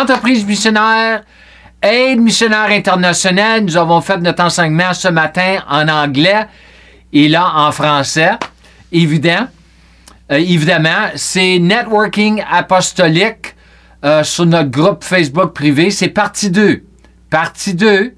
entreprise 0.00 0.44
missionnaire, 0.44 1.22
aide 1.82 2.20
missionnaire 2.20 2.70
internationale. 2.70 3.64
Nous 3.64 3.76
avons 3.76 4.00
fait 4.00 4.18
notre 4.18 4.42
enseignement 4.42 4.92
ce 4.92 5.08
matin 5.08 5.58
en 5.68 5.88
anglais 5.88 6.46
et 7.12 7.28
là 7.28 7.52
en 7.54 7.72
français. 7.72 8.32
Évident. 8.92 9.46
Euh, 10.32 10.36
évidemment, 10.36 11.10
c'est 11.16 11.58
Networking 11.58 12.42
Apostolique 12.50 13.54
euh, 14.04 14.22
sur 14.22 14.46
notre 14.46 14.70
groupe 14.70 15.04
Facebook 15.04 15.52
privé. 15.52 15.90
C'est 15.90 16.08
partie 16.08 16.50
2. 16.50 16.82
Partie 17.28 17.74
2. 17.74 18.14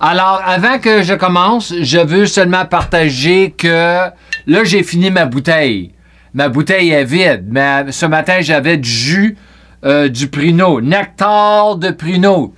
Alors, 0.00 0.42
avant 0.44 0.78
que 0.78 1.02
je 1.02 1.14
commence, 1.14 1.74
je 1.80 1.98
veux 1.98 2.24
seulement 2.24 2.64
partager 2.64 3.50
que 3.50 4.08
là, 4.46 4.64
j'ai 4.64 4.82
fini 4.82 5.10
ma 5.10 5.26
bouteille. 5.26 5.92
Ma 6.32 6.48
bouteille 6.48 6.90
est 6.90 7.04
vide, 7.04 7.44
mais 7.50 7.92
ce 7.92 8.06
matin, 8.06 8.38
j'avais 8.40 8.78
du 8.78 8.88
jus 8.88 9.36
euh, 9.84 10.08
du 10.08 10.28
pruneau, 10.28 10.80
nectar 10.80 11.76
de 11.76 11.90
pruneau. 11.90 12.54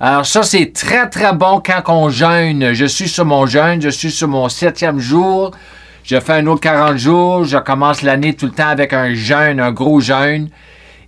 Alors 0.00 0.26
ça, 0.26 0.42
c'est 0.42 0.72
très, 0.72 1.08
très 1.08 1.32
bon 1.32 1.60
quand 1.64 1.82
on 1.88 2.10
jeûne. 2.10 2.72
Je 2.72 2.84
suis 2.84 3.08
sur 3.08 3.24
mon 3.24 3.46
jeûne, 3.46 3.80
je 3.80 3.88
suis 3.88 4.10
sur 4.10 4.28
mon 4.28 4.48
septième 4.48 5.00
jour. 5.00 5.50
Je 6.04 6.20
fais 6.20 6.34
un 6.34 6.46
autre 6.46 6.60
40 6.60 6.96
jours. 6.96 7.44
Je 7.44 7.56
commence 7.58 8.02
l'année 8.02 8.34
tout 8.34 8.46
le 8.46 8.52
temps 8.52 8.68
avec 8.68 8.92
un 8.92 9.14
jeûne, 9.14 9.60
un 9.60 9.72
gros 9.72 10.00
jeûne. 10.00 10.50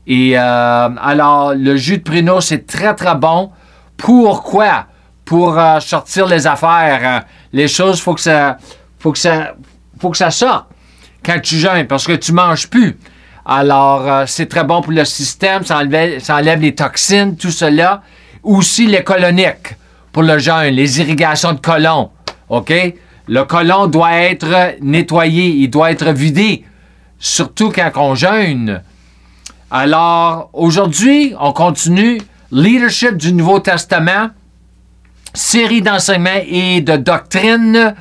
Et 0.06 0.32
euh, 0.36 0.88
alors, 1.02 1.54
le 1.54 1.76
jus 1.76 1.98
de 1.98 2.02
pruneau, 2.02 2.40
c'est 2.40 2.66
très, 2.66 2.94
très 2.94 3.14
bon. 3.14 3.50
Pourquoi? 3.96 4.86
Pour 5.24 5.58
euh, 5.58 5.78
sortir 5.80 6.26
les 6.26 6.46
affaires. 6.46 7.24
Les 7.52 7.68
choses, 7.68 8.00
faut 8.00 8.16
faut 8.98 9.12
que 9.12 9.18
ça, 9.18 9.54
faut 10.00 10.10
que 10.10 10.16
ça 10.16 10.30
sorte 10.30 10.66
quand 11.24 11.40
tu 11.40 11.56
jeûnes 11.56 11.86
parce 11.86 12.06
que 12.06 12.12
tu 12.12 12.32
manges 12.32 12.68
plus. 12.68 12.98
Alors, 13.44 14.06
euh, 14.06 14.24
c'est 14.26 14.46
très 14.46 14.64
bon 14.64 14.82
pour 14.82 14.92
le 14.92 15.04
système. 15.04 15.64
Ça 15.64 15.78
enlève, 15.78 16.20
ça 16.20 16.36
enlève 16.36 16.60
les 16.60 16.74
toxines, 16.74 17.36
tout 17.36 17.50
cela. 17.50 18.02
Aussi, 18.42 18.86
les 18.86 19.02
coloniques 19.02 19.76
pour 20.12 20.22
le 20.22 20.38
jeûne, 20.38 20.74
les 20.74 21.00
irrigations 21.00 21.52
de 21.52 21.60
colon. 21.60 22.10
OK? 22.48 22.72
Le 23.28 23.44
colon 23.44 23.86
doit 23.86 24.12
être 24.12 24.76
nettoyé, 24.80 25.46
il 25.46 25.68
doit 25.70 25.92
être 25.92 26.10
vidé, 26.10 26.64
surtout 27.18 27.70
quand 27.70 27.90
on 27.96 28.14
jeûne. 28.14 28.82
Alors, 29.70 30.50
aujourd'hui, 30.52 31.34
on 31.38 31.52
continue 31.52 32.20
Leadership 32.50 33.16
du 33.16 33.32
Nouveau 33.32 33.60
Testament, 33.60 34.30
série 35.32 35.80
d'enseignements 35.80 36.42
et 36.44 36.80
de 36.80 36.96
doctrine, 36.96 37.94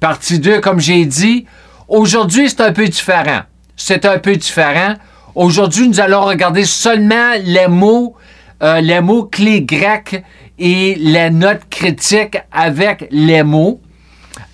partie 0.00 0.38
2, 0.38 0.60
comme 0.60 0.80
j'ai 0.80 1.06
dit. 1.06 1.46
Aujourd'hui, 1.88 2.50
c'est 2.50 2.60
un 2.60 2.72
peu 2.72 2.86
différent. 2.86 3.40
C'est 3.76 4.04
un 4.04 4.18
peu 4.18 4.36
différent. 4.36 4.94
Aujourd'hui, 5.34 5.88
nous 5.88 6.00
allons 6.00 6.22
regarder 6.22 6.64
seulement 6.64 7.32
les 7.42 7.66
mots, 7.66 8.14
euh, 8.62 8.80
les 8.80 9.00
mots 9.00 9.24
clés 9.24 9.62
grecs 9.62 10.22
et 10.58 10.94
les 10.94 11.30
notes 11.30 11.62
critiques 11.68 12.38
avec 12.52 13.08
les 13.10 13.42
mots. 13.42 13.80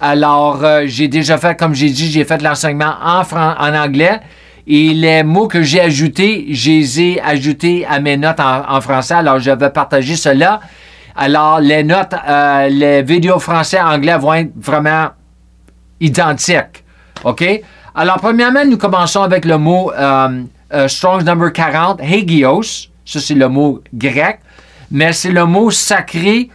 Alors, 0.01 0.65
euh, 0.65 0.83
j'ai 0.87 1.09
déjà 1.09 1.37
fait, 1.37 1.59
comme 1.59 1.75
j'ai 1.75 1.91
dit, 1.91 2.11
j'ai 2.11 2.25
fait 2.25 2.41
l'enseignement 2.41 2.95
en, 3.03 3.23
en 3.33 3.75
anglais. 3.75 4.21
Et 4.67 4.95
les 4.95 5.23
mots 5.23 5.49
que 5.49 5.63
j'ai 5.63 5.81
ajoutés, 5.81 6.47
je 6.51 6.71
les 6.71 7.01
ai 7.01 7.21
ajoutés 7.21 7.87
à 7.87 8.01
mes 8.01 8.17
notes 8.17 8.41
en, 8.41 8.81
français. 8.81 9.15
Alors, 9.15 9.39
je 9.39 9.51
vais 9.51 9.71
partager 9.71 10.17
cela. 10.17 10.61
Alors, 11.17 11.61
les 11.61 11.83
notes, 11.83 12.15
euh, 12.27 12.69
les 12.69 13.03
vidéos 13.03 13.39
français 13.39 13.81
anglais 13.81 14.17
vont 14.17 14.35
être 14.35 14.53
vraiment 14.57 15.09
identiques. 16.01 16.85
OK? 17.25 17.45
Alors, 17.95 18.19
premièrement, 18.19 18.65
nous 18.65 18.79
commençons 18.79 19.23
avec 19.23 19.45
le 19.45 19.59
mot 19.59 19.93
euh, 19.93 20.43
euh, 20.73 20.89
Strong's 20.89 21.25
Number 21.25 21.53
40, 21.53 22.01
Hagios. 22.01 22.89
Ça, 23.05 23.21
c'est 23.21 23.35
le 23.35 23.49
mot 23.49 23.83
grec. 23.93 24.41
Mais 24.91 25.13
c'est 25.13 25.33
le 25.33 25.45
mot 25.45 25.71
sacré 25.71 26.51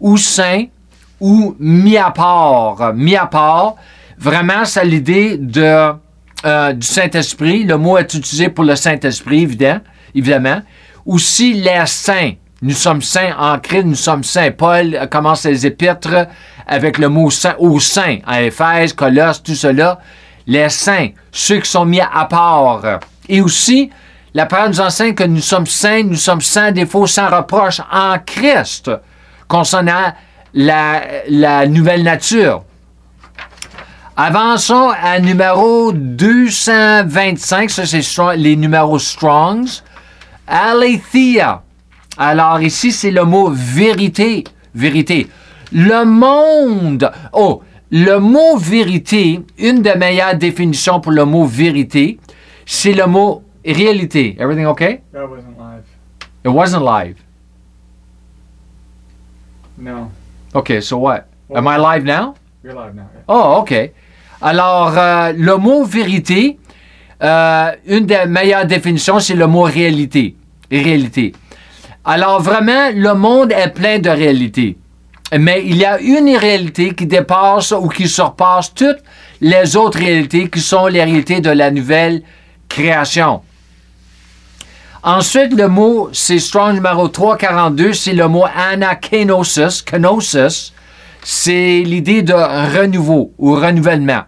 ou 0.00 0.16
saint 0.16 0.64
ou 1.20 1.54
mis 1.58 1.98
à 1.98 2.10
part. 2.10 2.94
Mis 2.94 3.16
à 3.16 3.26
part. 3.26 3.74
Vraiment, 4.18 4.64
c'est 4.64 4.84
l'idée 4.84 5.36
de, 5.36 5.92
euh, 6.46 6.72
du 6.72 6.86
Saint-Esprit. 6.86 7.64
Le 7.64 7.76
mot 7.76 7.98
est 7.98 8.14
utilisé 8.14 8.48
pour 8.48 8.64
le 8.64 8.74
Saint-Esprit, 8.74 9.42
évidemment. 9.42 9.80
évidemment. 10.14 10.62
Aussi, 11.04 11.54
les 11.54 11.86
saints. 11.86 12.32
Nous 12.60 12.74
sommes 12.74 13.02
saints 13.02 13.34
en 13.38 13.58
Christ, 13.60 13.84
nous 13.84 13.94
sommes 13.94 14.24
saints. 14.24 14.50
Paul 14.50 15.08
commence 15.12 15.42
ses 15.42 15.64
épîtres 15.64 16.26
avec 16.66 16.98
le 16.98 17.08
mot 17.08 17.30
saint, 17.30 17.54
aux 17.58 17.78
saints, 17.78 18.18
à 18.26 18.42
Éphèse, 18.42 18.92
Colosse, 18.92 19.42
tout 19.42 19.54
cela. 19.54 20.00
Les 20.48 20.68
saints, 20.70 21.10
ceux 21.30 21.60
qui 21.60 21.70
sont 21.70 21.84
mis 21.84 22.00
à 22.00 22.24
part. 22.24 23.00
Et 23.28 23.40
aussi, 23.40 23.90
la 24.34 24.46
parole 24.46 24.70
nous 24.70 24.80
enseigne 24.80 25.14
que 25.14 25.24
nous 25.24 25.40
sommes 25.40 25.66
saints, 25.66 26.02
nous 26.02 26.16
sommes 26.16 26.40
sans 26.40 26.72
défaut, 26.72 27.06
sans 27.06 27.28
reproche 27.28 27.80
en 27.92 28.16
Christ, 28.24 28.90
concernant 29.46 30.12
la, 30.54 31.66
nouvelle 31.66 32.02
nature. 32.02 32.64
Avançons 34.16 34.90
à 35.00 35.20
numéro 35.20 35.92
225, 35.92 37.70
ça 37.70 37.86
c'est 37.86 38.02
les 38.36 38.56
numéros 38.56 38.98
Strongs. 38.98 39.82
Aletheia. 40.46 41.62
Alors 42.16 42.60
ici, 42.60 42.90
c'est 42.90 43.10
le 43.10 43.24
mot 43.24 43.50
vérité. 43.50 44.44
Vérité. 44.74 45.28
Le 45.72 46.04
monde. 46.04 47.10
Oh, 47.32 47.62
le 47.90 48.18
mot 48.18 48.56
vérité, 48.56 49.40
une 49.58 49.82
des 49.82 49.94
meilleures 49.94 50.34
définitions 50.36 51.00
pour 51.00 51.12
le 51.12 51.24
mot 51.24 51.44
vérité, 51.44 52.18
c'est 52.66 52.92
le 52.92 53.06
mot 53.06 53.42
réalité. 53.64 54.36
Everything 54.38 54.66
okay? 54.66 55.00
That 55.12 55.26
wasn't 55.26 55.56
live. 55.58 55.84
It 56.44 56.48
wasn't 56.50 56.82
live. 56.82 57.16
No. 59.78 60.10
Okay, 60.54 60.80
so 60.80 60.98
what? 60.98 61.26
Am 61.54 61.66
I 61.66 61.76
live 61.78 62.04
now? 62.04 62.34
You're 62.62 62.74
live 62.74 62.94
now. 62.94 63.08
yeah. 63.14 63.22
Oh, 63.28 63.60
OK. 63.60 63.92
Alors, 64.40 64.96
euh, 64.96 65.32
le 65.36 65.56
mot 65.56 65.84
vérité, 65.84 66.58
euh, 67.22 67.72
une 67.86 68.06
des 68.06 68.26
meilleures 68.26 68.66
définitions, 68.66 69.18
c'est 69.20 69.34
le 69.34 69.46
mot 69.46 69.62
réalité. 69.62 70.36
Réalité. 70.70 71.32
Alors, 72.04 72.40
vraiment, 72.40 72.90
le 72.94 73.14
monde 73.14 73.52
est 73.52 73.72
plein 73.72 73.98
de 73.98 74.10
réalités. 74.10 74.76
Mais 75.36 75.62
il 75.66 75.76
y 75.76 75.84
a 75.84 76.00
une 76.00 76.34
réalité 76.36 76.94
qui 76.94 77.06
dépasse 77.06 77.72
ou 77.72 77.88
qui 77.88 78.08
surpasse 78.08 78.72
toutes 78.72 79.02
les 79.40 79.76
autres 79.76 79.98
réalités 79.98 80.48
qui 80.48 80.60
sont 80.60 80.86
les 80.86 81.04
réalités 81.04 81.40
de 81.40 81.50
la 81.50 81.70
nouvelle 81.70 82.22
création. 82.68 83.42
Ensuite, 85.02 85.54
le 85.54 85.68
mot, 85.68 86.08
c'est 86.12 86.38
Strong 86.38 86.74
numéro 86.74 87.08
342, 87.08 87.92
c'est 87.92 88.14
le 88.14 88.26
mot 88.26 88.44
anakenosis, 88.44 89.82
kenosis. 89.82 90.72
C'est 91.22 91.82
l'idée 91.84 92.22
de 92.22 92.32
renouveau 92.32 93.32
ou 93.38 93.54
renouvellement. 93.54 94.22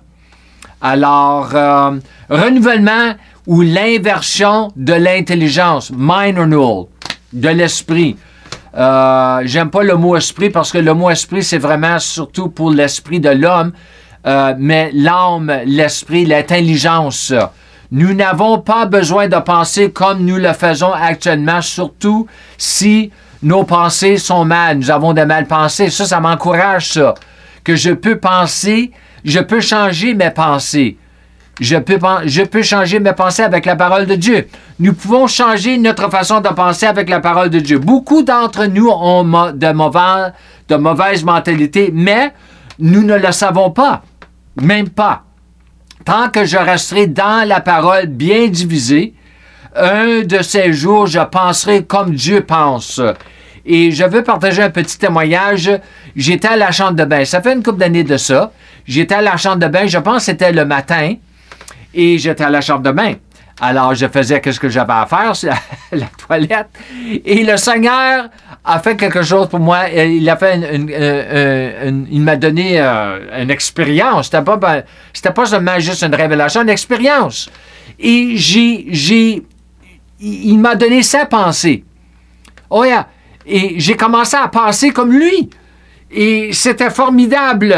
Alors, 0.80 1.50
euh, 1.54 1.98
renouvellement 2.28 3.14
ou 3.46 3.62
l'inversion 3.62 4.72
de 4.76 4.92
l'intelligence, 4.94 5.90
mind 5.96 6.38
renewal, 6.38 6.86
de 7.32 7.48
l'esprit. 7.48 8.16
Euh, 8.76 9.42
J'aime 9.44 9.70
pas 9.70 9.82
le 9.82 9.96
mot 9.96 10.16
esprit 10.16 10.50
parce 10.50 10.70
que 10.72 10.78
le 10.78 10.94
mot 10.94 11.10
esprit, 11.10 11.42
c'est 11.42 11.58
vraiment 11.58 11.98
surtout 11.98 12.48
pour 12.48 12.70
l'esprit 12.70 13.20
de 13.20 13.30
l'homme, 13.30 13.72
euh, 14.26 14.54
mais 14.58 14.90
l'âme, 14.94 15.52
l'esprit, 15.66 16.26
l'intelligence. 16.26 17.32
Nous 17.92 18.14
n'avons 18.14 18.58
pas 18.60 18.86
besoin 18.86 19.26
de 19.26 19.38
penser 19.38 19.90
comme 19.90 20.24
nous 20.24 20.36
le 20.36 20.52
faisons 20.52 20.92
actuellement, 20.92 21.60
surtout 21.60 22.28
si 22.56 23.10
nos 23.42 23.64
pensées 23.64 24.16
sont 24.18 24.44
mal. 24.44 24.78
Nous 24.78 24.90
avons 24.90 25.12
des 25.12 25.24
mal 25.24 25.46
pensées. 25.46 25.90
Ça, 25.90 26.04
ça 26.04 26.20
m'encourage, 26.20 26.92
ça. 26.92 27.14
Que 27.64 27.74
je 27.74 27.90
peux 27.90 28.18
penser, 28.18 28.92
je 29.24 29.40
peux 29.40 29.60
changer 29.60 30.14
mes 30.14 30.30
pensées. 30.30 30.96
Je 31.60 31.76
peux, 31.76 32.62
changer 32.62 33.00
mes 33.00 33.12
pensées 33.12 33.42
avec 33.42 33.66
la 33.66 33.76
parole 33.76 34.06
de 34.06 34.14
Dieu. 34.14 34.48
Nous 34.78 34.94
pouvons 34.94 35.26
changer 35.26 35.76
notre 35.76 36.10
façon 36.10 36.40
de 36.40 36.48
penser 36.48 36.86
avec 36.86 37.10
la 37.10 37.20
parole 37.20 37.50
de 37.50 37.60
Dieu. 37.60 37.78
Beaucoup 37.78 38.22
d'entre 38.22 38.64
nous 38.64 38.88
ont 38.88 39.24
de, 39.24 39.72
mauvais, 39.72 40.32
de 40.68 40.76
mauvaises 40.76 41.22
mentalités, 41.22 41.90
mais 41.92 42.32
nous 42.78 43.02
ne 43.02 43.14
le 43.14 43.30
savons 43.30 43.70
pas. 43.70 44.02
Même 44.58 44.88
pas. 44.88 45.24
Tant 46.06 46.30
que 46.30 46.46
je 46.46 46.56
resterai 46.56 47.06
dans 47.06 47.46
la 47.46 47.60
parole 47.60 48.06
bien 48.06 48.48
divisée, 48.48 49.12
un 49.76 50.22
de 50.22 50.40
ces 50.40 50.72
jours, 50.72 51.06
je 51.06 51.20
penserai 51.20 51.84
comme 51.84 52.14
Dieu 52.14 52.40
pense. 52.40 53.02
Et 53.66 53.90
je 53.90 54.04
veux 54.04 54.24
partager 54.24 54.62
un 54.62 54.70
petit 54.70 54.96
témoignage. 54.96 55.70
J'étais 56.16 56.48
à 56.48 56.56
la 56.56 56.72
chambre 56.72 56.94
de 56.94 57.04
bain. 57.04 57.26
Ça 57.26 57.42
fait 57.42 57.52
une 57.52 57.62
couple 57.62 57.78
d'années 57.80 58.02
de 58.02 58.16
ça. 58.16 58.50
J'étais 58.86 59.16
à 59.16 59.20
la 59.20 59.36
chambre 59.36 59.58
de 59.58 59.66
bain. 59.66 59.86
Je 59.86 59.98
pense 59.98 60.16
que 60.16 60.22
c'était 60.22 60.52
le 60.52 60.64
matin. 60.64 61.16
Et 61.94 62.18
j'étais 62.18 62.44
à 62.44 62.50
la 62.50 62.60
chambre 62.60 62.82
de 62.82 62.90
bain. 62.92 63.14
Alors, 63.60 63.94
je 63.94 64.06
faisais 64.06 64.40
ce 64.44 64.58
que 64.58 64.68
j'avais 64.70 64.92
à 64.92 65.06
faire, 65.06 65.32
la 65.92 66.06
toilette. 66.26 66.68
Et 67.26 67.44
le 67.44 67.56
Seigneur 67.58 68.28
a 68.64 68.78
fait 68.78 68.96
quelque 68.96 69.22
chose 69.22 69.48
pour 69.48 69.58
moi. 69.60 69.88
Il 69.90 70.28
a 70.30 70.36
fait 70.36 70.54
une, 70.74 70.90
euh, 70.90 71.88
une- 71.88 72.06
il 72.10 72.22
m'a 72.22 72.36
donné 72.36 72.80
euh, 72.80 73.42
une 73.42 73.50
expérience. 73.50 74.26
C'était 74.26 74.42
pas, 74.42 74.56
ben, 74.56 74.82
c'était 75.12 75.32
pas 75.32 75.44
seulement 75.44 75.78
juste 75.78 76.02
une 76.02 76.14
révélation, 76.14 76.62
une 76.62 76.70
expérience. 76.70 77.50
Et 77.98 78.32
j'ai, 78.36 78.86
j'ai, 78.90 79.42
il 80.20 80.58
m'a 80.58 80.74
donné 80.74 81.02
sa 81.02 81.26
pensée. 81.26 81.84
Oh 82.70 82.84
yeah. 82.84 83.08
Et 83.44 83.74
j'ai 83.78 83.96
commencé 83.96 84.36
à 84.38 84.48
penser 84.48 84.90
comme 84.90 85.12
lui. 85.12 85.50
Et 86.10 86.52
c'était 86.54 86.90
formidable. 86.90 87.74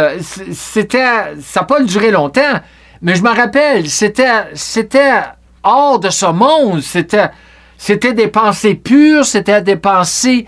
C'était, 0.53 1.35
ça 1.41 1.61
n'a 1.61 1.67
pas 1.67 1.81
duré 1.83 2.11
longtemps, 2.13 2.61
mais 3.03 3.17
je 3.17 3.23
me 3.23 3.31
rappelle, 3.31 3.91
c'était, 3.91 4.55
c'était 4.55 5.23
hors 5.65 5.99
de 5.99 6.09
ce 6.09 6.27
monde. 6.27 6.81
C'était, 6.83 7.31
c'était 7.77 8.13
des 8.13 8.29
pensées 8.29 8.77
pures, 8.77 9.25
c'était 9.25 9.61
des 9.61 9.77
pensées 9.77 10.47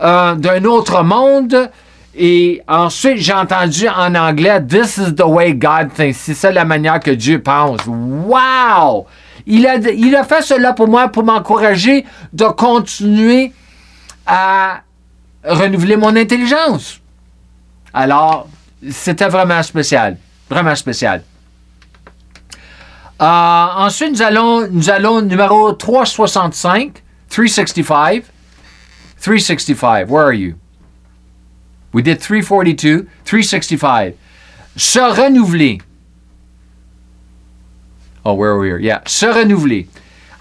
euh, 0.00 0.34
d'un 0.34 0.64
autre 0.64 1.02
monde. 1.02 1.70
Et 2.16 2.62
ensuite, 2.66 3.18
j'ai 3.18 3.34
entendu 3.34 3.86
en 3.86 4.14
anglais, 4.14 4.62
This 4.66 4.96
is 4.96 5.14
the 5.14 5.26
way 5.26 5.52
God 5.52 5.92
thinks. 5.94 6.16
C'est 6.16 6.34
ça 6.34 6.50
la 6.50 6.64
manière 6.64 7.00
que 7.00 7.10
Dieu 7.10 7.42
pense. 7.42 7.80
Wow! 7.86 9.06
Il 9.46 9.66
a, 9.66 9.76
il 9.76 10.16
a 10.16 10.24
fait 10.24 10.42
cela 10.42 10.72
pour 10.72 10.88
moi, 10.88 11.08
pour 11.08 11.24
m'encourager 11.24 12.06
de 12.32 12.46
continuer 12.46 13.52
à 14.26 14.80
renouveler 15.44 15.96
mon 15.96 16.16
intelligence. 16.16 16.98
Alors, 17.92 18.48
c'était 18.90 19.28
vraiment 19.28 19.62
spécial. 19.62 20.16
Vraiment 20.48 20.74
spécial. 20.74 21.22
Euh, 23.20 23.66
ensuite, 23.76 24.12
nous 24.12 24.22
allons, 24.22 24.66
nous 24.70 24.88
allons 24.88 25.20
numéro 25.20 25.72
365, 25.72 27.02
365. 27.28 28.24
365, 29.20 30.08
where 30.08 30.24
are 30.24 30.32
you? 30.32 30.54
We 31.92 32.02
did 32.02 32.20
342, 32.20 33.06
365. 33.24 34.14
Se 34.76 34.98
renouveler. 34.98 35.78
Oh, 38.24 38.34
where 38.34 38.52
are 38.52 38.58
we 38.58 38.68
here? 38.68 38.78
Yeah. 38.78 39.02
Se 39.06 39.26
renouveler. 39.26 39.86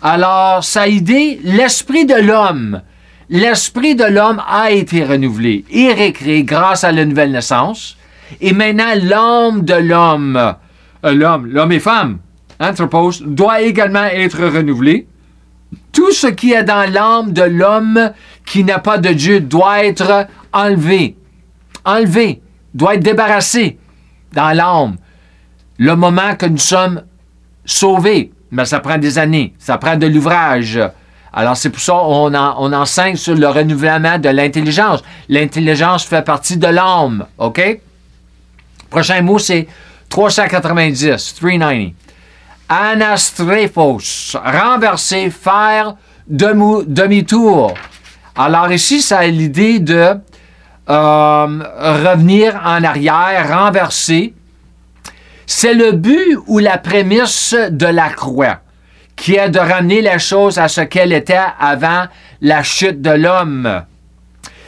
Alors, 0.01 0.63
ça 0.63 0.83
a 0.83 0.87
aidé 0.87 1.41
l'esprit 1.43 2.05
de 2.05 2.15
l'homme. 2.15 2.81
L'esprit 3.29 3.95
de 3.95 4.05
l'homme 4.05 4.41
a 4.47 4.71
été 4.71 5.03
renouvelé 5.03 5.65
et 5.69 5.93
récréé 5.93 6.43
grâce 6.43 6.83
à 6.83 6.91
la 6.91 7.05
nouvelle 7.05 7.31
naissance. 7.31 7.97
Et 8.39 8.53
maintenant, 8.53 8.93
l'âme 8.95 9.65
de 9.65 9.73
l'homme, 9.73 10.55
euh, 11.05 11.13
l'homme, 11.13 11.47
l'homme 11.47 11.71
et 11.71 11.79
femme, 11.79 12.19
anthropos, 12.59 13.11
doit 13.21 13.61
également 13.61 14.05
être 14.05 14.45
renouvelé. 14.45 15.07
Tout 15.91 16.11
ce 16.11 16.27
qui 16.27 16.53
est 16.53 16.63
dans 16.63 16.91
l'âme 16.91 17.33
de 17.33 17.43
l'homme 17.43 18.11
qui 18.45 18.63
n'a 18.63 18.79
pas 18.79 18.97
de 18.97 19.09
Dieu 19.09 19.39
doit 19.39 19.85
être 19.85 20.27
enlevé. 20.51 21.15
Enlevé, 21.85 22.41
doit 22.73 22.95
être 22.95 23.03
débarrassé 23.03 23.77
dans 24.33 24.51
l'âme. 24.51 24.97
Le 25.77 25.95
moment 25.95 26.35
que 26.35 26.45
nous 26.45 26.57
sommes 26.57 27.03
sauvés, 27.65 28.31
mais 28.51 28.65
ça 28.65 28.79
prend 28.79 28.97
des 28.97 29.17
années, 29.17 29.53
ça 29.59 29.77
prend 29.77 29.95
de 29.95 30.07
l'ouvrage. 30.07 30.79
Alors 31.31 31.55
c'est 31.55 31.69
pour 31.69 31.81
ça 31.81 31.93
qu'on 31.93 32.33
on 32.33 32.73
enseigne 32.73 33.15
sur 33.15 33.35
le 33.35 33.47
renouvellement 33.47 34.17
de 34.17 34.29
l'intelligence. 34.29 35.03
L'intelligence 35.29 36.03
fait 36.03 36.23
partie 36.23 36.57
de 36.57 36.67
l'âme, 36.67 37.25
OK? 37.37 37.79
Prochain 38.89 39.21
mot, 39.21 39.37
c'est 39.37 39.67
390, 40.09 41.35
390. 41.35 41.93
Anastrefos, 42.69 44.37
renverser, 44.43 45.29
faire 45.31 45.95
demi- 46.27 46.83
demi-tour. 46.87 47.73
Alors 48.37 48.71
ici, 48.71 49.01
ça 49.01 49.19
a 49.19 49.27
l'idée 49.27 49.79
de 49.79 50.13
euh, 50.89 51.59
revenir 52.03 52.61
en 52.63 52.83
arrière, 52.83 53.49
renverser. 53.49 54.33
C'est 55.45 55.73
le 55.73 55.93
but 55.93 56.37
ou 56.47 56.59
la 56.59 56.77
prémisse 56.77 57.55
de 57.71 57.87
la 57.87 58.09
croix, 58.09 58.59
qui 59.15 59.35
est 59.35 59.49
de 59.49 59.59
ramener 59.59 60.01
les 60.01 60.19
choses 60.19 60.59
à 60.59 60.67
ce 60.67 60.81
qu'elles 60.81 61.13
étaient 61.13 61.39
avant 61.59 62.05
la 62.41 62.61
chute 62.63 63.01
de 63.01 63.09
l'homme. 63.11 63.83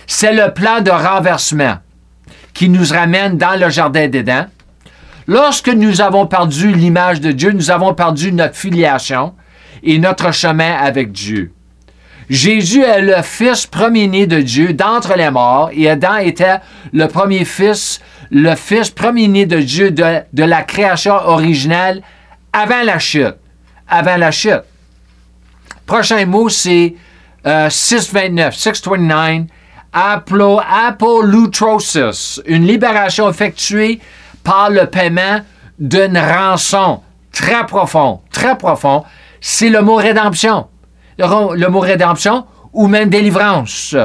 C'est 0.08 0.34
le 0.34 0.52
plan 0.54 0.82
de 0.82 0.92
renversement 0.92 1.76
qui 2.54 2.68
nous 2.68 2.86
ramène 2.92 3.38
dans 3.38 3.58
le 3.60 3.70
Jardin 3.70 4.08
d'Éden. 4.08 4.50
Lorsque 5.32 5.70
nous 5.70 6.02
avons 6.02 6.28
perdu 6.28 6.74
l'image 6.74 7.22
de 7.22 7.32
Dieu, 7.32 7.54
nous 7.54 7.72
avons 7.72 7.94
perdu 7.94 8.34
notre 8.34 8.58
filiation 8.58 9.34
et 9.82 9.98
notre 9.98 10.34
chemin 10.34 10.74
avec 10.74 11.14
Dieu. 11.14 11.54
Jésus 12.30 12.82
est 12.84 13.02
le 13.02 13.22
fils 13.22 13.66
premier-né 13.66 14.28
de 14.28 14.42
Dieu 14.42 14.74
d'entre 14.74 15.16
les 15.16 15.30
morts 15.30 15.70
et 15.72 15.90
Adam 15.90 16.18
était 16.18 16.58
le 16.92 17.08
premier 17.08 17.46
fils, 17.46 18.02
le 18.30 18.56
fils 18.56 18.90
premier-né 18.90 19.46
de 19.46 19.62
Dieu 19.62 19.92
de, 19.92 20.20
de 20.34 20.44
la 20.44 20.64
création 20.64 21.14
originelle 21.14 22.02
avant 22.52 22.84
la 22.84 23.00
chute. 23.00 23.38
Avant 23.88 24.18
la 24.18 24.32
chute. 24.32 24.66
Prochain 25.86 26.26
mot, 26.26 26.50
c'est 26.50 26.94
euh, 27.48 27.70
629, 27.70 28.54
629, 28.54 29.48
aplo, 29.94 30.60
apolutrosis, 30.60 32.42
une 32.48 32.68
libération 32.68 33.30
effectuée 33.30 34.02
par 34.44 34.70
le 34.70 34.86
paiement 34.88 35.40
d'une 35.80 36.18
rançon 36.18 37.02
très 37.32 37.66
profond, 37.66 38.22
très 38.32 38.58
profond. 38.58 39.04
C'est 39.40 39.70
le 39.70 39.82
mot 39.82 39.96
rédemption. 39.96 40.68
Le, 41.18 41.68
mot 41.68 41.80
rédemption 41.80 42.46
ou 42.74 42.88
même 42.88 43.10
délivrance. 43.10 43.96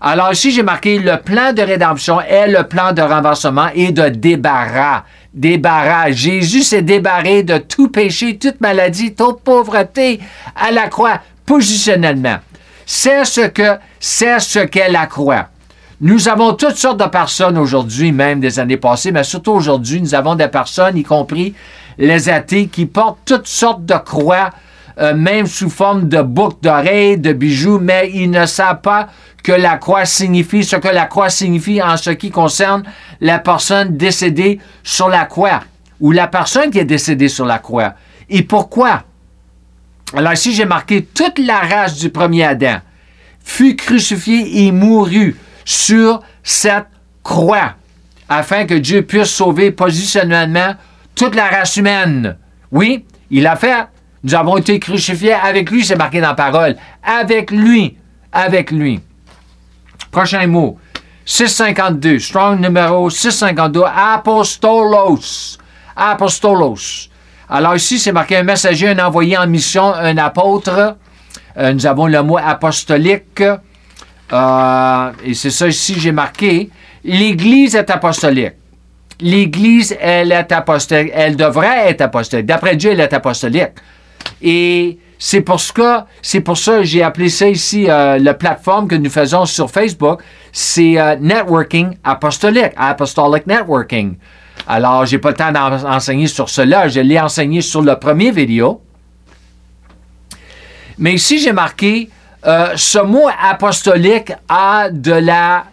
Alors 0.00 0.32
ici, 0.32 0.50
j'ai 0.50 0.62
marqué 0.62 0.98
le 0.98 1.16
plan 1.16 1.52
de 1.52 1.62
rédemption 1.62 2.20
est 2.20 2.48
le 2.48 2.64
plan 2.64 2.92
de 2.92 3.02
renversement 3.02 3.68
et 3.74 3.90
de 3.90 4.08
débarras. 4.08 5.04
Débarras. 5.34 6.10
Jésus 6.12 6.62
s'est 6.62 6.82
débarré 6.82 7.42
de 7.42 7.58
tout 7.58 7.88
péché, 7.88 8.38
toute 8.38 8.60
maladie, 8.60 9.14
toute 9.14 9.40
pauvreté 9.40 10.20
à 10.54 10.70
la 10.70 10.88
croix, 10.88 11.20
positionnellement. 11.44 12.38
C'est 12.86 13.24
ce 13.24 13.42
que 13.48 13.78
c'est 13.98 14.38
ce 14.38 14.60
qu'est 14.60 14.90
la 14.90 15.06
croix. 15.06 15.48
Nous 16.00 16.28
avons 16.28 16.54
toutes 16.54 16.76
sortes 16.76 17.00
de 17.00 17.08
personnes 17.08 17.58
aujourd'hui, 17.58 18.12
même 18.12 18.38
des 18.38 18.60
années 18.60 18.76
passées, 18.76 19.10
mais 19.10 19.24
surtout 19.24 19.50
aujourd'hui, 19.50 20.00
nous 20.00 20.14
avons 20.14 20.36
des 20.36 20.46
personnes, 20.46 20.96
y 20.96 21.02
compris 21.02 21.54
les 21.98 22.28
athées, 22.28 22.68
qui 22.68 22.86
portent 22.86 23.18
toutes 23.24 23.48
sortes 23.48 23.84
de 23.84 23.94
croix, 23.94 24.50
euh, 25.00 25.12
même 25.12 25.48
sous 25.48 25.68
forme 25.68 26.08
de 26.08 26.22
boucles 26.22 26.58
d'oreilles, 26.62 27.18
de 27.18 27.32
bijoux, 27.32 27.80
mais 27.80 28.12
ils 28.14 28.30
ne 28.30 28.46
savent 28.46 28.80
pas 28.80 29.08
que 29.42 29.50
la 29.50 29.76
croix 29.76 30.04
signifie 30.04 30.62
ce 30.62 30.76
que 30.76 30.86
la 30.86 31.06
croix 31.06 31.30
signifie 31.30 31.82
en 31.82 31.96
ce 31.96 32.10
qui 32.10 32.30
concerne 32.30 32.84
la 33.20 33.40
personne 33.40 33.96
décédée 33.96 34.60
sur 34.84 35.08
la 35.08 35.24
croix 35.24 35.62
ou 36.00 36.12
la 36.12 36.28
personne 36.28 36.70
qui 36.70 36.78
est 36.78 36.84
décédée 36.84 37.28
sur 37.28 37.44
la 37.44 37.58
croix. 37.58 37.94
Et 38.30 38.42
pourquoi? 38.44 39.02
Alors 40.14 40.32
ici, 40.32 40.54
j'ai 40.54 40.64
marqué 40.64 41.02
toute 41.02 41.40
la 41.40 41.58
race 41.58 41.96
du 41.96 42.10
premier 42.10 42.44
Adam 42.44 42.78
fut 43.42 43.74
crucifiée 43.74 44.66
et 44.66 44.70
mourut 44.70 45.34
sur 45.68 46.20
cette 46.42 46.86
croix 47.22 47.74
afin 48.26 48.64
que 48.64 48.72
Dieu 48.72 49.02
puisse 49.02 49.28
sauver 49.28 49.70
positionnellement 49.70 50.74
toute 51.14 51.34
la 51.34 51.48
race 51.48 51.76
humaine. 51.76 52.38
Oui, 52.72 53.04
il 53.30 53.46
a 53.46 53.54
fait. 53.54 53.86
Nous 54.24 54.34
avons 54.34 54.56
été 54.56 54.80
crucifiés 54.80 55.34
avec 55.34 55.70
lui, 55.70 55.84
c'est 55.84 55.96
marqué 55.96 56.22
dans 56.22 56.28
la 56.28 56.34
parole. 56.34 56.74
Avec 57.02 57.50
lui. 57.50 57.98
Avec 58.32 58.70
lui. 58.70 59.00
Prochain 60.10 60.46
mot. 60.46 60.78
652. 61.26 62.18
Strong 62.18 62.60
numéro 62.60 63.10
652. 63.10 63.82
Apostolos. 63.84 65.58
Apostolos. 65.94 67.10
Alors 67.50 67.76
ici, 67.76 67.98
c'est 67.98 68.12
marqué 68.12 68.38
un 68.38 68.42
messager, 68.42 68.88
un 68.88 69.06
envoyé 69.06 69.36
en 69.36 69.46
mission, 69.46 69.92
un 69.92 70.16
apôtre. 70.16 70.96
Euh, 71.58 71.74
nous 71.74 71.86
avons 71.86 72.06
le 72.06 72.22
mot 72.22 72.38
apostolique. 72.38 73.42
Euh, 74.32 75.10
et 75.24 75.34
c'est 75.34 75.50
ça 75.50 75.68
ici, 75.68 75.94
j'ai 75.98 76.12
marqué. 76.12 76.70
L'Église 77.04 77.74
est 77.74 77.90
apostolique. 77.90 78.52
L'Église, 79.20 79.96
elle 80.00 80.32
est 80.32 80.52
apostolique. 80.52 81.12
Elle 81.14 81.36
devrait 81.36 81.90
être 81.90 82.02
apostolique. 82.02 82.46
D'après 82.46 82.76
Dieu, 82.76 82.92
elle 82.92 83.00
est 83.00 83.12
apostolique. 83.12 83.72
Et 84.42 84.98
c'est 85.18 85.40
pour 85.40 85.60
ça 85.60 86.06
que 86.24 86.82
j'ai 86.82 87.02
appelé 87.02 87.28
ça 87.28 87.48
ici 87.48 87.86
euh, 87.88 88.18
la 88.18 88.34
plateforme 88.34 88.86
que 88.86 88.94
nous 88.94 89.10
faisons 89.10 89.46
sur 89.46 89.70
Facebook, 89.70 90.20
c'est 90.52 90.98
euh, 90.98 91.16
networking 91.16 91.96
apostolique, 92.04 92.72
apostolic 92.76 93.46
networking. 93.46 94.16
Alors, 94.66 95.06
j'ai 95.06 95.18
pas 95.18 95.30
le 95.30 95.36
temps 95.36 95.52
d'enseigner 95.52 96.26
sur 96.26 96.48
cela, 96.48 96.88
je 96.88 97.00
l'ai 97.00 97.18
enseigné 97.18 97.62
sur 97.62 97.82
le 97.82 97.96
premier 97.96 98.30
vidéo. 98.30 98.80
Mais 100.98 101.14
ici, 101.14 101.38
j'ai 101.38 101.52
marqué 101.52 102.10
euh, 102.46 102.72
ce 102.76 102.98
mot 102.98 103.28
apostolique 103.42 104.32
a 104.48 104.90
de 104.90 105.12
la 105.12 105.64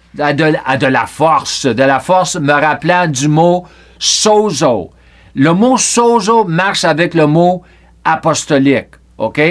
force, 1.08 1.66
de 1.66 1.84
la 1.84 2.00
force 2.00 2.36
me 2.38 2.54
rappelant 2.54 3.08
du 3.08 3.28
mot 3.28 3.66
sozo. 4.00 4.92
Le 5.36 5.54
mot 5.54 5.78
sozo 5.78 6.46
marche 6.46 6.84
avec 6.84 7.14
le 7.14 7.28
mot 7.28 7.62
apostolique, 8.04 8.96
OK? 9.18 9.42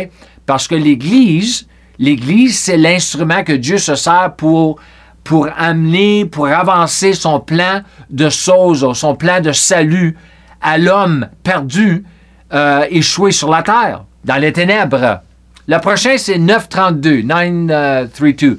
Parce 0.46 0.66
que 0.66 0.74
l'Église, 0.74 1.68
l'Église, 1.98 2.58
c'est 2.58 2.76
l'instrument 2.76 3.44
que 3.44 3.52
Dieu 3.52 3.78
se 3.78 3.94
sert 3.94 4.34
pour, 4.36 4.80
pour 5.22 5.48
amener, 5.56 6.24
pour 6.24 6.48
avancer 6.48 7.12
son 7.12 7.40
plan 7.40 7.82
de 8.10 8.28
sozo, 8.28 8.94
son 8.94 9.14
plan 9.14 9.40
de 9.40 9.52
salut 9.52 10.16
à 10.60 10.78
l'homme 10.78 11.28
perdu, 11.42 12.04
euh, 12.52 12.86
échoué 12.90 13.30
sur 13.30 13.50
la 13.50 13.62
terre, 13.62 14.04
dans 14.24 14.36
les 14.36 14.52
ténèbres. 14.52 15.20
Le 15.66 15.78
prochain, 15.78 16.16
c'est 16.18 16.38
932, 16.38 17.22
932. 17.22 18.58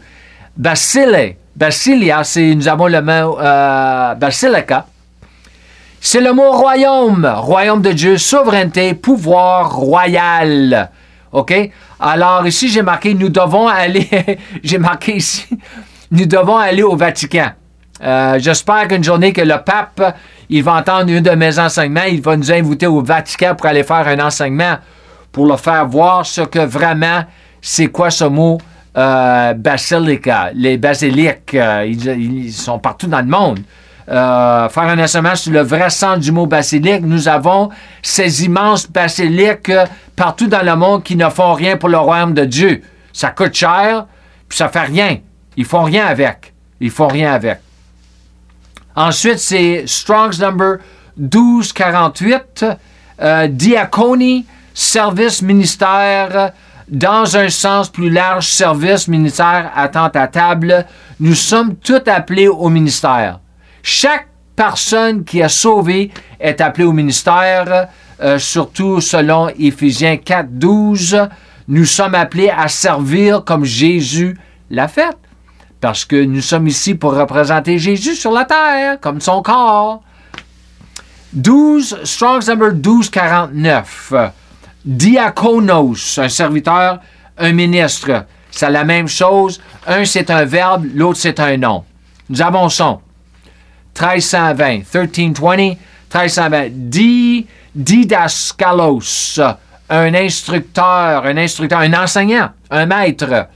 Basile, 0.58 1.36
Basilia, 1.56 2.24
c'est, 2.24 2.56
nous 2.56 2.68
avons 2.68 2.88
le 2.88 3.02
mot 3.02 3.40
euh, 3.40 4.16
Basilica. 4.16 4.88
C'est 6.02 6.22
le 6.22 6.34
mot 6.34 6.52
royaume, 6.52 7.26
royaume 7.38 7.82
de 7.82 7.92
Dieu, 7.92 8.18
souveraineté, 8.18 8.94
pouvoir 8.94 9.76
royal. 9.76 10.90
OK? 11.32 11.54
Alors 12.00 12.46
ici, 12.46 12.70
j'ai 12.70 12.82
marqué, 12.82 13.14
nous 13.14 13.30
devons 13.30 13.68
aller, 13.68 14.08
j'ai 14.64 14.78
marqué 14.78 15.18
ici, 15.18 15.48
nous 16.12 16.26
devons 16.26 16.58
aller 16.58 16.84
au 16.84 16.96
Vatican. 16.96 17.52
Euh, 18.04 18.38
J'espère 18.40 18.88
qu'une 18.88 19.04
journée 19.04 19.32
que 19.32 19.42
le 19.42 19.58
pape, 19.64 20.18
il 20.50 20.64
va 20.64 20.74
entendre 20.74 21.10
une 21.10 21.22
de 21.24 21.32
mes 21.32 21.58
enseignements, 21.58 22.04
il 22.08 22.22
va 22.22 22.36
nous 22.36 22.52
inviter 22.52 22.88
au 22.88 23.02
Vatican 23.02 23.56
pour 23.56 23.68
aller 23.68 23.84
faire 23.84 24.08
un 24.08 24.20
enseignement, 24.20 24.78
pour 25.36 25.48
le 25.48 25.58
faire 25.58 25.86
voir 25.86 26.26
ce 26.26 26.40
que 26.40 26.60
vraiment, 26.60 27.26
c'est 27.62 27.88
quoi 27.88 28.10
ce 28.10 28.24
mot 28.24 28.58
euh, 28.96 29.54
basilica. 29.54 30.52
Les 30.54 30.78
basiliques, 30.78 31.54
euh, 31.56 31.86
ils, 31.86 32.54
sont 32.54 32.80
partout 32.80 33.08
dans 33.08 33.20
le 33.20 33.28
monde. 33.28 33.60
Euh, 34.08 34.70
faire 34.70 34.84
un 34.84 34.98
enseignement 34.98 35.36
sur 35.36 35.52
le 35.52 35.60
vrai 35.60 35.90
sens 35.90 36.20
du 36.20 36.32
mot 36.32 36.46
basilique. 36.46 37.02
Nous 37.02 37.28
avons 37.28 37.70
ces 38.02 38.46
immenses 38.46 38.90
basiliques 38.90 39.74
partout 40.16 40.48
dans 40.48 40.64
le 40.64 40.74
monde 40.78 41.04
qui 41.04 41.18
ne 41.18 41.28
font 41.28 41.52
rien 41.52 41.76
pour 41.76 41.90
le 41.90 41.98
royaume 41.98 42.34
de 42.34 42.46
Dieu. 42.46 42.82
Ça 43.12 43.32
coûte 43.32 43.54
cher, 43.54 44.06
puis 44.48 44.58
ça 44.58 44.70
fait 44.70 44.84
rien. 44.84 45.18
Ils 45.58 45.66
font 45.66 45.84
rien 45.84 46.06
avec. 46.06 46.54
Ils 46.80 46.92
font 46.92 47.10
rien 47.10 47.34
avec. 47.34 47.58
Ensuite, 48.96 49.40
c'est 49.40 49.84
Strong's 49.86 50.40
number 50.40 50.78
1248, 51.18 52.66
euh, 53.22 53.48
service 54.76 55.42
ministère, 55.42 56.52
dans 56.88 57.36
un 57.38 57.50
sens 57.50 57.90
plus 57.90 58.12
large, 58.12 58.48
service 58.48 59.08
ministère, 59.08 59.72
attente 59.74 60.16
à 60.16 60.28
table. 60.28 60.86
Nous 61.20 61.34
sommes 61.34 61.76
tous 61.78 62.02
appelés 62.06 62.50
au 62.50 62.70
ministère. 62.70 63.40
Chaque 63.82 64.28
personne 64.56 65.24
qui 65.24 65.40
est 65.40 65.50
sauvée 65.50 66.12
est 66.40 66.62
appelée 66.62 66.84
au 66.84 66.92
ministère, 66.92 67.88
euh, 68.22 68.38
surtout 68.38 69.02
selon 69.02 69.50
Éphésiens 69.58 70.18
4, 70.18 70.50
12. 70.52 71.28
Nous 71.70 71.86
sommes 71.86 72.14
appelés 72.14 72.52
à 72.56 72.68
servir 72.68 73.44
comme 73.44 73.64
Jésus 73.64 74.38
l'a 74.70 74.88
fait. 74.88 75.18
Parce 75.80 76.04
que 76.04 76.24
nous 76.24 76.42
sommes 76.42 76.68
ici 76.68 76.96
pour 76.96 77.16
représenter 77.16 77.80
Jésus 77.80 78.16
sur 78.16 78.32
la 78.32 78.46
terre, 78.46 79.00
comme 79.00 79.22
son 79.22 79.42
corps. 79.42 80.04
12, 81.34 82.02
Strong's 82.04 82.48
number 82.48 82.72
1249. 82.74 84.14
Diakonos, 84.86 86.20
un 86.20 86.30
serviteur, 86.30 87.00
un 87.38 87.52
ministre. 87.52 88.26
C'est 88.52 88.70
la 88.70 88.84
même 88.84 89.08
chose. 89.08 89.60
Un, 89.88 90.06
c'est 90.06 90.30
un 90.30 90.46
verbe, 90.46 90.86
l'autre, 90.94 91.20
c'est 91.20 91.40
un 91.40 91.58
nom. 91.58 91.84
Nous 92.30 92.42
avons 92.42 92.70
son. 92.70 93.00
1320, 94.00 94.84
1320, 94.94 95.58
1320. 96.14 96.70
Di, 96.90 97.48
didaskalos, 97.74 99.40
un 99.90 100.14
instructeur, 100.14 101.26
un 101.26 101.38
instructeur, 101.38 101.80
un 101.80 101.94
enseignant, 101.94 102.50
un 102.70 102.86
maître. 102.86 103.48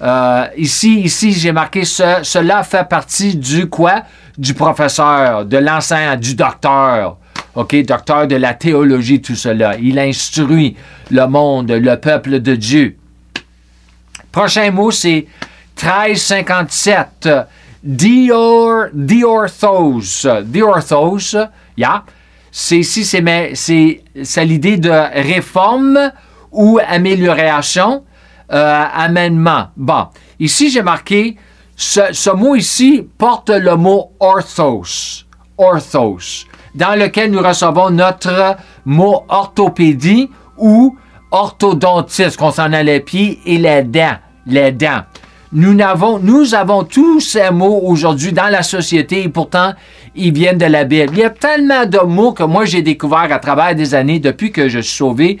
Euh, 0.00 0.46
ici, 0.56 1.00
ici 1.00 1.32
j'ai 1.32 1.50
marqué 1.50 1.84
ce, 1.84 2.20
cela 2.22 2.62
fait 2.62 2.88
partie 2.88 3.36
du 3.36 3.68
quoi? 3.68 4.02
Du 4.36 4.54
professeur, 4.54 5.44
de 5.44 5.58
l'enseignant, 5.58 6.16
du 6.16 6.34
docteur. 6.34 7.16
OK, 7.58 7.74
docteur 7.82 8.28
de 8.28 8.36
la 8.36 8.54
théologie, 8.54 9.20
tout 9.20 9.34
cela. 9.34 9.76
Il 9.78 9.98
instruit 9.98 10.76
le 11.10 11.26
monde, 11.26 11.72
le 11.72 11.96
peuple 11.96 12.38
de 12.38 12.54
Dieu. 12.54 12.96
Prochain 14.30 14.70
mot, 14.70 14.92
c'est 14.92 15.26
1357. 15.82 17.28
Dior, 17.82 18.84
diorthos. 18.92 20.24
Diorthos, 20.44 21.34
yeah. 21.76 22.04
C'est 22.52 22.78
ici, 22.78 23.04
c'est, 23.04 24.44
l'idée 24.44 24.76
de 24.76 24.90
réforme 24.90 26.12
ou 26.52 26.78
amélioration, 26.86 28.04
euh, 28.52 28.84
amènement. 28.94 29.70
Bon, 29.76 30.06
ici, 30.38 30.70
j'ai 30.70 30.82
marqué, 30.82 31.36
ce 31.74 32.30
mot 32.36 32.54
ici 32.54 33.04
porte 33.18 33.50
le 33.50 33.74
mot 33.74 34.12
orthos. 34.20 35.24
Orthos, 35.56 36.46
dans 36.74 36.98
lequel 36.98 37.30
nous 37.30 37.40
recevons 37.40 37.90
notre 37.90 38.56
mot 38.84 39.24
orthopédie 39.28 40.30
ou 40.56 40.96
orthodontiste 41.30 42.36
concernant 42.36 42.82
les 42.82 43.00
pieds 43.00 43.40
et 43.46 43.58
les 43.58 43.82
dents. 44.72 45.02
Nous 45.50 45.80
avons, 45.80 46.18
nous 46.18 46.54
avons 46.54 46.84
tous 46.84 47.20
ces 47.20 47.50
mots 47.50 47.80
aujourd'hui 47.84 48.32
dans 48.32 48.48
la 48.48 48.62
société 48.62 49.22
et 49.22 49.28
pourtant, 49.30 49.72
ils 50.14 50.32
viennent 50.32 50.58
de 50.58 50.66
la 50.66 50.84
Bible. 50.84 51.12
Il 51.14 51.18
y 51.20 51.24
a 51.24 51.30
tellement 51.30 51.86
de 51.86 52.00
mots 52.00 52.32
que 52.32 52.42
moi 52.42 52.66
j'ai 52.66 52.82
découvert 52.82 53.32
à 53.32 53.38
travers 53.38 53.74
des 53.74 53.94
années 53.94 54.20
depuis 54.20 54.52
que 54.52 54.68
je 54.68 54.78
suis 54.80 54.96
sauvé, 54.96 55.38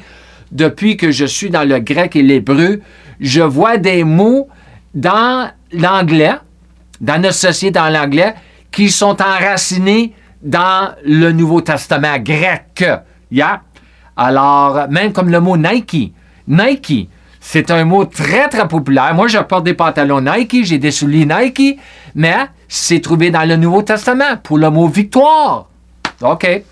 depuis 0.50 0.96
que 0.96 1.10
je 1.10 1.26
suis 1.26 1.50
dans 1.50 1.68
le 1.68 1.78
grec 1.78 2.16
et 2.16 2.22
l'hébreu. 2.22 2.80
Je 3.20 3.42
vois 3.42 3.76
des 3.76 4.02
mots 4.02 4.48
dans 4.94 5.50
l'anglais, 5.72 6.36
dans 7.02 7.20
notre 7.20 7.34
société 7.34 7.72
dans 7.72 7.90
l'anglais, 7.90 8.34
qui 8.70 8.88
sont 8.88 9.16
enracinés 9.20 10.14
dans 10.42 10.94
le 11.04 11.32
Nouveau 11.32 11.60
Testament 11.60 12.18
grec. 12.18 12.84
Yeah? 13.30 13.62
Alors, 14.16 14.88
même 14.88 15.12
comme 15.12 15.30
le 15.30 15.40
mot 15.40 15.56
Nike. 15.56 16.12
Nike, 16.46 17.08
c'est 17.40 17.70
un 17.70 17.84
mot 17.84 18.04
très, 18.04 18.48
très 18.48 18.66
populaire. 18.66 19.14
Moi, 19.14 19.28
je 19.28 19.38
porte 19.38 19.64
des 19.64 19.74
pantalons 19.74 20.20
Nike, 20.20 20.64
j'ai 20.64 20.78
des 20.78 20.90
souliers 20.90 21.26
Nike, 21.26 21.78
mais 22.14 22.36
c'est 22.68 23.00
trouvé 23.00 23.30
dans 23.30 23.46
le 23.48 23.56
Nouveau 23.56 23.82
Testament 23.82 24.36
pour 24.42 24.58
le 24.58 24.70
mot 24.70 24.88
victoire. 24.88 25.68
OK. 26.22 26.62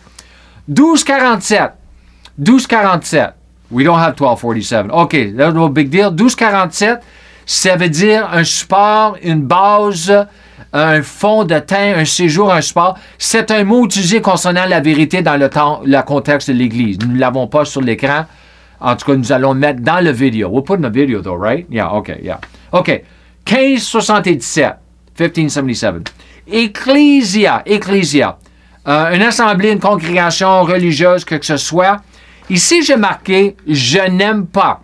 1247. 0.68 1.72
1247. 2.38 3.34
We 3.70 3.84
don't 3.84 3.98
have 3.98 4.14
1247. 4.14 4.90
OK, 4.90 5.36
that's 5.36 5.54
no 5.54 5.68
big 5.68 5.88
deal. 5.88 6.10
1247, 6.10 7.02
ça 7.44 7.76
veut 7.76 7.88
dire 7.88 8.28
un 8.32 8.44
support, 8.44 9.16
une 9.22 9.42
base, 9.42 10.26
un 10.72 11.02
fond 11.02 11.44
de 11.44 11.58
teint, 11.58 11.94
un 11.96 12.04
séjour, 12.04 12.52
un 12.52 12.60
support. 12.60 12.98
C'est 13.18 13.50
un 13.50 13.64
mot 13.64 13.84
utilisé 13.84 14.20
concernant 14.20 14.66
la 14.66 14.80
vérité 14.80 15.22
dans 15.22 15.36
le, 15.36 15.48
temps, 15.48 15.80
le 15.84 16.00
contexte 16.02 16.50
de 16.50 16.54
l'Église. 16.54 16.98
Nous 17.00 17.14
ne 17.14 17.18
l'avons 17.18 17.46
pas 17.46 17.64
sur 17.64 17.80
l'écran. 17.80 18.26
En 18.80 18.94
tout 18.96 19.06
cas, 19.06 19.16
nous 19.16 19.32
allons 19.32 19.54
le 19.54 19.60
mettre 19.60 19.80
dans 19.80 20.04
le 20.04 20.10
vidéo. 20.10 20.48
We'll 20.50 20.62
put 20.62 20.74
in 20.74 20.88
the 20.88 20.92
video, 20.92 21.22
though, 21.22 21.36
right? 21.40 21.66
Yeah, 21.70 21.92
OK, 21.92 22.12
yeah. 22.22 22.40
OK. 22.72 23.02
1577. 23.46 24.76
1577. 25.18 26.12
Ecclesia. 26.46 27.62
Ecclesia. 27.64 28.38
Euh, 28.86 29.14
une 29.14 29.22
assemblée, 29.22 29.72
une 29.72 29.80
congrégation 29.80 30.62
religieuse, 30.62 31.24
que 31.24 31.42
ce 31.42 31.56
soit. 31.56 32.02
Ici, 32.50 32.82
j'ai 32.82 32.96
marqué 32.96 33.56
Je 33.66 33.98
n'aime 34.10 34.46
pas. 34.46 34.82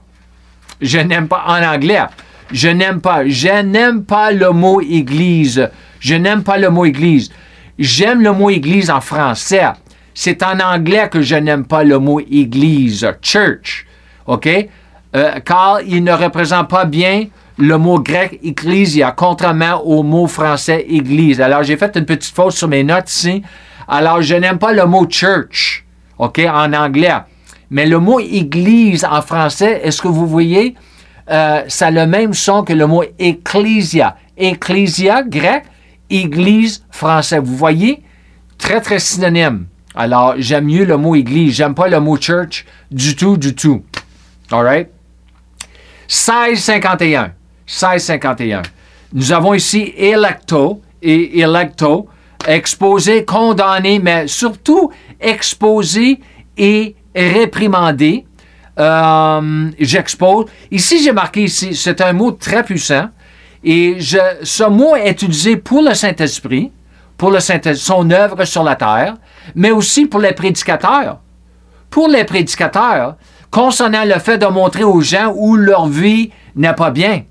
Je 0.81 0.99
n'aime 0.99 1.29
pas 1.29 1.45
en 1.47 1.62
anglais. 1.62 2.00
Je 2.52 2.68
n'aime 2.68 3.00
pas. 3.00 3.26
Je 3.26 3.62
n'aime 3.62 4.04
pas 4.04 4.30
le 4.30 4.50
mot 4.50 4.80
église. 4.80 5.71
Je 6.00 6.14
n'aime 6.14 6.42
pas 6.42 6.59
le 6.59 6.71
mot 6.71 6.85
église. 6.85 7.30
J'aime 7.78 8.23
le 8.23 8.32
mot 8.32 8.50
église 8.50 8.90
en 8.90 9.00
français. 9.00 9.64
C'est 10.14 10.42
en 10.42 10.61
anglais 10.61 11.09
que 11.11 11.23
je 11.23 11.37
n'aime 11.37 11.64
pas 11.64 11.85
le 11.85 11.99
mot 11.99 12.21
église, 12.21 13.11
church. 13.23 13.87
OK? 14.26 14.49
Euh, 15.14 15.40
car 15.40 15.80
il 15.82 16.04
ne 16.04 16.12
représente 16.12 16.68
pas 16.68 16.85
bien 16.85 17.26
le 17.59 17.78
mot 17.78 17.99
grec 17.99 18.40
ecclesia, 18.42 19.12
contrairement 19.12 19.82
au 19.85 20.02
mot 20.02 20.26
français 20.26 20.87
église. 20.88 21.40
Alors, 21.40 21.62
j'ai 21.62 21.76
fait 21.76 21.97
une 21.97 22.04
petite 22.04 22.35
faute 22.35 22.52
sur 22.52 22.68
mes 22.68 22.82
notes 22.82 23.11
ici. 23.11 23.42
Alors, 23.88 24.23
je 24.23 24.35
n'aime 24.35 24.59
pas 24.59 24.73
le 24.73 24.85
mot 24.87 25.06
church, 25.09 25.85
OK, 26.18 26.40
en 26.40 26.73
anglais. 26.73 27.14
Mais 27.71 27.87
le 27.87 27.99
mot 27.99 28.21
église 28.21 29.04
en 29.04 29.23
français, 29.23 29.80
est-ce 29.82 30.00
que 30.00 30.09
vous 30.09 30.26
voyez, 30.26 30.75
euh, 31.33 31.62
ça 31.69 31.87
a 31.87 31.91
le 31.91 32.07
même 32.07 32.35
son 32.35 32.62
que 32.62 32.73
le 32.73 32.87
mot 32.87 33.05
ecclesia. 33.19 34.17
Ecclesia, 34.37 35.23
grec, 35.23 35.65
église, 36.11 36.85
français. 36.91 37.39
Vous 37.39 37.57
voyez? 37.57 38.03
Très, 38.59 38.81
très 38.81 38.99
synonyme. 38.99 39.67
Alors, 39.95 40.35
j'aime 40.39 40.67
mieux 40.67 40.85
le 40.85 40.97
mot 40.97 41.15
église. 41.15 41.55
J'aime 41.57 41.75
pas 41.75 41.89
le 41.89 42.01
mot 42.01 42.17
church 42.17 42.65
du 42.91 43.17
tout, 43.17 43.37
du 43.37 43.55
tout. 43.55 43.83
All 44.51 44.65
right? 44.65 44.89
1651. 46.09 47.33
1651. 47.67 48.62
Nous 49.15 49.33
avons 49.33 49.55
ici 49.55 49.93
electo 49.97 50.81
et 51.03 51.41
electo, 51.41 52.09
exposé, 52.47 53.25
condamné, 53.25 53.99
mais 53.99 54.27
surtout 54.27 54.91
exposé 55.21 56.21
et 56.57 56.95
réprimandé. 57.15 58.27
Euh, 58.79 59.71
J'expose. 59.79 60.47
Ici, 60.71 61.02
j'ai 61.02 61.12
marqué 61.12 61.45
ici, 61.45 61.75
c'est 61.75 62.00
un 62.00 62.12
mot 62.12 62.33
très 62.33 62.62
puissant. 62.62 63.09
Et 63.64 64.00
je, 64.00 64.19
ce 64.43 64.64
mot 64.64 64.97
est 64.97 65.11
utilisé 65.11 65.57
pour 65.57 65.83
le 65.83 65.95
Saint-Esprit, 65.95 66.73
pour 67.17 67.31
le 67.31 67.38
Saint 67.38 67.61
son 67.75 68.11
œuvre 68.11 68.45
sur 68.45 68.64
la 68.64 68.75
terre, 68.75 69.14
mais 69.55 69.71
aussi 69.71 70.07
pour 70.07 70.21
les 70.21 70.33
prédicateurs. 70.33 71.21
Pour 71.91 72.09
les 72.09 72.25
prédicateurs, 72.25 73.17
concernant 73.50 74.05
le 74.05 74.19
fait 74.19 74.38
de 74.38 74.47
montrer 74.47 74.83
aux 74.83 75.00
gens 75.00 75.33
où 75.37 75.55
leur 75.55 75.87
vie 75.87 76.31
n'est 76.57 76.73
pas 76.73 76.91
bien. 76.91 77.23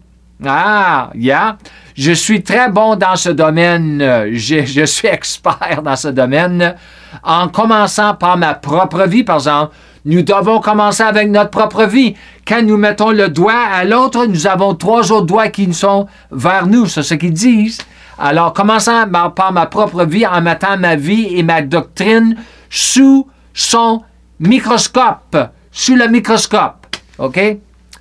Ah, 0.46 1.12
yeah. 1.14 1.58
Je 1.96 2.14
suis 2.14 2.42
très 2.42 2.70
bon 2.70 2.96
dans 2.96 3.16
ce 3.16 3.30
domaine. 3.30 4.00
Je, 4.32 4.66
je 4.66 4.86
suis 4.86 5.08
expert 5.12 5.82
dans 5.84 5.96
ce 5.96 6.08
domaine. 6.08 6.76
En 7.24 7.48
commençant 7.50 8.14
par 8.14 8.38
ma 8.38 8.54
propre 8.54 9.04
vie, 9.04 9.24
par 9.24 9.38
exemple, 9.38 9.76
nous 10.06 10.24
devons 10.24 10.60
commencer 10.60 11.04
avec 11.04 11.30
notre 11.30 11.52
propre 11.52 11.86
vie. 11.86 12.16
Quand 12.48 12.64
nous 12.64 12.78
mettons 12.78 13.12
le 13.12 13.30
doigt 13.30 13.54
à 13.54 13.84
l'autre, 13.84 14.26
nous 14.26 14.48
avons 14.48 14.74
trois 14.74 15.12
autres 15.12 15.28
doigts 15.28 15.50
qui 15.50 15.72
sont 15.74 16.08
vers 16.32 16.66
nous. 16.66 16.88
C'est 16.88 17.04
ce 17.04 17.14
qu'ils 17.14 17.34
disent. 17.34 17.80
Alors, 18.18 18.54
commençant 18.54 19.08
par 19.36 19.52
ma 19.52 19.66
propre 19.66 20.06
vie, 20.06 20.26
en 20.26 20.42
mettant 20.42 20.78
ma 20.78 20.96
vie 20.96 21.38
et 21.38 21.44
ma 21.44 21.62
doctrine 21.62 22.36
sous 22.70 23.28
son 23.54 24.04
microscope. 24.40 25.38
Sous 25.72 25.96
le 25.96 26.08
microscope. 26.08 26.88
OK? 27.18 27.40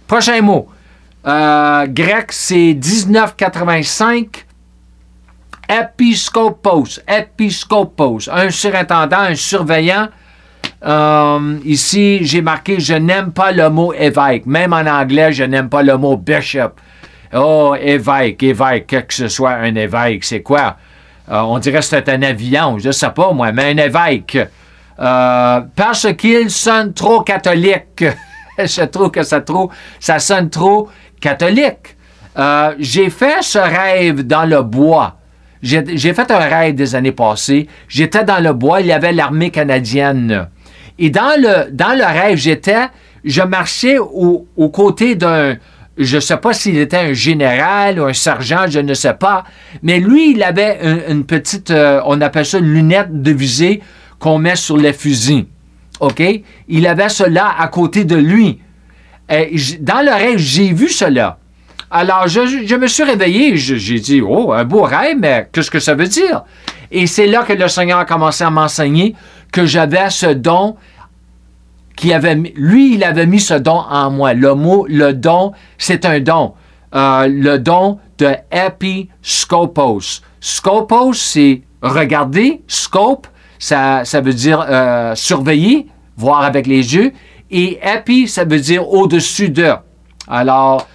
Prochain 0.06 0.40
mot. 0.42 0.68
Euh, 1.26 1.86
grec, 1.86 2.32
c'est 2.32 2.74
1985. 2.74 4.46
Episcopos. 5.68 7.00
Episcopos. 7.06 8.28
Un 8.32 8.50
surintendant, 8.50 9.20
un 9.20 9.34
surveillant. 9.34 10.08
Euh, 10.84 11.58
ici, 11.64 12.20
j'ai 12.22 12.40
marqué 12.40 12.80
je 12.80 12.94
n'aime 12.94 13.32
pas 13.32 13.52
le 13.52 13.68
mot 13.68 13.92
évêque. 13.92 14.46
Même 14.46 14.72
en 14.72 14.86
anglais, 14.86 15.32
je 15.32 15.44
n'aime 15.44 15.68
pas 15.68 15.82
le 15.82 15.96
mot 15.96 16.16
bishop. 16.16 16.72
Oh, 17.34 17.74
évêque, 17.80 18.42
évêque, 18.42 19.06
que 19.06 19.14
ce 19.14 19.28
soit 19.28 19.52
un 19.52 19.74
évêque, 19.74 20.24
c'est 20.24 20.42
quoi? 20.42 20.76
Euh, 21.30 21.40
on 21.40 21.58
dirait 21.58 21.78
que 21.78 21.84
c'est 21.84 22.08
un 22.08 22.22
avion, 22.22 22.78
je 22.78 22.90
sais 22.90 23.10
pas 23.10 23.32
moi, 23.32 23.52
mais 23.52 23.72
un 23.72 23.76
évêque. 23.76 24.38
parce 24.96 26.12
qu'il 26.16 26.50
sonne 26.50 26.92
trop 26.92 27.20
catholique. 27.22 28.04
je 28.58 28.84
trouve 28.84 29.10
que 29.10 29.22
ça, 29.22 29.40
trop, 29.40 29.70
ça 29.98 30.18
sonne 30.18 30.50
trop 30.50 30.88
catholique. 31.20 31.96
Euh, 32.38 32.74
j'ai 32.78 33.10
fait 33.10 33.42
ce 33.42 33.58
rêve 33.58 34.22
dans 34.26 34.44
le 34.44 34.62
bois. 34.62 35.16
J'ai 35.62 36.14
fait 36.14 36.30
un 36.30 36.38
rêve 36.38 36.74
des 36.74 36.94
années 36.94 37.12
passées. 37.12 37.68
J'étais 37.86 38.24
dans 38.24 38.42
le 38.42 38.52
bois, 38.54 38.80
il 38.80 38.86
y 38.86 38.92
avait 38.92 39.12
l'armée 39.12 39.50
canadienne. 39.50 40.48
Et 41.00 41.10
dans 41.10 41.40
le, 41.40 41.70
dans 41.72 41.96
le 41.98 42.04
rêve, 42.04 42.38
j'étais, 42.38 42.88
je 43.24 43.42
marchais 43.42 43.98
au, 43.98 44.46
aux 44.56 44.68
côtés 44.68 45.16
d'un, 45.16 45.56
je 45.96 46.16
ne 46.16 46.20
sais 46.20 46.36
pas 46.36 46.52
s'il 46.52 46.78
était 46.78 46.98
un 46.98 47.12
général 47.12 48.00
ou 48.00 48.04
un 48.04 48.12
sergent, 48.12 48.64
je 48.68 48.80
ne 48.80 48.94
sais 48.94 49.14
pas, 49.14 49.44
mais 49.82 49.98
lui, 49.98 50.32
il 50.32 50.42
avait 50.42 50.78
une, 51.08 51.24
petite, 51.24 51.70
euh, 51.70 52.00
on 52.06 52.20
appelle 52.20 52.46
ça 52.46 52.58
une 52.58 52.72
lunette 52.72 53.22
de 53.22 53.30
visée 53.32 53.82
qu'on 54.18 54.38
met 54.38 54.56
sur 54.56 54.76
les 54.76 54.92
fusils. 54.92 55.46
OK? 56.00 56.22
Il 56.68 56.86
avait 56.86 57.08
cela 57.08 57.54
à 57.58 57.68
côté 57.68 58.04
de 58.04 58.16
lui. 58.16 58.60
Dans 59.80 60.04
le 60.04 60.12
rêve, 60.12 60.38
j'ai 60.38 60.72
vu 60.72 60.88
cela. 60.88 61.38
Alors, 61.90 62.28
je, 62.28 62.76
me 62.76 62.86
suis 62.86 63.02
réveillé, 63.02 63.56
j'ai 63.56 64.00
dit, 64.00 64.20
oh, 64.20 64.52
un 64.52 64.64
beau 64.64 64.82
rêve, 64.82 65.16
mais 65.18 65.48
qu'est-ce 65.52 65.70
que 65.70 65.80
ça 65.80 65.94
veut 65.94 66.06
dire? 66.06 66.44
Et 66.90 67.06
c'est 67.06 67.26
là 67.26 67.42
que 67.42 67.52
le 67.52 67.68
Seigneur 67.68 67.98
a 67.98 68.04
commencé 68.04 68.42
à 68.44 68.50
m'enseigner 68.50 69.14
que 69.52 69.66
j'avais 69.66 70.10
ce 70.10 70.26
don 70.26 70.76
lui, 72.04 72.94
il 72.94 73.04
avait 73.04 73.26
mis 73.26 73.40
ce 73.40 73.54
don 73.54 73.82
en 73.90 74.10
moi. 74.10 74.34
Le 74.34 74.54
mot, 74.54 74.86
le 74.88 75.12
don, 75.12 75.52
c'est 75.78 76.04
un 76.04 76.20
don. 76.20 76.54
Euh, 76.94 77.28
le 77.28 77.58
don 77.58 77.98
de 78.18 78.34
episcopos. 78.50 80.22
Scopos, 80.40 81.14
c'est 81.14 81.62
regarder. 81.82 82.62
Scope, 82.66 83.26
ça, 83.58 84.04
ça 84.04 84.20
veut 84.20 84.34
dire 84.34 84.64
euh, 84.68 85.14
surveiller, 85.14 85.86
voir 86.16 86.42
avec 86.42 86.66
les 86.66 86.94
yeux. 86.94 87.12
Et 87.50 87.78
epi, 87.82 88.28
ça 88.28 88.44
veut 88.44 88.60
dire 88.60 88.88
au-dessus 88.88 89.50
de. 89.50 89.72
Alors, 90.28 90.86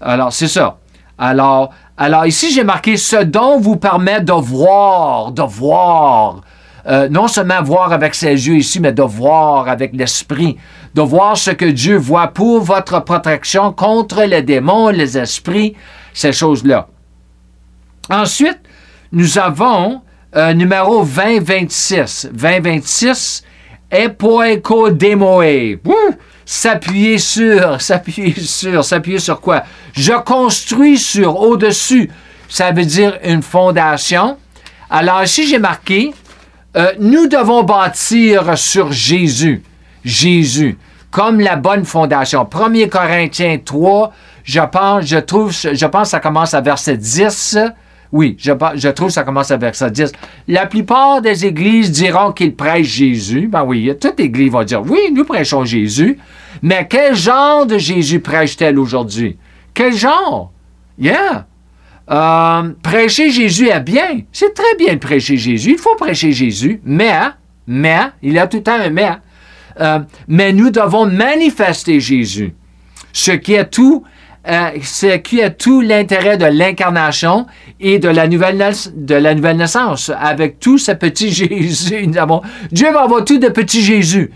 alors 0.00 0.32
c'est 0.32 0.48
ça. 0.48 0.78
Alors, 1.18 1.70
alors 1.96 2.26
ici, 2.26 2.50
j'ai 2.52 2.64
marqué 2.64 2.96
ce 2.96 3.22
don 3.22 3.60
vous 3.60 3.76
permet 3.76 4.20
de 4.20 4.32
voir, 4.32 5.32
de 5.32 5.42
voir. 5.42 6.40
Euh, 6.86 7.08
non 7.08 7.28
seulement 7.28 7.62
voir 7.62 7.92
avec 7.92 8.14
ses 8.14 8.28
yeux 8.48 8.56
ici, 8.56 8.80
mais 8.80 8.92
de 8.92 9.02
voir 9.02 9.68
avec 9.68 9.92
l'esprit, 9.92 10.56
de 10.94 11.02
voir 11.02 11.36
ce 11.36 11.50
que 11.50 11.66
Dieu 11.66 11.96
voit 11.96 12.28
pour 12.28 12.60
votre 12.62 13.00
protection 13.00 13.72
contre 13.72 14.22
les 14.24 14.42
démons, 14.42 14.88
les 14.88 15.18
esprits, 15.18 15.74
ces 16.12 16.32
choses-là. 16.32 16.88
Ensuite, 18.08 18.58
nous 19.12 19.38
avons 19.38 20.00
euh, 20.36 20.54
numéro 20.54 21.04
2026. 21.04 22.30
2026, 22.32 23.44
Epoeko 23.90 24.90
demoe. 24.90 25.78
S'appuyer 26.44 27.18
sur, 27.18 27.80
s'appuyer 27.80 28.34
sur, 28.40 28.84
s'appuyer 28.84 29.18
sur 29.18 29.40
quoi? 29.40 29.64
Je 29.92 30.12
construis 30.12 30.98
sur, 30.98 31.38
au-dessus. 31.40 32.10
Ça 32.48 32.72
veut 32.72 32.84
dire 32.84 33.18
une 33.24 33.42
fondation. 33.42 34.36
Alors 34.88 35.22
ici, 35.22 35.46
j'ai 35.46 35.58
marqué, 35.58 36.12
euh, 36.76 36.92
nous 36.98 37.26
devons 37.26 37.62
bâtir 37.62 38.56
sur 38.56 38.92
Jésus. 38.92 39.62
Jésus, 40.04 40.78
comme 41.10 41.40
la 41.40 41.56
bonne 41.56 41.84
fondation. 41.84 42.48
1 42.50 42.88
Corinthiens 42.88 43.58
3, 43.62 44.12
je 44.44 44.60
pense, 44.60 45.06
je 45.06 45.18
trouve, 45.18 45.50
que 45.50 46.04
ça 46.04 46.20
commence 46.20 46.54
à 46.54 46.60
verset 46.60 46.96
10. 46.96 47.58
Oui, 48.12 48.36
je, 48.40 48.52
je, 48.74 48.88
trouve 48.88 49.08
que 49.08 49.14
ça 49.14 49.22
commence 49.22 49.50
à 49.50 49.56
verset 49.56 49.90
10. 49.90 50.12
La 50.48 50.66
plupart 50.66 51.20
des 51.22 51.46
églises 51.46 51.92
diront 51.92 52.32
qu'ils 52.32 52.56
prêchent 52.56 52.86
Jésus. 52.86 53.48
Ben 53.48 53.62
oui, 53.64 53.92
toute 54.00 54.18
église 54.18 54.50
va 54.50 54.64
dire, 54.64 54.82
oui, 54.82 55.12
nous 55.12 55.24
prêchons 55.24 55.64
Jésus. 55.64 56.18
Mais 56.62 56.86
quel 56.88 57.14
genre 57.14 57.66
de 57.66 57.78
Jésus 57.78 58.20
prêche-t-elle 58.20 58.78
aujourd'hui? 58.78 59.38
Quel 59.74 59.92
genre? 59.92 60.50
Yeah! 60.98 61.46
Euh, 62.10 62.72
prêcher 62.82 63.30
Jésus 63.30 63.68
est 63.68 63.80
bien. 63.80 64.20
C'est 64.32 64.52
très 64.52 64.74
bien 64.76 64.94
de 64.94 64.98
prêcher 64.98 65.36
Jésus. 65.36 65.72
Il 65.72 65.78
faut 65.78 65.94
prêcher 65.96 66.32
Jésus. 66.32 66.80
Mais, 66.84 67.12
mais, 67.66 68.00
il 68.22 68.32
y 68.32 68.38
a 68.38 68.46
tout 68.46 68.58
le 68.58 68.62
temps 68.62 68.80
un 68.80 68.90
mais. 68.90 69.10
Euh, 69.80 70.00
mais 70.26 70.52
nous 70.52 70.70
devons 70.70 71.06
manifester 71.06 72.00
Jésus. 72.00 72.52
Ce 73.12 73.30
qui 73.30 73.54
est 73.54 73.70
tout 73.70 74.04
euh, 74.48 74.70
tout 75.58 75.80
l'intérêt 75.82 76.38
de 76.38 76.46
l'incarnation 76.46 77.46
et 77.78 77.98
de 77.98 78.08
la, 78.08 78.26
nouvelle 78.26 79.56
naissance. 79.56 80.10
Avec 80.18 80.58
tout 80.58 80.78
ce 80.78 80.92
petit 80.92 81.30
Jésus, 81.32 82.10
Dieu 82.72 82.90
va 82.90 83.02
avoir 83.02 83.24
tout 83.24 83.38
de 83.38 83.48
petits 83.48 83.82
Jésus 83.82 84.30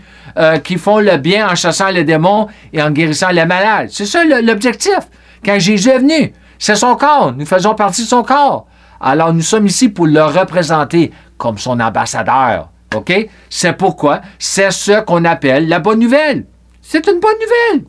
qui 0.63 0.77
font 0.77 0.99
le 0.99 1.15
bien 1.17 1.49
en 1.49 1.55
chassant 1.55 1.89
les 1.89 2.03
démons 2.03 2.47
et 2.73 2.81
en 2.81 2.91
guérissant 2.91 3.29
les 3.29 3.45
malades. 3.45 3.87
C'est 3.89 4.05
ça 4.05 4.23
l'objectif. 4.23 4.99
Quand 5.43 5.59
Jésus 5.59 5.89
est 5.89 5.99
venu, 5.99 6.33
c'est 6.59 6.75
son 6.75 6.95
corps. 6.95 7.33
Nous 7.33 7.45
faisons 7.45 7.75
partie 7.75 8.03
de 8.03 8.07
son 8.07 8.23
corps. 8.23 8.67
Alors 8.99 9.33
nous 9.33 9.41
sommes 9.41 9.67
ici 9.67 9.89
pour 9.89 10.07
le 10.07 10.23
représenter 10.23 11.11
comme 11.37 11.57
son 11.57 11.79
ambassadeur. 11.79 12.69
OK? 12.95 13.29
C'est 13.49 13.73
pourquoi 13.73 14.21
c'est 14.39 14.71
ce 14.71 15.01
qu'on 15.01 15.25
appelle 15.25 15.67
la 15.67 15.79
bonne 15.79 15.99
nouvelle. 15.99 16.45
C'est 16.81 17.07
une 17.07 17.19
bonne 17.19 17.35
nouvelle. 17.41 17.85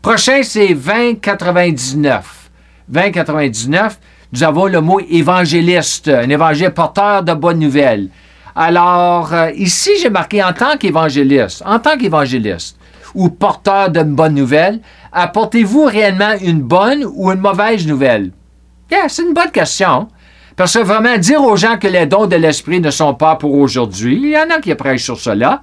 Prochain, 0.00 0.42
c'est 0.42 0.74
2099. 0.74 2.50
2099, 2.88 3.98
nous 4.32 4.42
avons 4.42 4.66
le 4.66 4.80
mot 4.80 5.00
évangéliste, 5.00 6.08
un 6.08 6.28
évangile 6.28 6.70
porteur 6.70 7.22
de 7.22 7.32
bonnes 7.32 7.58
nouvelles. 7.58 8.08
Alors, 8.54 9.32
euh, 9.32 9.50
ici, 9.52 9.90
j'ai 10.00 10.10
marqué 10.10 10.42
en 10.44 10.52
tant 10.52 10.76
qu'évangéliste, 10.76 11.62
en 11.64 11.78
tant 11.78 11.96
qu'évangéliste 11.96 12.76
ou 13.14 13.28
porteur 13.28 13.90
de 13.90 14.02
bonnes 14.02 14.34
nouvelles, 14.34 14.80
apportez-vous 15.12 15.84
réellement 15.84 16.34
une 16.40 16.60
bonne 16.60 17.04
ou 17.14 17.30
une 17.30 17.40
mauvaise 17.40 17.86
nouvelle? 17.86 18.32
c'est 19.08 19.22
une 19.22 19.34
bonne 19.34 19.50
question. 19.50 20.08
Parce 20.56 20.74
que 20.74 20.78
vraiment, 20.84 21.18
dire 21.18 21.42
aux 21.42 21.56
gens 21.56 21.78
que 21.78 21.88
les 21.88 22.06
dons 22.06 22.26
de 22.26 22.36
l'esprit 22.36 22.80
ne 22.80 22.90
sont 22.90 23.14
pas 23.14 23.34
pour 23.34 23.54
aujourd'hui, 23.54 24.20
il 24.22 24.30
y 24.30 24.38
en 24.38 24.50
a 24.50 24.60
qui 24.60 24.72
prêchent 24.76 25.02
sur 25.02 25.18
cela. 25.18 25.62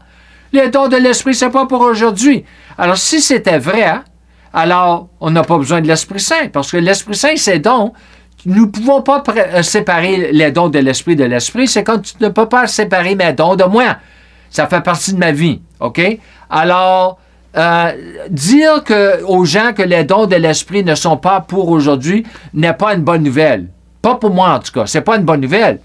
Les 0.52 0.70
dons 0.70 0.90
de 0.90 0.98
l'esprit, 0.98 1.34
c'est 1.34 1.50
pas 1.50 1.66
pour 1.66 1.80
aujourd'hui. 1.80 2.44
Alors, 2.78 2.98
si 2.98 3.22
c'était 3.22 3.58
vrai, 3.58 4.02
alors 4.54 5.08
on 5.20 5.32
n'a 5.32 5.44
pas 5.44 5.58
besoin 5.58 5.82
de 5.82 5.88
l'Esprit 5.88 6.20
Saint, 6.20 6.50
parce 6.52 6.72
que 6.72 6.78
l'Esprit 6.78 7.16
Saint, 7.16 7.36
c'est 7.36 7.60
dons. 7.60 7.94
Nous 8.46 8.66
ne 8.66 8.72
pouvons 8.72 9.02
pas 9.02 9.24
euh, 9.38 9.62
séparer 9.62 10.32
les 10.32 10.52
dons 10.52 10.68
de 10.68 10.80
l'Esprit 10.80 11.16
de 11.16 11.24
l'Esprit. 11.24 11.68
C'est 11.68 11.84
quand 11.84 12.00
tu 12.00 12.14
ne 12.20 12.30
peux 12.30 12.48
pas 12.48 12.68
séparer 12.68 13.16
mes 13.16 13.34
dons 13.34 13.56
de 13.56 13.64
moi. 13.64 13.98
Ça 14.50 14.68
fait 14.68 14.82
partie 14.82 15.14
de 15.14 15.20
ma 15.20 15.32
vie. 15.32 15.62
OK? 15.80 16.02
Alors, 16.50 17.20
euh, 17.58 17.92
dire 18.30 18.84
aux 19.28 19.46
gens 19.46 19.74
que 19.74 19.82
les 19.82 20.04
dons 20.04 20.26
de 20.26 20.36
l'Esprit 20.36 20.84
ne 20.84 20.96
sont 20.96 21.18
pas 21.18 21.42
pour 21.42 21.70
aujourd'hui 21.70 22.26
n'est 22.54 22.74
pas 22.74 22.94
une 22.94 23.02
bonne 23.02 23.24
nouvelle. 23.24 23.68
Pas 24.02 24.16
pour 24.16 24.32
moi, 24.32 24.54
en 24.54 24.60
tout 24.60 24.72
cas. 24.72 24.86
C'est 24.86 25.02
pas 25.02 25.18
une 25.18 25.26
bonne 25.26 25.42
nouvelle. 25.42 25.80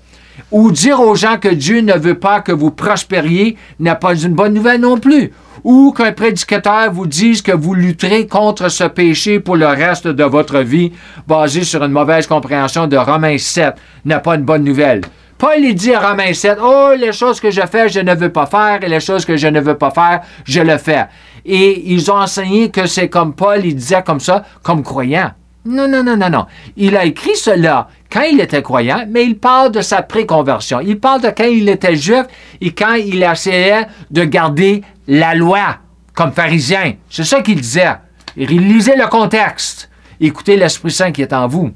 Ou 0.51 0.71
dire 0.71 1.01
aux 1.01 1.15
gens 1.15 1.39
que 1.39 1.49
Dieu 1.49 1.81
ne 1.81 1.95
veut 1.95 2.19
pas 2.19 2.41
que 2.41 2.53
vous 2.53 2.71
prospériez 2.71 3.57
n'est 3.81 3.95
pas 3.95 4.15
une 4.15 4.35
bonne 4.35 4.55
nouvelle 4.55 4.81
non 4.81 4.99
plus 4.99 5.33
ou 5.67 5.93
qu'un 5.93 6.13
prédicateur 6.13 6.93
vous 6.93 7.09
dise 7.09 7.43
que 7.43 7.51
vous 7.51 7.75
lutterez 7.75 8.29
contre 8.29 8.69
ce 8.69 8.85
péché 8.85 9.41
pour 9.41 9.57
le 9.57 9.67
reste 9.67 10.07
de 10.07 10.23
votre 10.23 10.61
vie, 10.61 10.93
basé 11.27 11.65
sur 11.65 11.83
une 11.83 11.91
mauvaise 11.91 12.29
compréhension 12.29 12.87
de 12.87 12.97
Romains 12.97 13.37
7, 13.37 13.75
n'est 14.05 14.21
pas 14.21 14.37
une 14.37 14.45
bonne 14.45 14.63
nouvelle. 14.63 15.01
Paul 15.39 15.57
il 15.59 15.75
dit 15.75 15.93
à 15.93 16.11
Romains 16.11 16.33
7, 16.33 16.59
Oh, 16.63 16.93
les 16.97 17.13
choses 17.13 17.41
que 17.41 17.51
je 17.51 17.63
fais, 17.63 17.89
je 17.89 17.99
ne 17.99 18.15
veux 18.15 18.31
pas 18.31 18.47
faire, 18.47 18.79
et 18.83 18.89
les 18.89 19.01
choses 19.01 19.25
que 19.25 19.37
je 19.37 19.49
ne 19.49 19.61
veux 19.61 19.77
pas 19.77 19.91
faire, 19.91 20.21
je 20.45 20.61
le 20.61 20.79
fais. 20.79 21.07
Et 21.47 21.93
ils 21.93 22.11
ont 22.11 22.17
enseigné 22.17 22.71
que 22.71 22.87
c'est 22.87 23.09
comme 23.09 23.35
Paul, 23.35 23.65
il 23.65 23.77
disait 23.77 24.03
comme 24.03 24.21
ça, 24.21 24.45
comme 24.63 24.83
croyant. 24.83 25.31
Non, 25.65 25.89
non, 25.89 26.03
non, 26.03 26.17
non, 26.17 26.31
non. 26.31 26.47
Il 26.77 26.97
a 26.97 27.05
écrit 27.05 27.37
cela 27.37 27.89
quand 28.11 28.23
il 28.23 28.41
était 28.41 28.63
croyant, 28.63 29.05
mais 29.09 29.25
il 29.25 29.39
parle 29.39 29.73
de 29.73 29.81
sa 29.81 30.03
préconversion. 30.03 30.81
Il 30.81 30.99
parle 30.99 31.23
de 31.23 31.29
quand 31.29 31.45
il 31.45 31.69
était 31.69 31.97
juif 31.97 32.25
et 32.61 32.71
quand 32.73 32.95
il 32.95 33.23
essayait 33.23 33.87
de 34.11 34.25
garder 34.25 34.83
la 35.09 35.35
loi 35.35 35.79
comme 36.15 36.33
pharisien. 36.33 36.95
C'est 37.11 37.25
ça 37.25 37.43
qu'il 37.43 37.61
disait. 37.61 37.95
Lisait 38.37 38.97
le 38.97 39.09
contexte. 39.09 39.89
Écoutez 40.21 40.57
l'Esprit 40.57 40.91
Saint 40.91 41.13
qui 41.13 41.23
est 41.23 41.33
en 41.33 41.47
vous. 41.47 41.71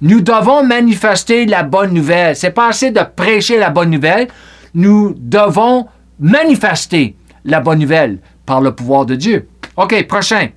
Nous 0.00 0.20
devons 0.20 0.64
manifester 0.64 1.46
la 1.46 1.62
bonne 1.62 1.94
nouvelle. 1.94 2.36
C'est 2.36 2.50
pas 2.50 2.68
assez 2.68 2.90
de 2.90 3.00
prêcher 3.14 3.58
la 3.58 3.70
bonne 3.70 3.90
nouvelle. 3.90 4.28
Nous 4.74 5.14
devons 5.16 5.86
manifester 6.18 7.16
la 7.44 7.60
bonne 7.60 7.78
nouvelle 7.78 8.18
par 8.46 8.60
le 8.60 8.74
pouvoir 8.74 9.06
de 9.06 9.14
Dieu. 9.14 9.48
OK, 9.76 10.06
prochain. 10.06 10.48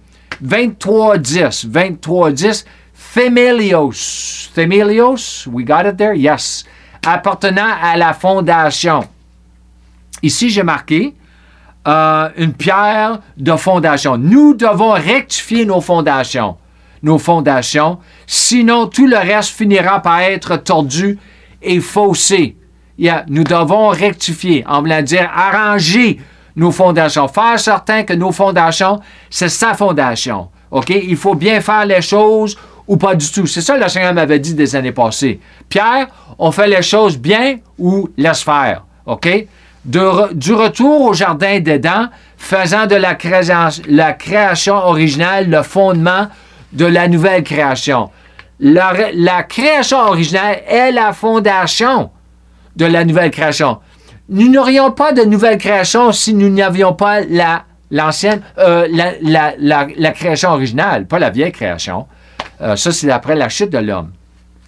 23.10. 0.44 1.68
23.10. 1.70 2.66
Femelios. 2.94 4.50
Femelios, 4.54 5.48
we 5.48 5.64
got 5.64 5.86
it 5.86 5.98
there? 5.98 6.16
Yes. 6.16 6.66
Appartenant 7.06 7.74
à 7.82 7.96
la 7.98 8.14
fondation. 8.14 9.02
Ici, 10.22 10.50
j'ai 10.50 10.64
marqué 10.64 11.16
euh, 11.88 12.30
une 12.38 12.54
pierre 12.54 13.20
de 13.38 13.56
fondation. 13.56 14.18
Nous 14.18 14.54
devons 14.54 14.92
rectifier 14.92 15.66
nos 15.66 15.80
fondations. 15.80 16.58
Nos 17.04 17.18
fondations. 17.18 18.00
Sinon, 18.26 18.88
tout 18.88 19.08
le 19.08 19.18
reste 19.18 19.52
finira 19.52 20.02
par 20.02 20.20
être 20.22 20.58
tordu 20.58 21.18
et 21.62 21.80
faussé. 21.80 22.58
Yeah, 22.98 23.26
nous 23.30 23.44
devons 23.44 23.90
rectifier, 23.90 24.66
en 24.68 24.82
voulant 24.82 25.04
dire 25.04 25.30
arranger 25.34 26.20
nos 26.58 26.72
fondations, 26.72 27.28
faire 27.28 27.60
certain 27.60 28.04
que 28.04 28.14
nos 28.14 28.32
fondations, 28.32 29.00
c'est 29.30 29.48
sa 29.48 29.76
fondation. 29.76 30.50
OK? 30.72 30.90
Il 30.90 31.16
faut 31.16 31.36
bien 31.36 31.62
faire 31.62 31.86
les 31.86 32.02
choses 32.02 32.58
ou 32.88 32.98
pas 32.98 33.16
du 33.16 33.30
tout. 33.32 33.46
C'est 33.46 33.62
ça 33.62 33.78
que 33.78 33.84
le 33.84 33.90
Seigneur 33.90 34.14
m'avait 34.14 34.40
dit 34.40 34.56
des 34.56 34.76
années 34.76 34.92
passées. 34.92 35.40
Pierre, 35.70 36.08
on 36.40 36.52
fait 36.52 36.68
les 36.68 36.82
choses 36.82 37.18
bien 37.18 37.60
ou 37.78 38.10
laisse 38.18 38.42
faire. 38.42 38.84
OK? 39.06 39.48
du 39.86 40.54
retour 40.54 41.02
au 41.04 41.14
jardin 41.14 41.62
d'Éden, 41.62 42.10
faisant 42.38 42.88
de 42.88 42.96
la 42.96 43.16
création, 44.14 44.76
originale 44.76 45.50
le 45.50 45.64
fondement 45.64 46.28
de 46.74 46.86
la 46.86 47.08
nouvelle 47.08 47.42
création. 47.44 48.10
La 48.60 49.44
création 49.44 50.00
originale 50.00 50.62
est 50.68 50.92
la 50.92 51.14
fondation 51.14 52.10
de 52.76 52.86
la 52.86 53.06
nouvelle 53.06 53.32
création. 53.32 53.80
Nous 54.30 54.50
n'aurions 54.50 54.92
pas 54.92 55.14
de 55.14 55.24
nouvelle 55.24 55.58
création 55.58 56.12
si 56.12 56.34
nous 56.34 56.50
n'avions 56.50 56.94
pas 56.94 57.22
la, 57.22 57.64
l'ancienne, 57.92 58.42
euh, 58.58 58.88
la, 58.92 60.12
création 60.12 60.50
originale, 60.52 61.08
pas 61.08 61.20
la 61.20 61.30
vieille 61.30 61.52
création. 61.52 62.08
Euh, 62.62 62.76
ça, 62.76 62.92
c'est 62.92 63.10
après 63.10 63.36
la 63.36 63.50
chute 63.50 63.70
de 63.70 63.78
l'homme. 63.78 64.12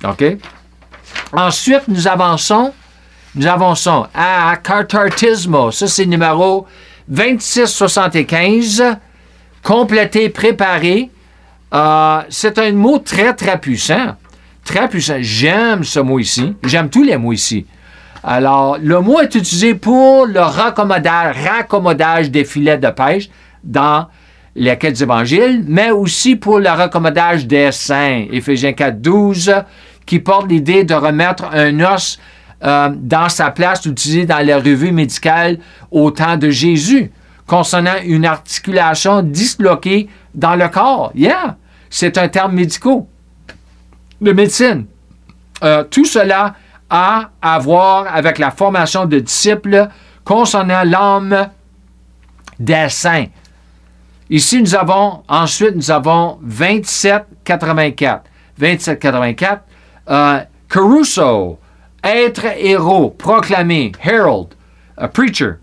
OK? 0.04 0.24
Ensuite, 1.34 1.88
nous 1.88 2.08
avançons, 2.08 2.74
nous 3.36 3.48
avançons 3.48 4.08
à 4.14 4.56
Cartartismo. 4.64 5.72
Ça, 5.72 5.88
c'est 5.88 6.06
numéro 6.06 6.66
2675. 7.10 8.84
Complété, 9.62 10.30
préparé. 10.30 11.10
Euh, 11.74 12.22
c'est 12.30 12.58
un 12.58 12.72
mot 12.72 13.00
très, 13.00 13.34
très 13.34 13.60
puissant. 13.60 14.16
Très 14.64 14.88
puissant. 14.88 15.18
J'aime 15.20 15.84
ce 15.84 16.00
mot 16.00 16.20
ici. 16.20 16.56
J'aime 16.64 16.90
tous 16.90 17.04
les 17.04 17.18
mots 17.18 17.34
ici. 17.34 17.66
Alors, 18.24 18.78
le 18.82 19.00
mot 19.00 19.22
est 19.22 19.34
utilisé 19.36 19.76
pour 19.76 20.26
le 20.26 20.40
raccommodage, 20.40 22.32
des 22.32 22.44
filets 22.44 22.78
de 22.78 22.90
pêche 22.90 23.30
dans 23.64 24.08
les 24.56 24.78
quêtes 24.78 25.02
évangiles, 25.02 25.64
mais 25.68 25.92
aussi 25.92 26.36
pour 26.36 26.60
le 26.60 26.70
raccommodage 26.70 27.48
des 27.48 27.72
saints. 27.72 28.26
Éphésiens 28.32 28.74
4, 28.74 29.02
12, 29.02 29.54
qui 30.06 30.20
porte 30.20 30.50
l'idée 30.50 30.84
de 30.84 30.94
remettre 30.94 31.46
un 31.54 31.80
os 31.80 32.20
euh, 32.64 32.90
dans 32.94 33.30
sa 33.30 33.52
place 33.52 33.86
utilisé 33.86 34.26
dans 34.26 34.40
les 34.40 34.56
revues 34.56 34.92
médicales 34.92 35.60
au 35.92 36.12
temps 36.12 36.36
de 36.36 36.50
Jésus, 36.50 37.12
concernant 37.48 37.96
une 38.04 38.26
articulation 38.26 39.22
disloquée 39.22 40.10
dans 40.36 40.56
le 40.56 40.68
corps. 40.68 41.12
Yeah, 41.16 41.56
c'est 41.90 42.18
un 42.18 42.28
terme 42.28 42.54
médical, 42.54 43.04
de 44.20 44.32
médecine. 44.34 44.86
Euh, 45.64 45.84
tout 45.84 46.06
cela 46.06 46.56
à 46.90 47.30
avoir 47.42 48.14
avec 48.14 48.40
la 48.40 48.52
formation 48.52 49.06
de 49.06 49.20
disciples 49.20 49.88
concernant 50.24 50.84
l'âme 50.84 51.50
des 52.60 52.90
saints. 52.90 53.28
Ici, 54.30 54.62
nous 54.62 54.76
avons, 54.76 55.24
ensuite, 55.28 55.76
nous 55.76 55.92
avons 55.92 56.40
2784. 56.42 58.26
2784. 58.58 59.62
Euh, 60.10 60.40
Caruso, 60.70 61.58
être 62.04 62.46
héros, 62.58 63.10
proclamer, 63.10 63.92
herald, 64.04 64.50
a 64.98 65.08
preacher. 65.08 65.56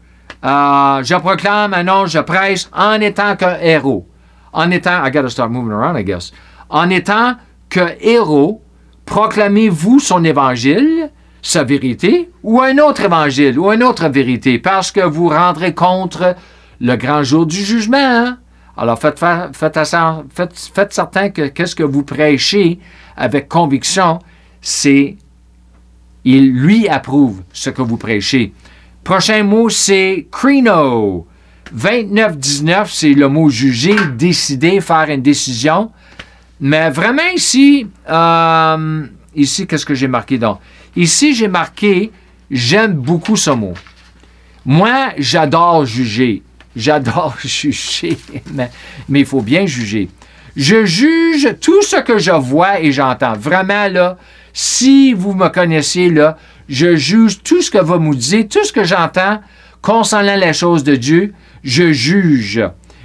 Euh, 0.45 1.03
je 1.03 1.15
proclame, 1.19 1.75
annonce, 1.75 2.11
je 2.11 2.19
presse 2.19 2.69
en 2.73 3.01
étant 3.01 3.37
que 3.37 3.63
héros. 3.63 4.07
En 4.53 4.71
étant, 4.71 5.05
I 5.05 5.11
gotta 5.11 5.29
start 5.29 5.51
moving 5.51 5.73
around, 5.73 5.97
I 5.97 6.03
guess. 6.03 6.33
En 6.69 6.91
étant 6.91 7.35
que 7.69 7.97
héros, 8.01 8.63
proclamez-vous 9.05 10.01
son 10.01 10.25
évangile, 10.25 11.11
sa 11.47 11.63
vérité, 11.63 12.31
ou 12.43 12.61
un 12.61 12.79
autre 12.79 13.03
évangile, 13.05 13.59
ou 13.59 13.71
une 13.71 13.85
autre 13.85 14.09
vérité, 14.09 14.59
parce 14.59 14.91
que 14.91 15.01
vous 15.01 15.29
rendrez 15.29 15.75
contre 15.75 16.35
le 16.81 16.97
grand 16.97 17.23
jour 17.23 17.47
du 17.47 17.65
jugement. 17.65 17.99
Hein? 17.99 18.39
Alors 18.77 18.99
faites, 18.99 19.19
faites, 19.19 19.79
faites, 20.33 20.71
faites 20.75 20.93
certain 20.93 21.31
que 21.31 21.47
qu'est-ce 21.47 21.77
que 21.77 21.85
vous 21.85 22.03
prêchez 22.03 22.81
avec 23.17 23.49
conviction, 23.49 24.19
c'est 24.61 25.17
il 26.25 26.53
lui 26.53 26.89
approuve 26.89 27.43
ce 27.53 27.71
que 27.71 27.83
vous 27.83 27.97
prêchez. 27.97 28.53
Prochain 29.05 29.45
mot, 29.45 29.69
c'est 29.69 30.27
crino. 30.33 31.29
29-19, 31.77 32.87
c'est 32.91 33.15
le 33.15 33.29
mot 33.29 33.49
juger, 33.49 33.95
décider, 34.17 34.81
faire 34.81 35.09
une 35.11 35.23
décision. 35.23 35.93
Mais 36.61 36.91
vraiment 36.91 37.29
ici, 37.33 37.87
euh, 38.11 39.07
ici, 39.37 39.69
qu'est-ce 39.69 39.87
que 39.87 39.95
j'ai 39.95 40.09
marqué 40.09 40.39
donc? 40.39 40.59
Ici, 40.97 41.35
j'ai 41.35 41.49
marqué, 41.49 42.11
j'aime 42.51 42.95
beaucoup 42.95 43.37
ce 43.37 43.51
mot. 43.51 43.75
Moi, 44.65 45.11
j'adore 45.19 45.85
juger. 45.85 46.43
J'adore 46.75 47.37
juger, 47.45 48.17
mais, 48.53 48.71
il 49.09 49.27
faut 49.27 49.43
bien 49.43 49.67
juger. 49.67 50.09
Je 50.57 50.87
juge 50.87 51.55
tout 51.61 51.83
ce 51.83 51.97
que 51.97 52.19
je 52.19 52.33
vois 52.33 52.81
et 52.81 52.93
j'entends. 52.93 53.35
Vraiment, 53.35 53.89
là, 53.89 54.17
si 54.55 55.13
vous 55.13 55.35
me 55.35 55.49
connaissiez, 55.49 56.11
là, 56.11 56.39
je 56.69 56.97
juge 56.97 57.43
tout 57.43 57.61
ce 57.61 57.71
que 57.71 57.79
vous 57.79 57.99
me 57.99 58.15
dites, 58.15 58.51
tout 58.51 58.65
ce 58.65 58.73
que 58.73 58.85
j'entends 58.85 59.41
concernant 59.83 60.37
les 60.37 60.55
choses 60.55 60.83
de 60.83 60.97
Dieu, 60.97 61.35
je 61.63 61.93
juge. 61.93 62.63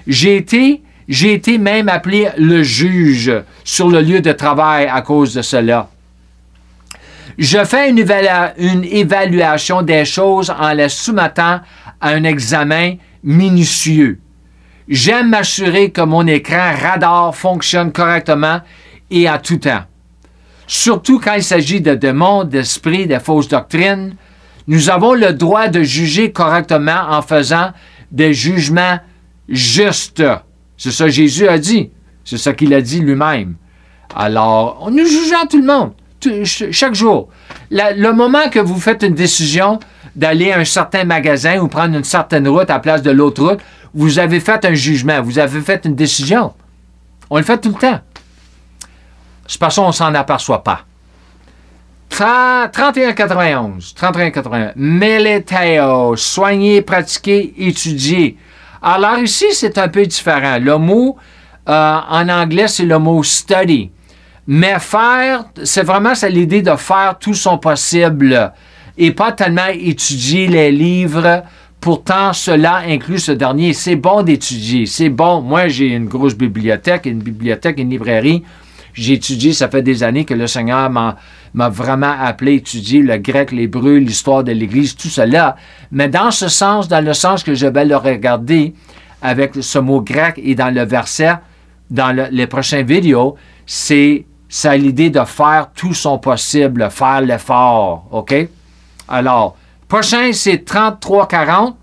J'ai 0.08 0.38
été, 0.38 0.82
j'ai 1.10 1.34
été 1.34 1.58
même 1.58 1.90
appelé 1.90 2.30
le 2.38 2.64
juge 2.64 3.32
sur 3.66 3.90
le 3.90 4.02
lieu 4.02 4.22
de 4.22 4.32
travail 4.32 4.88
à 4.88 5.02
cause 5.02 5.34
de 5.34 5.42
cela. 5.42 5.90
Je 7.42 7.66
fais 7.66 7.90
une, 7.90 8.84
évaluation 8.84 9.82
des 9.82 10.06
choses 10.06 10.52
en 10.52 10.74
les 10.74 10.90
soumettant 10.90 11.62
à 12.00 12.10
un 12.10 12.24
examen 12.24 12.98
minutieux. 13.24 14.20
J'aime 14.88 15.32
m'assurer 15.32 15.90
que 15.90 16.02
mon 16.02 16.28
écran 16.28 16.72
radar 16.80 17.36
fonctionne 17.36 17.92
correctement 17.92 18.62
et 19.10 19.28
à 19.28 19.40
tout 19.40 19.58
temps. 19.58 19.82
Surtout 20.68 21.20
quand 21.20 21.34
il 21.34 21.44
s'agit 21.44 21.82
de 21.82 21.96
démons, 21.96 22.44
d'esprits, 22.44 23.08
de 23.08 23.18
fausses 23.18 23.48
doctrines, 23.48 24.16
nous 24.68 24.92
avons 24.92 25.16
le 25.16 25.34
droit 25.34 25.68
de 25.68 25.82
juger 25.82 26.32
correctement 26.32 27.08
en 27.10 27.24
faisant 27.24 27.72
des 28.12 28.36
jugements 28.36 29.00
justes. 29.50 30.24
C'est 30.78 30.92
ça 30.92 31.06
que 31.06 31.10
Jésus 31.10 31.48
a 31.48 31.58
dit. 31.58 31.90
C'est 32.24 32.38
ça 32.38 32.54
qu'il 32.54 32.72
a 32.76 32.82
dit 32.82 33.00
lui-même. 33.00 33.56
Alors, 34.16 34.92
nous 34.92 35.08
jugeons 35.08 35.48
tout 35.50 35.60
le 35.60 35.66
monde 35.66 35.94
chaque 36.46 36.96
jour. 36.96 37.30
le 37.70 38.12
moment 38.12 38.50
que 38.50 38.60
vous 38.60 38.80
faites 38.80 39.04
une 39.04 39.16
décision 39.16 39.80
d'aller 40.16 40.52
à 40.52 40.60
un 40.60 40.66
certain 40.66 41.04
magasin 41.04 41.60
ou 41.60 41.68
prendre 41.68 41.96
une 41.96 42.04
certaine 42.04 42.48
route 42.48 42.70
à 42.70 42.74
la 42.74 42.80
place 42.80 43.02
de 43.02 43.12
l'autre 43.12 43.44
route, 43.46 43.60
vous 43.94 44.20
avez 44.20 44.40
fait 44.40 44.64
un 44.66 44.74
jugement, 44.74 45.22
vous 45.22 45.40
avez 45.40 45.62
fait 45.62 45.86
une 45.86 45.96
décision. 45.96 46.54
On 47.30 47.38
le 47.38 47.44
fait 47.44 47.58
tout 47.58 47.70
le 47.70 47.76
temps. 47.76 48.00
C'est 49.48 49.60
parce 49.60 49.76
qu'on 49.76 49.88
ne 49.88 49.92
s'en 49.92 50.14
aperçoit 50.14 50.64
pas. 50.64 50.86
3191. 52.10 53.94
3191. 53.96 54.74
Meleteo. 54.76 56.16
Soigner, 56.16 56.82
pratiquer, 56.82 57.54
étudier. 57.58 58.38
Alors 58.82 59.20
ici, 59.20 59.46
c'est 59.54 59.78
un 59.78 59.88
peu 59.88 60.06
différent. 60.06 60.58
Le 60.60 60.78
mot 60.78 61.18
euh, 61.70 62.00
en 62.10 62.30
anglais, 62.30 62.68
c'est 62.68 62.86
le 62.86 63.00
mot 63.00 63.24
study. 63.24 63.92
Mais 64.48 64.80
faire, 64.80 65.46
c'est 65.64 65.84
vraiment 65.84 66.14
l'idée 66.30 66.62
de 66.62 66.76
faire 66.76 67.18
tout 67.20 67.34
son 67.34 67.58
possible 67.58 68.52
et 68.98 69.12
pas 69.12 69.32
tellement 69.32 69.68
étudier 69.68 70.48
les 70.48 70.72
livres 70.72 71.44
Pourtant, 71.82 72.32
cela 72.32 72.84
inclut 72.88 73.18
ce 73.18 73.32
dernier. 73.32 73.74
C'est 73.74 73.96
bon 73.96 74.22
d'étudier. 74.22 74.86
C'est 74.86 75.10
bon. 75.10 75.42
Moi, 75.42 75.68
j'ai 75.68 75.88
une 75.88 76.06
grosse 76.06 76.36
bibliothèque, 76.36 77.08
une 77.08 77.24
bibliothèque, 77.24 77.80
une 77.80 77.90
librairie. 77.90 78.44
J'ai 78.94 79.14
étudié, 79.14 79.52
ça 79.52 79.68
fait 79.68 79.82
des 79.82 80.04
années 80.04 80.24
que 80.24 80.36
le 80.36 80.46
Seigneur 80.46 80.92
m'a, 80.92 81.18
vraiment 81.70 82.14
appelé 82.20 82.52
à 82.52 82.56
étudier 82.56 83.02
le 83.02 83.18
grec, 83.18 83.52
l'hébreu, 83.52 83.96
l'histoire 83.96 84.44
de 84.44 84.52
l'Église, 84.52 84.96
tout 84.96 85.08
cela. 85.08 85.56
Mais 85.92 86.08
dans 86.08 86.30
ce 86.30 86.50
sens, 86.50 86.88
dans 86.88 87.04
le 87.04 87.16
sens 87.16 87.44
que 87.44 87.56
je 87.56 87.66
vais 87.66 87.86
le 87.86 87.96
regarder 87.96 88.76
avec 89.24 89.54
ce 89.60 89.80
mot 89.80 90.02
grec 90.02 90.36
et 90.44 90.54
dans 90.54 90.70
le 90.72 90.84
verset, 90.86 91.34
dans 91.90 92.16
le- 92.16 92.28
les 92.30 92.46
prochaines 92.46 92.86
vidéos, 92.86 93.36
c'est, 93.66 94.26
ça 94.52 94.76
l'idée 94.76 95.10
de 95.10 95.24
faire 95.24 95.70
tout 95.74 95.94
son 95.94 96.20
possible, 96.20 96.90
faire 96.92 97.22
l'effort. 97.22 98.06
OK? 98.12 98.36
Alors, 99.08 99.56
prochain, 99.88 100.34
c'est 100.34 100.66
3340. 100.66 101.78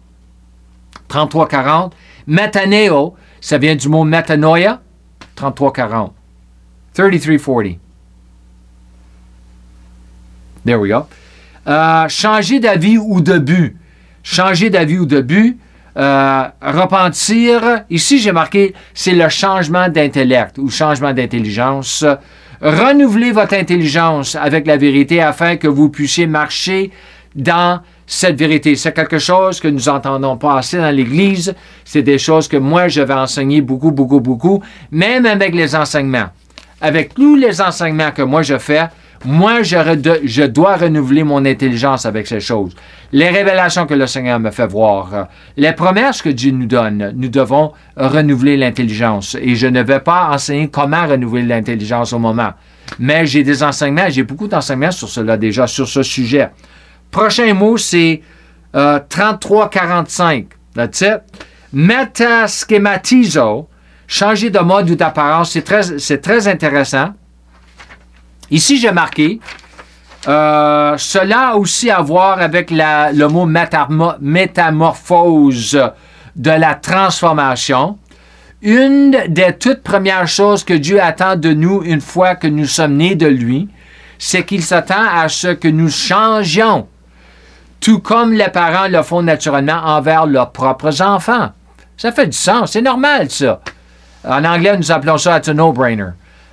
3340. 1.09 1.95
Metaneo, 2.27 3.17
ça 3.41 3.57
vient 3.57 3.75
du 3.75 3.89
mot 3.89 4.05
metanoia? 4.05 4.83
3340. 5.35 6.13
3340. 6.93 7.79
There 10.67 10.79
we 10.79 10.91
go. 10.91 11.07
Euh, 11.67 12.07
changer 12.09 12.61
d'avis 12.61 12.99
ou 12.99 13.23
de 13.23 13.39
but. 13.39 13.79
Changer 14.23 14.69
d'avis 14.69 14.99
ou 14.99 15.07
de 15.07 15.23
but. 15.23 15.59
Euh, 15.97 16.45
repentir. 16.61 17.85
Ici, 17.89 18.19
j'ai 18.19 18.33
marqué, 18.33 18.75
c'est 18.93 19.15
le 19.15 19.31
changement 19.31 19.89
d'intellect 19.89 20.59
ou 20.59 20.69
changement 20.69 21.15
d'intelligence. 21.15 22.05
Renouvelez 22.61 23.31
votre 23.31 23.55
intelligence 23.55 24.35
avec 24.35 24.67
la 24.67 24.77
vérité 24.77 25.21
afin 25.21 25.57
que 25.57 25.69
vous 25.69 25.89
puissiez 25.91 26.27
marcher 26.27 26.91
dans 27.37 27.81
cette 28.07 28.37
vérité. 28.37 28.75
C'est 28.75 28.93
quelque 28.93 29.19
chose 29.19 29.61
que 29.61 29.69
nous 29.69 29.89
entendons 29.89 30.37
pas 30.37 30.59
assez 30.59 30.79
dans 30.79 30.91
l'Église. 30.91 31.55
C'est 31.85 32.03
des 32.03 32.19
choses 32.19 32.49
que 32.49 32.57
moi, 32.57 32.89
je 32.89 33.03
vais 33.03 33.15
enseigner 33.15 33.61
beaucoup, 33.61 33.93
beaucoup, 33.93 34.21
beaucoup, 34.21 34.63
même 34.91 35.25
avec 35.27 35.55
les 35.55 35.77
enseignements. 35.77 36.31
Avec 36.81 37.15
tous 37.15 37.37
les 37.37 37.61
enseignements 37.61 38.11
que 38.11 38.23
moi, 38.23 38.43
je 38.43 38.59
fais, 38.59 38.89
moi, 39.25 39.63
je, 39.63 40.47
dois 40.47 40.77
renouveler 40.77 41.25
mon 41.25 41.45
intelligence 41.45 42.07
avec 42.07 42.27
ces 42.27 42.41
choses. 42.41 42.75
Les 43.13 43.29
révélations 43.29 43.87
que 43.87 43.95
le 43.95 44.07
Seigneur 44.07 44.39
me 44.39 44.51
fait 44.51 44.67
voir, 44.67 45.15
euh, 45.15 45.25
les 45.57 45.73
promesses 45.73 46.23
que 46.23 46.29
Dieu 46.29 46.53
nous 46.53 46.67
donne, 46.67 47.13
nous 47.17 47.29
devons 47.29 47.73
renouveler 47.97 48.57
l'intelligence. 48.57 49.37
Et 49.41 49.57
je 49.57 49.67
ne 49.67 49.83
vais 49.83 50.01
pas 50.01 50.29
enseigner 50.31 50.69
comment 50.69 51.07
renouveler 51.07 51.43
l'intelligence 51.43 52.13
au 52.13 52.19
moment. 52.19 52.53
Mais 52.99 53.27
j'ai 53.27 53.43
des 53.43 53.63
enseignements, 53.63 54.09
j'ai 54.09 54.23
beaucoup 54.23 54.47
d'enseignements 54.47 54.93
sur 54.93 55.09
cela 55.09 55.37
déjà, 55.37 55.67
sur 55.67 55.89
ce 55.89 56.03
sujet. 56.03 56.51
Prochain 57.11 57.53
mot, 57.55 57.77
c'est 57.77 58.23
euh, 58.77 59.01
3345. 59.09 60.47
That's 60.75 61.01
it. 61.01 61.23
Metaschematizo, 61.73 63.69
changer 64.07 64.51
de 64.51 64.61
mode 64.61 64.91
ou 64.91 64.95
d'apparence, 64.95 65.53
c'est 65.53 65.63
très, 65.63 65.99
c'est 65.99 66.19
très 66.19 66.47
intéressant. 66.47 67.15
Ici, 68.51 68.79
j'ai 68.79 68.93
marqué, 68.93 69.41
euh, 70.27 70.95
cela 70.97 71.51
a 71.51 71.55
aussi 71.57 71.91
à 71.91 72.01
voir 72.01 72.41
avec 72.41 72.71
le 72.71 73.27
mot 73.27 73.47
métamo- 73.47 74.17
métamorphose 74.21 75.79
de 76.37 76.51
la 76.51 76.75
transformation. 76.75 77.99
Une 78.63 79.17
des 79.29 79.53
toutes 79.59 79.83
premières 79.83 80.27
choses 80.27 80.65
que 80.65 80.75
Dieu 80.75 81.01
attend 81.01 81.37
de 81.37 81.53
nous 81.53 81.83
une 81.85 82.01
fois 82.01 82.35
que 82.35 82.47
nous 82.49 82.67
sommes 82.67 82.97
nés 82.97 83.15
de 83.15 83.27
lui, 83.27 83.69
c'est 84.19 84.45
qu'il 84.45 84.63
s'attend 84.65 85.05
à 85.15 85.29
ce 85.29 85.49
que 85.49 85.69
nous 85.69 85.91
changions, 85.91 86.89
tout 87.81 88.01
comme 88.01 88.33
les 88.33 88.49
parents 88.49 88.89
le 88.89 89.03
font 89.03 89.23
naturellement 89.23 89.81
envers 89.85 90.27
leurs 90.27 90.51
propres 90.51 91.01
enfants. 91.03 91.51
Ça 91.97 92.11
fait 92.11 92.27
du 92.27 92.37
sens, 92.37 92.73
c'est 92.73 92.83
normal 92.83 93.31
ça. 93.31 93.61
En 94.27 94.45
anglais, 94.45 94.77
nous 94.77 94.91
appelons 94.91 95.19
ça 95.19 95.39
it's 95.39 95.49
a 95.49 95.55
no-brainer. 95.55 96.11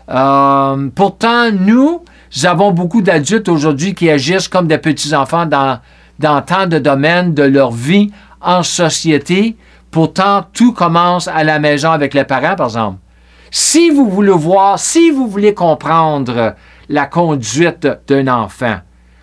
Euh, 0.09 0.89
pourtant, 0.93 1.51
nous 1.51 2.01
avons 2.43 2.71
beaucoup 2.71 3.01
d'adultes 3.01 3.49
aujourd'hui 3.49 3.93
qui 3.95 4.09
agissent 4.09 4.47
comme 4.47 4.67
des 4.67 4.77
petits-enfants 4.77 5.45
dans, 5.45 5.79
dans 6.19 6.41
tant 6.41 6.67
de 6.67 6.79
domaines 6.79 7.33
de 7.33 7.43
leur 7.43 7.71
vie 7.71 8.11
en 8.41 8.61
société. 8.63 9.55
Pourtant, 9.91 10.43
tout 10.53 10.73
commence 10.73 11.27
à 11.27 11.43
la 11.43 11.59
maison 11.59 11.91
avec 11.91 12.13
les 12.13 12.23
parents, 12.25 12.55
par 12.55 12.67
exemple. 12.67 12.97
Si 13.49 13.89
vous 13.89 14.09
voulez 14.09 14.31
voir, 14.31 14.77
si 14.77 15.09
vous 15.11 15.27
voulez 15.27 15.53
comprendre 15.53 16.55
la 16.89 17.05
conduite 17.05 17.87
d'un 18.07 18.27
enfant, 18.27 18.77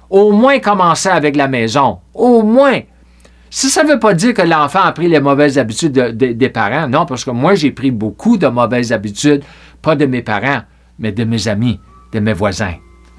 au 0.08 0.32
moins 0.32 0.58
commencez 0.58 1.08
avec 1.10 1.36
la 1.36 1.48
maison. 1.48 1.98
Au 2.14 2.42
moins. 2.42 2.80
Si 3.50 3.68
ça 3.68 3.84
ne 3.84 3.90
veut 3.92 3.98
pas 3.98 4.14
dire 4.14 4.32
que 4.32 4.40
l'enfant 4.42 4.80
a 4.82 4.92
pris 4.92 5.08
les 5.08 5.20
mauvaises 5.20 5.58
habitudes 5.58 5.92
de- 5.92 6.10
de- 6.10 6.32
des 6.32 6.48
parents, 6.48 6.88
non, 6.88 7.04
parce 7.04 7.22
que 7.24 7.30
moi, 7.30 7.54
j'ai 7.54 7.70
pris 7.70 7.90
beaucoup 7.90 8.38
de 8.38 8.46
mauvaises 8.46 8.92
habitudes, 8.92 9.42
pas 9.82 9.94
de 9.94 10.06
mes 10.06 10.22
parents, 10.22 10.62
mais 11.02 11.12
de 11.12 11.24
mes 11.24 11.48
amis, 11.48 11.78
de 12.12 12.20
mes 12.20 12.32
voisins. 12.32 12.76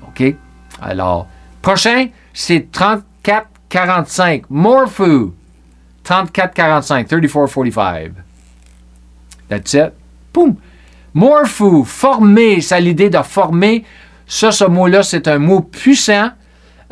OK? 0.08 0.36
Alors, 0.82 1.28
prochain, 1.62 2.08
c'est 2.34 2.68
34-45. 2.72 4.46
Morphu. 4.50 5.32
34-45. 6.06 7.08
34-45. 7.08 8.12
That's 9.50 9.74
it. 9.74 9.94
Boum. 10.34 10.56
Morphu. 11.14 11.84
Former. 11.86 12.62
C'est 12.62 12.82
l'idée 12.82 13.10
de 13.10 13.22
former. 13.22 13.84
Ça, 14.26 14.52
ce 14.52 14.64
mot-là, 14.64 15.04
c'est 15.04 15.28
un 15.28 15.38
mot 15.38 15.62
puissant. 15.62 16.30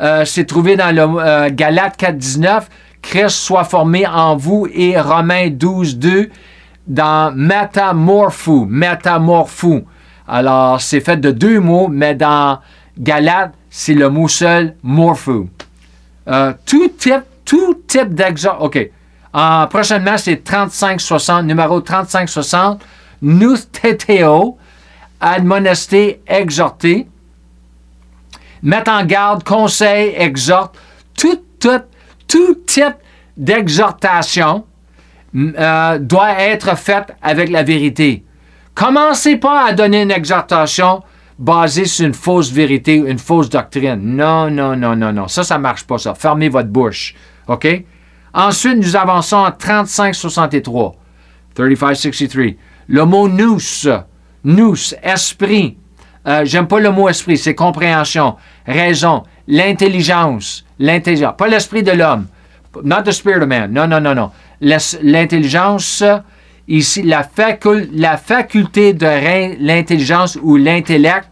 Euh, 0.00 0.24
c'est 0.24 0.44
trouvé 0.44 0.76
dans 0.76 0.94
le 0.94 1.02
euh, 1.02 1.50
Galate 1.50 1.98
4.19. 1.98 2.64
Christ 3.00 3.30
soit 3.30 3.64
formé 3.64 4.06
en 4.06 4.36
vous 4.36 4.68
et 4.72 4.98
Romains 5.00 5.48
12.2 5.48 6.28
dans 6.86 7.34
métamorphou. 7.34 8.66
Métamorphou. 8.68 9.84
Alors, 10.28 10.80
c'est 10.80 11.00
fait 11.00 11.16
de 11.16 11.30
deux 11.30 11.60
mots, 11.60 11.88
mais 11.88 12.14
dans 12.14 12.60
Galate, 12.98 13.52
c'est 13.70 13.94
le 13.94 14.08
mot 14.08 14.28
seul, 14.28 14.74
morphou. 14.82 15.48
Euh, 16.28 16.52
tout 16.66 16.88
type, 16.88 17.24
tout 17.44 17.82
type 17.86 18.14
d'exemple. 18.14 18.58
OK. 18.60 18.90
En, 19.32 19.66
prochainement, 19.66 20.18
c'est 20.18 20.44
3560, 20.44 21.44
numéro 21.46 21.80
3560. 21.80 22.82
Nous 23.22 23.56
tétéo, 23.56 24.58
admonester, 25.20 26.20
exhorter, 26.26 27.06
mettre 28.62 28.90
en 28.90 29.04
garde, 29.04 29.42
conseil, 29.44 30.14
exhorte, 30.16 30.76
tout, 31.16 31.40
tout, 31.58 31.80
tout 32.28 32.54
type 32.66 32.96
d'exhortation 33.36 34.64
euh, 35.34 35.98
doit 35.98 36.38
être 36.38 36.76
faite 36.76 37.14
avec 37.22 37.48
la 37.48 37.62
vérité. 37.62 38.24
Commencez 38.74 39.36
pas 39.36 39.66
à 39.66 39.72
donner 39.72 40.02
une 40.02 40.10
exhortation 40.10 41.02
basée 41.38 41.84
sur 41.84 42.06
une 42.06 42.14
fausse 42.14 42.50
vérité, 42.50 42.94
une 42.94 43.18
fausse 43.18 43.50
doctrine. 43.50 44.00
Non, 44.16 44.50
non, 44.50 44.76
non, 44.76 44.96
non, 44.96 45.12
non. 45.12 45.28
Ça, 45.28 45.42
ça 45.44 45.58
marche 45.58 45.84
pas, 45.84 45.98
ça. 45.98 46.14
Fermez 46.14 46.48
votre 46.48 46.68
bouche. 46.68 47.14
OK? 47.48 47.66
Ensuite, 48.34 48.78
nous 48.78 48.96
avançons 48.96 49.36
en 49.36 49.50
3563. 49.50 50.94
3563. 51.54 52.44
Le 52.88 53.04
mot 53.04 53.28
nous, 53.28 53.58
nous, 54.44 54.76
esprit. 55.02 55.76
Euh, 56.26 56.44
J'aime 56.44 56.68
pas 56.68 56.80
le 56.80 56.90
mot 56.90 57.08
esprit, 57.08 57.36
c'est 57.36 57.54
compréhension, 57.54 58.36
raison, 58.64 59.24
l'intelligence, 59.48 60.64
l'intelligence, 60.78 61.34
pas 61.36 61.48
l'esprit 61.48 61.82
de 61.82 61.90
l'homme, 61.90 62.26
not 62.84 63.02
the 63.02 63.10
spirit 63.10 63.42
of 63.42 63.48
man, 63.48 63.72
non, 63.72 63.88
non, 63.88 64.00
non, 64.00 64.14
non. 64.14 64.30
L'intelligence, 64.60 66.04
ici, 66.68 67.02
la, 67.02 67.22
facul- 67.22 67.88
la 67.92 68.16
faculté 68.16 68.92
de 68.92 69.06
l'intelligence 69.60 70.38
ou 70.42 70.56
l'intellect. 70.56 71.28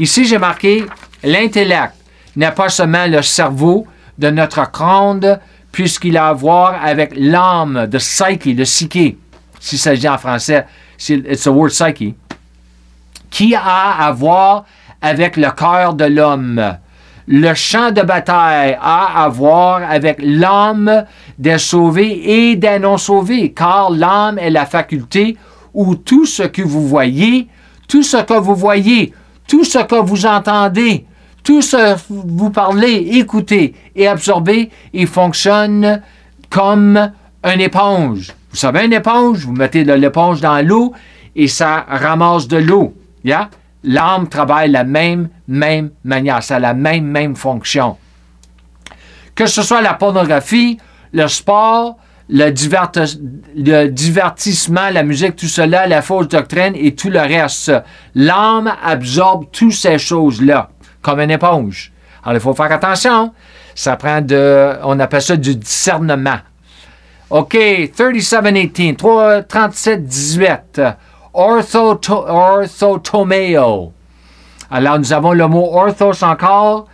Ici, 0.00 0.24
j'ai 0.24 0.38
marqué 0.38 0.84
l'intellect 1.22 1.94
n'est 2.36 2.52
pas 2.52 2.68
seulement 2.68 3.06
le 3.06 3.22
cerveau 3.22 3.86
de 4.18 4.30
notre 4.30 4.70
crâne, 4.70 5.38
puisqu'il 5.70 6.16
a 6.16 6.28
à 6.28 6.32
voir 6.32 6.80
avec 6.82 7.12
l'âme, 7.16 7.86
de 7.86 7.98
psyche, 7.98 8.44
le 8.46 8.64
psyché, 8.64 9.18
s'il 9.60 9.78
s'agit 9.78 10.08
en 10.08 10.18
français, 10.18 10.66
c'est 10.96 11.46
a 11.46 11.50
word 11.50 11.70
psyche 11.70 12.14
qui 13.30 13.54
a 13.54 13.96
à 13.98 14.12
voir 14.12 14.64
avec 15.00 15.36
le 15.36 15.50
cœur 15.50 15.94
de 15.94 16.04
l'homme? 16.04 16.76
Le 17.34 17.54
champ 17.54 17.92
de 17.92 18.02
bataille 18.02 18.76
a 18.78 19.24
à 19.24 19.28
voir 19.30 19.80
avec 19.88 20.18
l'âme 20.20 21.06
des 21.38 21.56
sauvés 21.56 22.50
et 22.50 22.56
des 22.56 22.78
non-sauvés, 22.78 23.52
car 23.52 23.88
l'âme 23.88 24.38
est 24.38 24.50
la 24.50 24.66
faculté 24.66 25.38
où 25.72 25.94
tout 25.94 26.26
ce 26.26 26.42
que 26.42 26.60
vous 26.60 26.86
voyez, 26.86 27.48
tout 27.88 28.02
ce 28.02 28.18
que 28.18 28.34
vous 28.34 28.54
voyez, 28.54 29.14
tout 29.48 29.64
ce 29.64 29.78
que 29.78 29.94
vous 29.94 30.26
entendez, 30.26 31.06
tout 31.42 31.62
ce 31.62 31.94
que 31.94 31.98
vous 32.10 32.50
parlez, 32.50 33.08
écoutez 33.12 33.74
et 33.96 34.06
absorbez, 34.06 34.68
il 34.92 35.06
fonctionne 35.06 36.02
comme 36.50 37.12
une 37.44 37.60
éponge. 37.62 38.34
Vous 38.50 38.58
savez, 38.58 38.84
une 38.84 38.92
éponge, 38.92 39.46
vous 39.46 39.54
mettez 39.54 39.84
de 39.84 39.94
l'éponge 39.94 40.42
dans 40.42 40.62
l'eau 40.62 40.92
et 41.34 41.48
ça 41.48 41.86
ramasse 41.88 42.46
de 42.46 42.58
l'eau. 42.58 42.92
L'âme 43.84 44.28
travaille 44.28 44.70
la 44.70 44.84
même, 44.84 45.28
même 45.48 45.90
manière. 46.04 46.42
Ça 46.42 46.56
a 46.56 46.58
la 46.58 46.74
même, 46.74 47.04
même 47.04 47.34
fonction. 47.36 47.96
Que 49.34 49.46
ce 49.46 49.62
soit 49.62 49.82
la 49.82 49.94
pornographie, 49.94 50.78
le 51.12 51.26
sport, 51.28 51.96
le, 52.28 52.50
diverti- 52.50 53.20
le 53.56 53.88
divertissement, 53.88 54.90
la 54.90 55.02
musique, 55.02 55.36
tout 55.36 55.46
cela, 55.48 55.86
la 55.86 56.02
fausse 56.02 56.28
doctrine 56.28 56.74
et 56.76 56.94
tout 56.94 57.10
le 57.10 57.20
reste. 57.20 57.72
L'âme 58.14 58.72
absorbe 58.84 59.46
toutes 59.50 59.72
ces 59.72 59.98
choses-là, 59.98 60.70
comme 61.00 61.20
une 61.20 61.30
éponge. 61.30 61.92
Alors, 62.22 62.36
il 62.36 62.40
faut 62.40 62.54
faire 62.54 62.70
attention. 62.70 63.32
Ça 63.74 63.96
prend 63.96 64.20
de, 64.20 64.74
on 64.84 65.00
appelle 65.00 65.22
ça 65.22 65.36
du 65.36 65.56
discernement. 65.56 66.38
OK, 67.30 67.56
3718, 67.96 68.96
3, 68.96 69.42
37, 69.42 70.04
18. 70.04 70.80
Orthoto- 71.34 72.24
orthotomeo. 72.28 73.92
Alors, 74.70 74.98
nous 74.98 75.12
avons 75.12 75.32
le 75.32 75.46
mot 75.48 75.70
orthos 75.72 76.22
encore. 76.22 76.86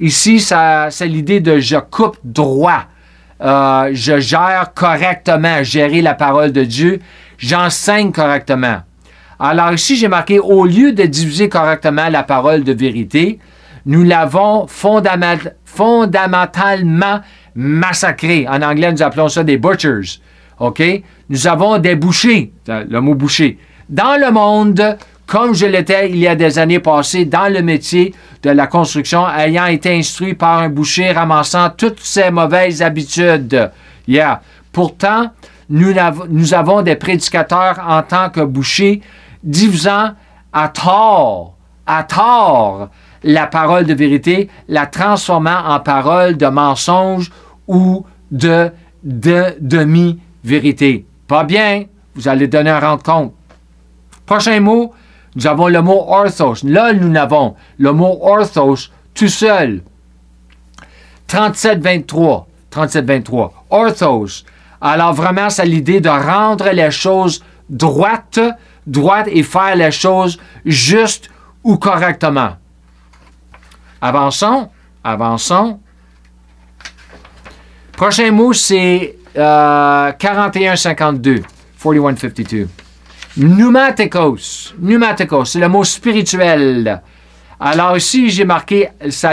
Ici, 0.00 0.40
ça, 0.40 0.88
c'est 0.90 1.06
l'idée 1.08 1.40
de 1.40 1.58
je 1.58 1.76
coupe 1.76 2.18
droit. 2.24 2.84
Euh, 3.42 3.90
je 3.92 4.18
gère 4.18 4.72
correctement, 4.74 5.62
gérer 5.62 6.02
la 6.02 6.14
parole 6.14 6.52
de 6.52 6.64
Dieu. 6.64 7.00
J'enseigne 7.38 8.12
correctement. 8.12 8.78
Alors 9.38 9.72
ici, 9.72 9.96
j'ai 9.96 10.08
marqué, 10.08 10.38
au 10.38 10.64
lieu 10.64 10.92
de 10.92 11.02
diviser 11.04 11.50
correctement 11.50 12.08
la 12.08 12.22
parole 12.22 12.64
de 12.64 12.72
vérité, 12.72 13.38
nous 13.84 14.02
l'avons 14.02 14.64
fondament- 14.66 15.52
fondamentalement 15.66 17.20
massacré. 17.54 18.46
En 18.48 18.62
anglais, 18.62 18.90
nous 18.92 19.02
appelons 19.02 19.28
ça 19.28 19.44
des 19.44 19.58
butchers. 19.58 20.20
OK? 20.58 20.82
Nous 21.28 21.46
avons 21.46 21.76
des 21.78 21.96
bouchers, 21.96 22.52
le 22.66 23.00
mot 23.00 23.14
boucher. 23.14 23.58
Dans 23.88 24.20
le 24.20 24.32
monde, 24.32 24.98
comme 25.26 25.54
je 25.54 25.66
l'étais 25.66 26.10
il 26.10 26.16
y 26.16 26.26
a 26.26 26.34
des 26.34 26.58
années 26.58 26.80
passées 26.80 27.24
dans 27.24 27.52
le 27.52 27.62
métier 27.62 28.14
de 28.42 28.50
la 28.50 28.66
construction, 28.66 29.28
ayant 29.28 29.66
été 29.66 29.96
instruit 29.96 30.34
par 30.34 30.58
un 30.58 30.68
boucher 30.68 31.12
ramassant 31.12 31.70
toutes 31.70 32.00
ces 32.00 32.30
mauvaises 32.32 32.82
habitudes. 32.82 33.70
Yeah. 34.08 34.42
Pourtant, 34.72 35.30
nous, 35.70 35.92
nous 36.28 36.54
avons 36.54 36.82
des 36.82 36.96
prédicateurs 36.96 37.80
en 37.86 38.02
tant 38.02 38.28
que 38.30 38.40
bouchers 38.40 39.02
divisant 39.42 40.10
à 40.52 40.68
tort, 40.68 41.54
à 41.86 42.02
tort, 42.02 42.88
la 43.22 43.46
parole 43.46 43.84
de 43.84 43.94
vérité, 43.94 44.48
la 44.68 44.86
transformant 44.86 45.64
en 45.64 45.78
parole 45.78 46.36
de 46.36 46.46
mensonge 46.46 47.30
ou 47.68 48.04
de, 48.32 48.70
de 49.04 49.54
demi-vérité. 49.60 51.06
Pas 51.28 51.44
bien, 51.44 51.84
vous 52.16 52.26
allez 52.28 52.48
donner 52.48 52.70
un 52.70 52.80
rendre 52.80 53.02
compte. 53.02 53.32
Prochain 54.26 54.60
mot, 54.60 54.92
nous 55.36 55.46
avons 55.46 55.68
le 55.68 55.80
mot 55.80 56.04
orthos. 56.08 56.64
Là, 56.64 56.92
nous 56.92 57.16
avons 57.16 57.54
le 57.78 57.92
mot 57.92 58.18
orthos 58.22 58.90
tout 59.14 59.28
seul. 59.28 59.82
37-23. 61.28 62.44
37-23. 62.72 63.50
Orthos. 63.70 64.44
Alors 64.80 65.14
vraiment, 65.14 65.48
c'est 65.48 65.64
l'idée 65.64 66.00
de 66.00 66.08
rendre 66.08 66.68
les 66.70 66.90
choses 66.90 67.42
droites, 67.70 68.40
droites 68.86 69.28
et 69.30 69.42
faire 69.42 69.76
les 69.76 69.90
choses 69.90 70.38
justes 70.64 71.30
ou 71.64 71.76
correctement. 71.76 72.56
Avançons. 74.00 74.68
Avançons. 75.02 75.80
Prochain 77.92 78.30
mot, 78.30 78.52
c'est 78.52 79.16
euh, 79.36 80.12
41-52. 80.12 81.42
41-52. 81.82 82.66
Pneumatikos. 83.38 84.74
Pneumatikos, 84.80 85.44
c'est 85.44 85.60
le 85.60 85.68
mot 85.68 85.84
spirituel. 85.84 87.02
Alors 87.60 87.96
ici, 87.96 88.30
j'ai 88.30 88.44
marqué 88.44 88.88
ça, 89.10 89.32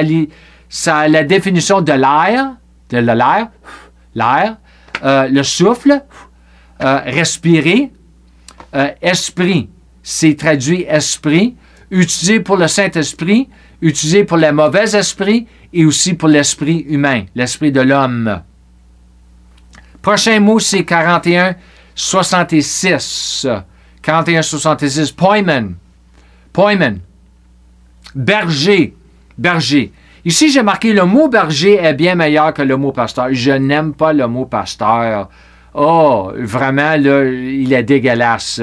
ça, 0.68 1.08
la 1.08 1.24
définition 1.24 1.82
de 1.82 1.94
l'air, 1.94 2.56
de 2.90 2.98
l'air, 2.98 3.48
l'air, 4.14 4.58
euh, 5.04 5.28
le 5.30 5.44
souffle, 5.44 6.04
euh, 6.82 7.00
respirer, 7.06 7.92
euh, 8.76 8.90
esprit. 9.02 9.70
C'est 10.02 10.36
traduit 10.36 10.84
esprit, 10.84 11.56
utilisé 11.90 12.42
pour 12.42 12.58
le 12.58 12.68
Saint-Esprit, 12.68 13.48
utilisé 13.82 14.26
pour 14.26 14.38
les 14.38 14.52
mauvais 14.52 14.96
esprits 14.96 15.48
et 15.72 15.86
aussi 15.86 16.14
pour 16.14 16.28
l'esprit 16.28 16.86
humain, 16.90 17.24
l'esprit 17.36 17.72
de 17.72 17.82
l'homme. 17.82 18.42
Prochain 20.02 20.42
mot, 20.42 20.60
c'est 20.60 20.84
41, 20.84 21.56
66. 21.96 23.48
41, 24.04 24.42
66. 24.42 25.12
Poimen. 25.14 25.76
Poimen. 26.52 27.00
Berger. 28.14 28.94
Berger. 29.38 29.92
Ici, 30.26 30.52
j'ai 30.52 30.64
marqué 30.64 30.94
le 30.94 31.06
mot 31.06 31.28
berger 31.28 31.76
est 31.76 31.94
bien 31.94 32.16
meilleur 32.16 32.54
que 32.54 32.62
le 32.62 32.78
mot 32.78 32.92
pasteur. 32.92 33.28
Je 33.32 33.52
n'aime 33.52 33.94
pas 33.94 34.14
le 34.14 34.28
mot 34.28 34.46
pasteur. 34.46 35.30
Oh, 35.74 36.32
vraiment, 36.38 36.96
là, 36.98 37.26
il 37.26 37.74
est 37.74 37.84
dégueulasse. 37.84 38.62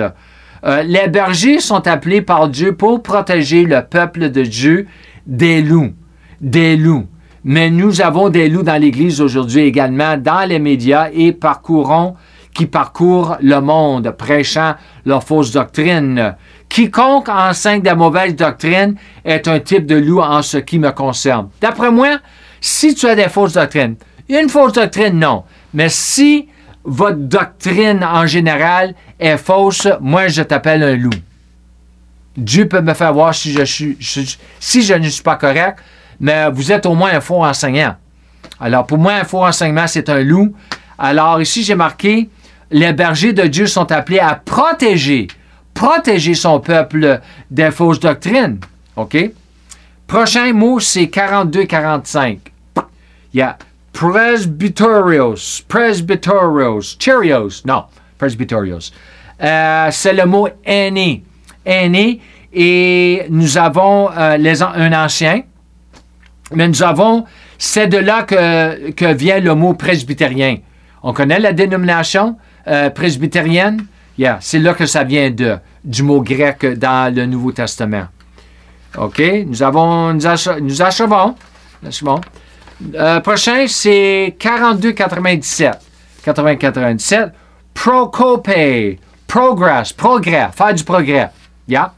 Euh, 0.64 0.83
les 0.83 1.09
bergers 1.09 1.61
sont 1.61 1.87
appelés 1.87 2.22
par 2.22 2.48
Dieu 2.48 2.74
pour 2.74 3.03
protéger 3.03 3.64
le 3.64 3.83
peuple 3.83 4.31
de 4.31 4.42
Dieu 4.42 4.87
des 5.26 5.62
loups. 5.62 5.92
Des 6.40 6.76
loups. 6.76 7.07
Mais 7.44 7.70
nous 7.70 8.03
avons 8.03 8.29
des 8.29 8.48
loups 8.48 8.62
dans 8.62 8.81
l'Église 8.81 9.20
aujourd'hui 9.20 9.62
également, 9.62 10.18
dans 10.18 10.46
les 10.46 10.59
médias 10.59 11.09
et 11.12 11.33
parcourons, 11.33 12.14
qui 12.55 12.67
parcourent 12.67 13.37
le 13.41 13.61
monde, 13.61 14.11
prêchant 14.11 14.75
leur 15.05 15.23
fausse 15.25 15.53
doctrine. 15.53 16.35
Quiconque 16.69 17.29
enseigne 17.29 17.83
de 17.83 17.91
mauvaise 17.91 18.35
doctrine 18.35 18.97
est 19.25 19.49
un 19.49 19.61
type 19.61 19.87
de 19.87 19.97
loup 19.97 20.21
en 20.21 20.43
ce 20.43 20.59
qui 20.59 20.79
me 20.79 20.91
concerne. 20.91 21.49
D'après 21.61 21.91
moi, 21.91 22.19
si 22.61 22.95
tu 22.95 23.07
as 23.07 23.15
des 23.15 23.29
fausses 23.29 23.55
doctrines, 23.55 23.97
une 24.29 24.49
fausse 24.49 24.73
doctrine, 24.73 25.19
non. 25.19 25.45
Mais 25.75 25.89
si 25.89 26.49
votre 26.85 27.19
doctrine 27.19 28.05
en 28.05 28.27
général 28.27 28.95
est 29.19 29.37
fausse, 29.37 29.89
moi 30.01 30.29
je 30.29 30.43
t'appelle 30.43 30.83
un 30.83 30.97
loup. 30.97 31.11
Dieu 32.37 32.69
peut 32.69 32.81
me 32.81 32.95
faire 32.95 33.13
voir 33.13 33.35
si 33.35 33.53
je, 33.53 33.65
suis, 33.65 33.99
si 34.61 34.83
je 34.83 34.95
ne 34.95 35.09
suis 35.09 35.23
pas 35.23 35.37
correct, 35.37 35.79
mais 36.21 36.51
vous 36.51 36.71
êtes 36.71 36.87
au 36.87 36.95
moins 36.95 37.13
un 37.13 37.21
faux 37.21 37.45
enseignant. 37.45 37.97
Alors, 38.61 38.87
pour 38.87 38.99
moi, 38.99 39.15
un 39.15 39.25
faux 39.25 39.45
enseignement, 39.45 39.87
c'est 39.87 40.09
un 40.09 40.23
loup. 40.23 40.55
Alors, 40.99 41.41
ici, 41.41 41.63
j'ai 41.63 41.75
marqué, 41.75 42.29
les 42.71 42.93
bergers 42.93 43.33
de 43.33 43.43
Dieu 43.45 43.67
sont 43.67 43.91
appelés 43.93 44.21
à 44.21 44.35
protéger, 44.35 45.29
protéger 45.75 46.35
son 46.35 46.61
peuple 46.61 47.21
des 47.51 47.71
fausses 47.71 48.01
doctrines. 48.01 48.61
OK? 48.97 49.17
Prochain 50.07 50.53
mot, 50.53 50.81
c'est 50.81 51.05
42-45. 51.05 52.39
Il 53.33 53.39
y 53.39 53.43
a 53.43 53.57
presbyterios, 53.93 55.63
presbyterios, 55.69 56.97
Cheerios, 56.99 57.63
non, 57.65 57.85
presbyterios. 58.19 58.93
Euh, 59.43 59.89
c'est 59.91 60.13
le 60.13 60.27
mot 60.27 60.49
aîné, 60.65 61.25
aîné, 61.65 62.21
et 62.53 63.25
nous 63.31 63.57
avons 63.57 64.11
euh, 64.11 64.55
un 64.75 64.93
ancien, 64.93 65.43
mais 66.53 66.69
nous 66.69 66.83
avons, 66.83 67.25
c'est 67.59 67.87
de 67.87 67.99
là 67.99 68.25
que, 68.25 68.91
que 68.91 69.15
vient 69.15 69.39
le 69.39 69.55
mot 69.55 69.75
presbytérien. 69.75 70.57
On 71.03 71.13
connaît 71.13 71.39
la 71.39 71.53
dénomination 71.53 72.37
euh, 72.71 72.91
presbytérienne? 72.91 73.85
Yeah, 74.19 74.39
c'est 74.41 74.59
là 74.59 74.75
que 74.75 74.87
ça 74.87 75.03
vient 75.05 75.31
de, 75.31 75.57
du 75.85 76.03
mot 76.03 76.21
grec 76.23 76.65
dans 76.79 77.15
le 77.15 77.27
Nouveau 77.27 77.53
Testament. 77.53 78.05
OK, 78.99 79.23
nous 79.47 79.63
avons, 79.63 80.13
nous, 80.15 80.27
ach- 80.27 80.59
nous 80.61 80.83
achevons. 80.83 81.35
achevons. 81.87 82.21
Euh, 82.95 83.21
prochain, 83.21 83.67
c'est 83.69 84.37
42,97. 84.39 85.73
80,97. 86.25 87.31
Procope, 87.73 88.51
progress, 89.27 89.93
progrès, 89.93 90.49
faire 90.55 90.75
du 90.75 90.85
progrès. 90.85 91.31
Yeah. 91.69 91.95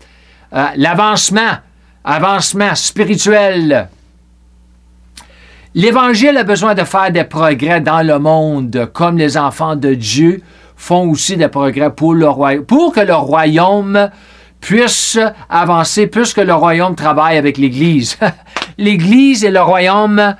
Euh, 0.54 0.66
L'avancement, 0.76 1.58
avancement 2.04 2.74
spirituel. 2.74 3.88
L'Évangile 5.74 6.36
a 6.36 6.44
besoin 6.44 6.74
de 6.74 6.84
faire 6.84 7.10
des 7.10 7.24
progrès 7.24 7.80
dans 7.80 8.02
le 8.06 8.18
monde, 8.18 8.90
comme 8.92 9.16
les 9.16 9.36
enfants 9.38 9.74
de 9.76 9.94
Dieu 9.94 10.42
font 10.82 11.08
aussi 11.08 11.36
des 11.36 11.46
progrès 11.46 11.94
pour, 11.94 12.12
le 12.12 12.28
royaume, 12.28 12.64
pour 12.64 12.92
que 12.92 12.98
le 12.98 13.14
royaume 13.14 14.10
puisse 14.60 15.16
avancer, 15.48 16.08
puisque 16.08 16.38
le 16.38 16.54
royaume 16.54 16.96
travaille 16.96 17.36
avec 17.38 17.56
l'Église. 17.56 18.18
L'Église 18.78 19.44
et 19.44 19.52
le 19.52 19.62
royaume 19.62 20.34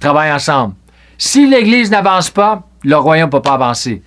travaillent 0.00 0.32
ensemble. 0.32 0.74
Si 1.18 1.46
l'Église 1.46 1.90
n'avance 1.90 2.30
pas, 2.30 2.62
le 2.82 2.96
royaume 2.96 3.26
ne 3.28 3.32
peut 3.32 3.42
pas 3.42 3.54
avancer. 3.54 4.02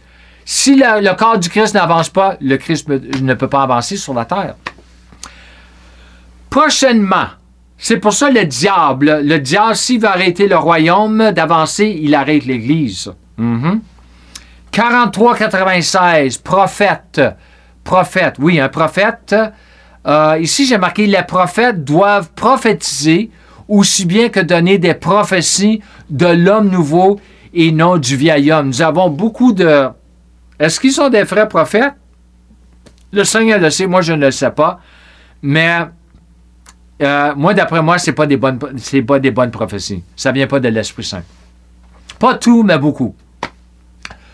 Si 0.46 0.76
le, 0.76 1.16
corps 1.16 1.38
du 1.38 1.50
Christ 1.50 1.76
n'avance 1.76 2.10
pas, 2.10 2.38
le 2.42 2.58
Christ 2.58 2.88
ne- 2.90 3.34
peut 3.36 3.50
pas 3.50 3.62
avancer 3.62 3.98
sur 3.98 4.16
la 4.16 4.26
terre. 4.26 4.56
Prochainement, 6.50 7.28
c'est 7.78 7.98
pour 7.98 8.14
ça 8.14 8.32
le 8.32 8.46
diable, 8.46 9.22
le 9.24 9.38
diable, 9.38 9.76
s'il 9.76 10.02
veut 10.02 10.08
arrêter 10.08 10.48
le 10.48 10.58
royaume 10.58 11.32
d'avancer, 11.32 12.00
il 12.02 12.16
arrête 12.16 12.46
l'Église. 12.46 13.12
Mhm. 13.38 13.82
43-96, 14.72 16.42
prophète. 16.42 17.22
Prophète, 17.84 18.36
oui, 18.40 18.60
un 18.60 18.70
prophète. 18.70 19.36
Euh, 20.08 20.38
ici, 20.40 20.66
j'ai 20.66 20.78
marqué 20.78 21.08
les 21.08 21.24
prophètes 21.24 21.84
doivent 21.84 22.30
prophétiser 22.36 23.32
aussi 23.68 24.06
bien 24.06 24.30
que 24.30 24.40
donner 24.40 24.78
des 24.78 24.94
prophéties 24.94 25.82
de 26.10 26.28
l'homme 26.28 26.70
nouveau 26.70 27.20
et 27.54 27.72
non 27.72 27.98
du 27.98 28.16
vieil 28.16 28.52
homme. 28.52 28.68
Nous 28.68 28.82
avons 28.82 29.10
beaucoup 29.10 29.54
de... 29.54 29.90
Est-ce 30.60 30.80
qu'ils 30.80 30.92
sont 30.92 31.10
des 31.10 31.24
vrais 31.24 31.48
prophètes? 31.48 31.94
Le 33.12 33.24
Seigneur 33.24 33.60
le 33.60 33.70
sait, 33.70 33.88
moi 33.88 34.02
je 34.02 34.14
ne 34.14 34.26
le 34.26 34.32
sais 34.32 34.52
pas. 34.52 34.80
Mais 35.42 35.80
euh, 37.02 37.34
moi, 37.36 37.54
d'après 37.54 37.82
moi, 37.82 37.98
ce 37.98 38.12
n'est 38.12 38.16
pas, 38.16 38.28
pas 39.08 39.20
des 39.20 39.32
bonnes 39.32 39.52
prophéties. 39.52 40.04
Ça 40.16 40.30
ne 40.30 40.36
vient 40.36 40.48
pas 40.48 40.60
de 40.60 40.70
l'Esprit 40.70 41.04
Saint. 41.04 41.24
Pas 42.20 42.36
tout, 42.36 42.64
mais 42.64 42.78
beaucoup. 42.78 43.16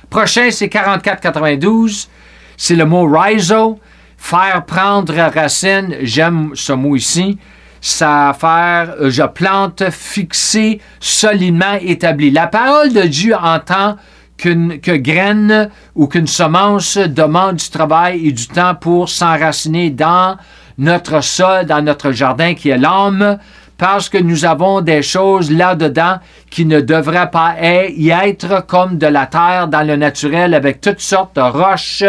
Prochain, 0.10 0.50
c'est 0.52 0.68
44-92. 0.68 2.08
C'est 2.56 2.76
le 2.76 2.86
mot 2.86 3.08
rhizo. 3.08 3.80
Faire 4.18 4.66
prendre 4.66 5.14
racine. 5.14 5.96
J'aime 6.02 6.52
ce 6.56 6.74
mot 6.74 6.96
ici. 6.96 7.38
Ça 7.82 8.36
faire, 8.40 8.96
euh, 9.00 9.12
je 9.12 9.24
plante, 9.24 9.84
fixé, 9.92 10.82
solidement 11.00 11.76
établi. 11.80 12.32
La 12.32 12.48
parole 12.48 12.92
de 12.92 13.04
Dieu 13.04 13.36
entend 13.36 13.98
qu'une 14.38 14.80
que 14.80 14.92
graine 14.92 15.70
ou 15.96 16.08
qu'une 16.08 16.28
semence 16.28 16.98
demande 16.98 17.58
du 17.58 17.70
travail 17.70 18.28
et 18.28 18.32
du 18.32 18.48
temps 18.48 18.76
pour 18.76 19.10
s'enraciner 19.10 19.90
dans 19.90 20.38
notre 20.78 21.22
sol, 21.22 21.66
dans 21.66 21.82
notre 21.82 22.12
jardin 22.12 22.54
qui 22.54 22.70
est 22.70 22.78
l'âme, 22.78 23.38
parce 23.78 24.10
que 24.10 24.18
nous 24.18 24.46
avons 24.46 24.82
des 24.82 25.02
choses 25.02 25.52
là-dedans 25.52 26.20
qui 26.50 26.66
ne 26.66 26.82
devraient 26.82 27.30
pas 27.30 27.56
y 27.62 28.10
être 28.10 28.66
comme 28.66 28.98
de 28.98 29.08
la 29.08 29.28
terre 29.28 29.68
dans 29.68 29.86
le 29.86 29.96
naturel 29.96 30.54
avec 30.54 30.82
toutes 30.82 31.00
sortes 31.00 31.36
de 31.36 31.42
roches, 31.42 32.04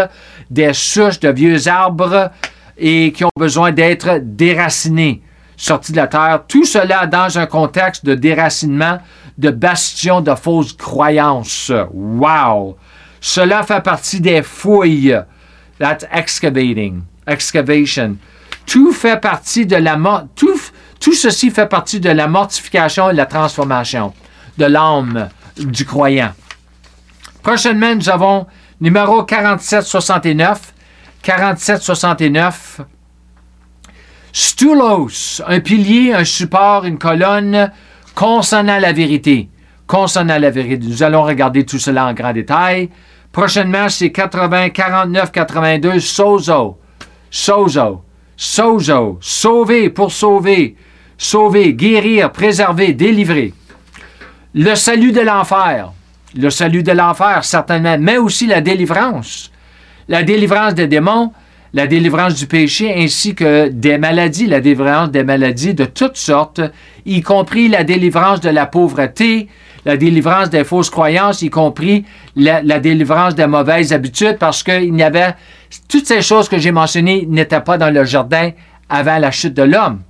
des 0.50 0.72
souches 0.72 1.20
de 1.20 1.28
vieux 1.28 1.68
arbres 1.68 2.30
et 2.78 3.12
qui 3.12 3.24
ont 3.24 3.30
besoin 3.36 3.72
d'être 3.72 4.20
déracinés, 4.22 5.22
sortis 5.56 5.92
de 5.92 5.98
la 5.98 6.06
terre. 6.06 6.42
Tout 6.48 6.64
cela 6.64 7.06
dans 7.06 7.38
un 7.38 7.46
contexte 7.46 8.04
de 8.04 8.14
déracinement, 8.14 8.98
de 9.36 9.50
bastion 9.50 10.20
de 10.20 10.34
fausses 10.34 10.72
croyances. 10.72 11.72
Wow! 11.92 12.76
Cela 13.20 13.62
fait 13.62 13.82
partie 13.82 14.20
des 14.20 14.42
fouilles. 14.42 15.18
That's 15.78 16.06
excavating. 16.12 17.02
Excavation. 17.26 18.16
Tout 18.66 18.92
fait 18.92 19.20
partie 19.20 19.66
de 19.66 19.76
la 19.76 19.98
tout, 20.34 20.60
tout 21.00 21.14
ceci 21.14 21.50
fait 21.50 21.66
partie 21.66 22.00
de 22.00 22.10
la 22.10 22.26
mortification 22.28 23.10
et 23.10 23.12
de 23.12 23.18
la 23.18 23.26
transformation 23.26 24.12
de 24.56 24.64
l'âme 24.64 25.28
du 25.56 25.84
croyant. 25.84 26.32
Prochainement, 27.42 27.94
nous 27.94 28.08
avons 28.08 28.46
numéro 28.80 29.22
4769. 29.22 30.74
4769. 31.22 32.80
Stulos, 34.32 35.42
un 35.46 35.60
pilier, 35.60 36.12
un 36.14 36.24
support, 36.24 36.84
une 36.84 36.98
colonne 36.98 37.72
concernant 38.14 38.78
la 38.78 38.92
vérité. 38.92 39.48
Concernant 39.86 40.38
la 40.38 40.50
vérité. 40.50 40.86
Nous 40.86 41.02
allons 41.02 41.22
regarder 41.22 41.64
tout 41.64 41.78
cela 41.78 42.06
en 42.06 42.14
grand 42.14 42.32
détail. 42.32 42.90
Prochainement, 43.32 43.88
c'est 43.88 44.12
80, 44.12 44.70
49, 44.70 45.32
82, 45.32 46.00
Sozo. 46.00 46.78
Sozo. 47.30 48.04
Sozo. 48.36 49.18
Sauver 49.20 49.90
pour 49.90 50.12
sauver. 50.12 50.76
Sauver, 51.20 51.74
guérir, 51.74 52.30
préserver, 52.30 52.92
délivrer. 52.92 53.52
Le 54.54 54.76
salut 54.76 55.10
de 55.10 55.20
l'enfer. 55.20 55.92
Le 56.36 56.48
salut 56.48 56.84
de 56.84 56.92
l'enfer, 56.92 57.44
certainement, 57.44 57.96
mais 57.98 58.18
aussi 58.18 58.46
la 58.46 58.60
délivrance. 58.60 59.50
La 60.08 60.22
délivrance 60.22 60.74
des 60.74 60.86
démons, 60.86 61.32
la 61.74 61.88
délivrance 61.88 62.34
du 62.34 62.46
péché 62.46 62.94
ainsi 62.96 63.34
que 63.34 63.68
des 63.68 63.98
maladies, 63.98 64.46
la 64.46 64.60
délivrance 64.60 65.10
des 65.10 65.24
maladies 65.24 65.74
de 65.74 65.84
toutes 65.84 66.16
sortes, 66.16 66.60
y 67.04 67.20
compris 67.20 67.68
la 67.68 67.82
délivrance 67.82 68.40
de 68.40 68.50
la 68.50 68.66
pauvreté, 68.66 69.48
la 69.84 69.96
délivrance 69.96 70.50
des 70.50 70.64
fausses 70.64 70.90
croyances, 70.90 71.42
y 71.42 71.50
compris 71.50 72.04
la, 72.36 72.62
délivrance 72.78 73.34
des 73.34 73.46
mauvaises 73.46 73.92
habitudes, 73.92 74.38
parce 74.38 74.62
qu'il 74.62 74.96
y 74.96 75.02
avait 75.02 75.34
toutes 75.88 76.06
ces 76.06 76.22
choses 76.22 76.48
que 76.48 76.58
j'ai 76.58 76.72
mentionnées 76.72 77.26
n'étaient 77.28 77.60
pas 77.60 77.76
dans 77.76 77.92
le 77.92 78.04
jardin 78.04 78.52
avant 78.88 79.18
la 79.18 79.30
chute 79.30 79.54
de 79.54 79.64
l'homme. 79.64 80.00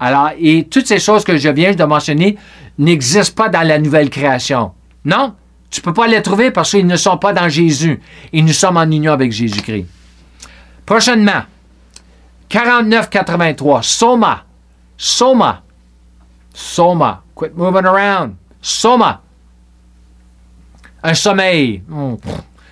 Alors, 0.00 0.30
et 0.38 0.64
toutes 0.64 0.86
ces 0.86 0.98
choses 0.98 1.24
que 1.24 1.36
je 1.36 1.48
viens 1.50 1.74
de 1.74 1.84
mentionner 1.84 2.36
n'existent 2.78 3.34
pas 3.44 3.48
dans 3.50 3.62
la 3.62 3.78
nouvelle 3.78 4.08
création. 4.08 4.72
Non, 5.04 5.34
tu 5.70 5.80
ne 5.80 5.84
peux 5.84 5.92
pas 5.92 6.06
les 6.06 6.22
trouver 6.22 6.50
parce 6.50 6.70
qu'ils 6.70 6.86
ne 6.86 6.96
sont 6.96 7.18
pas 7.18 7.32
dans 7.34 7.48
Jésus. 7.48 8.00
Et 8.32 8.40
nous 8.40 8.52
sommes 8.52 8.78
en 8.78 8.90
union 8.90 9.12
avec 9.12 9.30
Jésus-Christ. 9.30 9.86
Prochainement, 10.86 11.42
49-83, 12.50 13.82
Soma. 13.82 14.44
Soma. 14.96 15.62
Soma. 16.52 17.22
Quit 17.34 17.52
moving 17.54 17.84
around. 17.84 18.34
Soma. 18.60 19.20
Un 21.02 21.14
sommeil. 21.14 21.82
Hmm. 21.88 22.16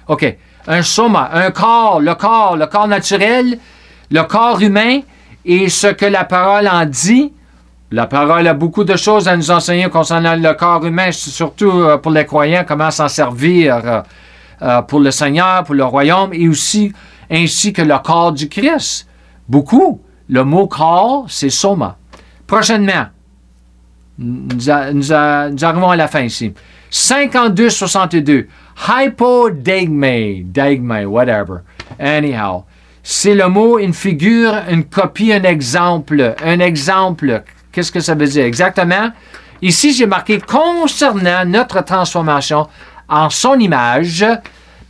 OK. 0.09 0.37
Un 0.67 0.83
soma, 0.83 1.31
un 1.33 1.51
corps, 1.51 2.01
le 2.01 2.15
corps, 2.15 2.57
le 2.57 2.67
corps 2.67 2.89
naturel, 2.89 3.59
le 4.11 4.23
corps 4.25 4.61
humain 4.61 5.01
et 5.49 5.69
ce 5.71 5.87
que 5.89 6.05
la 6.05 6.25
parole 6.25 6.69
en 6.69 6.85
dit. 6.85 7.33
La 7.91 8.07
parole 8.07 8.47
a 8.47 8.53
beaucoup 8.53 8.85
de 8.85 8.97
choses 8.97 9.29
à 9.29 9.37
nous 9.37 9.51
enseigner 9.51 9.89
concernant 9.89 10.37
le 10.37 10.53
corps 10.53 10.85
humain, 10.85 11.11
surtout 11.11 11.71
euh, 11.71 11.97
pour 11.97 12.13
les 12.13 12.27
croyants, 12.27 12.65
comment 12.69 12.91
s'en 12.91 13.09
servir 13.09 13.77
euh, 13.77 14.03
euh, 14.61 14.83
pour 14.83 15.01
le 15.01 15.11
Seigneur, 15.11 15.65
pour 15.65 15.75
le 15.75 15.85
royaume, 15.85 16.35
et 16.35 16.47
aussi 16.49 16.93
ainsi 17.31 17.73
que 17.73 17.81
le 17.81 17.97
corps 18.05 18.33
du 18.33 18.51
Christ. 18.51 19.09
Beaucoup. 19.49 20.03
Le 20.29 20.45
mot 20.45 20.67
corps, 20.67 21.25
c'est 21.29 21.49
soma. 21.49 21.97
Prochainement, 22.47 23.07
nous, 24.19 24.71
arrivons 24.71 25.89
à 25.89 25.97
la 25.97 26.09
fin 26.09 26.21
ici. 26.21 26.53
52-62. 26.93 28.49
Hypodegme. 28.87 30.43
Degme, 30.53 31.07
whatever. 31.07 31.61
Anyhow. 31.99 32.65
C'est 33.11 33.35
le 33.35 33.49
mot, 33.49 33.79
une 33.79 33.95
figure, 33.95 34.55
une 34.69 34.85
copie, 34.85 35.33
un 35.33 35.43
exemple. 35.45 36.35
Un 36.45 36.61
exemple. 36.61 37.43
Qu'est-ce 37.73 37.91
que 37.91 38.01
ça 38.01 38.15
veut 38.15 38.27
dire? 38.27 38.45
Exactement? 38.45 39.13
Ici, 39.63 39.95
j'ai 39.95 40.05
marqué 40.05 40.39
concernant 40.39 41.47
notre 41.47 41.83
transformation 41.83 42.67
en 43.09 43.31
son 43.31 43.59
image, 43.59 44.27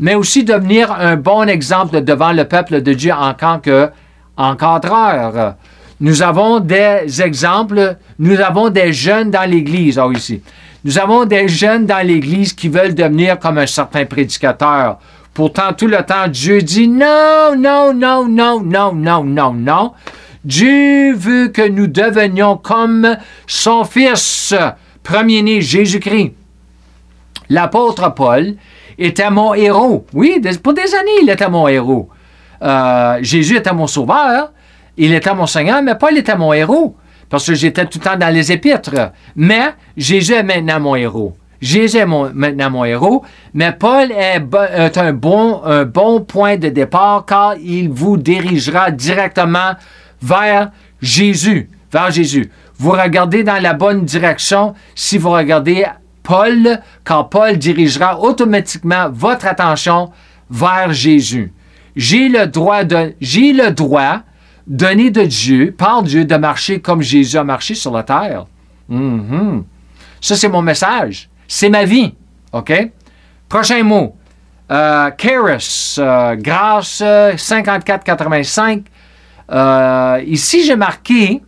mais 0.00 0.16
aussi 0.16 0.42
devenir 0.42 0.90
un 0.90 1.14
bon 1.14 1.48
exemple 1.48 2.00
devant 2.00 2.32
le 2.32 2.44
peuple 2.44 2.82
de 2.82 2.92
Dieu 2.92 3.12
en 3.12 3.34
tant 3.34 3.60
qu'encadreur. 3.60 5.54
Nous 6.00 6.20
avons 6.20 6.58
des 6.58 7.22
exemples, 7.22 7.98
nous 8.18 8.40
avons 8.40 8.68
des 8.68 8.92
jeunes 8.92 9.30
dans 9.30 9.48
l'Église, 9.48 9.96
oh 9.96 10.10
ici. 10.10 10.42
Nous 10.84 10.98
avons 10.98 11.24
des 11.24 11.46
jeunes 11.46 11.86
dans 11.86 12.04
l'Église 12.04 12.52
qui 12.52 12.68
veulent 12.68 12.96
devenir 12.96 13.38
comme 13.38 13.58
un 13.58 13.66
certain 13.66 14.04
prédicateur. 14.06 14.98
Pourtant, 15.38 15.72
tout 15.72 15.86
le 15.86 15.98
temps, 15.98 16.26
Dieu 16.26 16.62
dit 16.62 16.88
non, 16.88 17.54
non, 17.56 17.94
non, 17.94 18.26
non, 18.28 18.60
non, 18.60 18.92
non, 18.92 19.22
non, 19.22 19.52
non. 19.52 19.92
Dieu 20.44 21.14
veut 21.14 21.46
que 21.46 21.68
nous 21.68 21.86
devenions 21.86 22.56
comme 22.56 23.16
son 23.46 23.84
Fils, 23.84 24.52
premier-né, 25.04 25.60
Jésus-Christ. 25.60 26.32
L'apôtre 27.50 28.12
Paul 28.16 28.56
était 28.98 29.30
mon 29.30 29.54
héros. 29.54 30.04
Oui, 30.12 30.42
pour 30.60 30.74
des 30.74 30.92
années, 30.96 31.20
il 31.22 31.30
était 31.30 31.48
mon 31.48 31.68
héros. 31.68 32.08
Euh, 32.60 33.18
Jésus 33.22 33.58
était 33.58 33.72
mon 33.72 33.86
sauveur, 33.86 34.50
il 34.96 35.14
était 35.14 35.34
mon 35.34 35.46
Seigneur, 35.46 35.82
mais 35.82 35.94
Paul 35.94 36.18
était 36.18 36.34
mon 36.34 36.52
héros, 36.52 36.96
parce 37.30 37.46
que 37.46 37.54
j'étais 37.54 37.86
tout 37.86 38.00
le 38.00 38.04
temps 38.04 38.16
dans 38.16 38.34
les 38.34 38.50
épîtres. 38.50 39.12
Mais 39.36 39.68
Jésus 39.96 40.32
est 40.32 40.42
maintenant 40.42 40.80
mon 40.80 40.96
héros. 40.96 41.36
Jésus 41.60 41.98
est 41.98 42.06
maintenant 42.06 42.70
mon 42.70 42.84
héros, 42.84 43.24
mais 43.52 43.72
Paul 43.72 44.12
est, 44.12 44.98
un, 44.98 45.12
bon, 45.12 46.20
point 46.26 46.56
de 46.56 46.68
départ 46.68 47.24
car 47.26 47.56
il 47.56 47.90
vous 47.90 48.16
dirigera 48.16 48.90
directement 48.90 49.72
vers 50.22 50.70
Jésus, 51.02 51.68
vers 51.92 52.10
Jésus. 52.10 52.50
Vous 52.78 52.92
regardez 52.92 53.42
dans 53.42 53.60
la 53.60 53.74
bonne 53.74 54.04
direction 54.04 54.74
si 54.94 55.18
vous 55.18 55.30
regardez 55.30 55.84
Paul, 56.22 56.80
car 57.04 57.28
Paul 57.28 57.56
dirigera 57.56 58.20
automatiquement 58.20 59.08
votre 59.10 59.46
attention 59.46 60.10
vers 60.50 60.92
Jésus. 60.92 61.52
J'ai 61.96 62.28
le 62.28 62.46
droit 62.46 62.84
de, 62.84 63.14
donné 64.68 65.10
de 65.10 65.22
Dieu, 65.22 65.74
par 65.76 66.02
Dieu, 66.02 66.24
de 66.24 66.36
marcher 66.36 66.80
comme 66.80 67.02
Jésus 67.02 67.36
a 67.36 67.44
marché 67.44 67.74
sur 67.74 67.92
la 67.92 68.02
terre. 68.02 68.46
Mhm. 68.88 69.64
Ça, 70.20 70.36
c'est 70.36 70.48
mon 70.48 70.62
message. 70.62 71.28
C'est 71.48 71.70
ma 71.70 71.84
vie. 71.84 72.14
OK? 72.52 72.72
Prochain 73.48 73.82
mot. 73.82 74.14
Euh, 74.70 75.10
euh 75.10 76.36
grâce 76.36 77.00
54-85. 77.00 78.82
Euh, 79.50 80.22
ici, 80.26 80.64
j'ai 80.64 80.76
marqué 80.76 81.40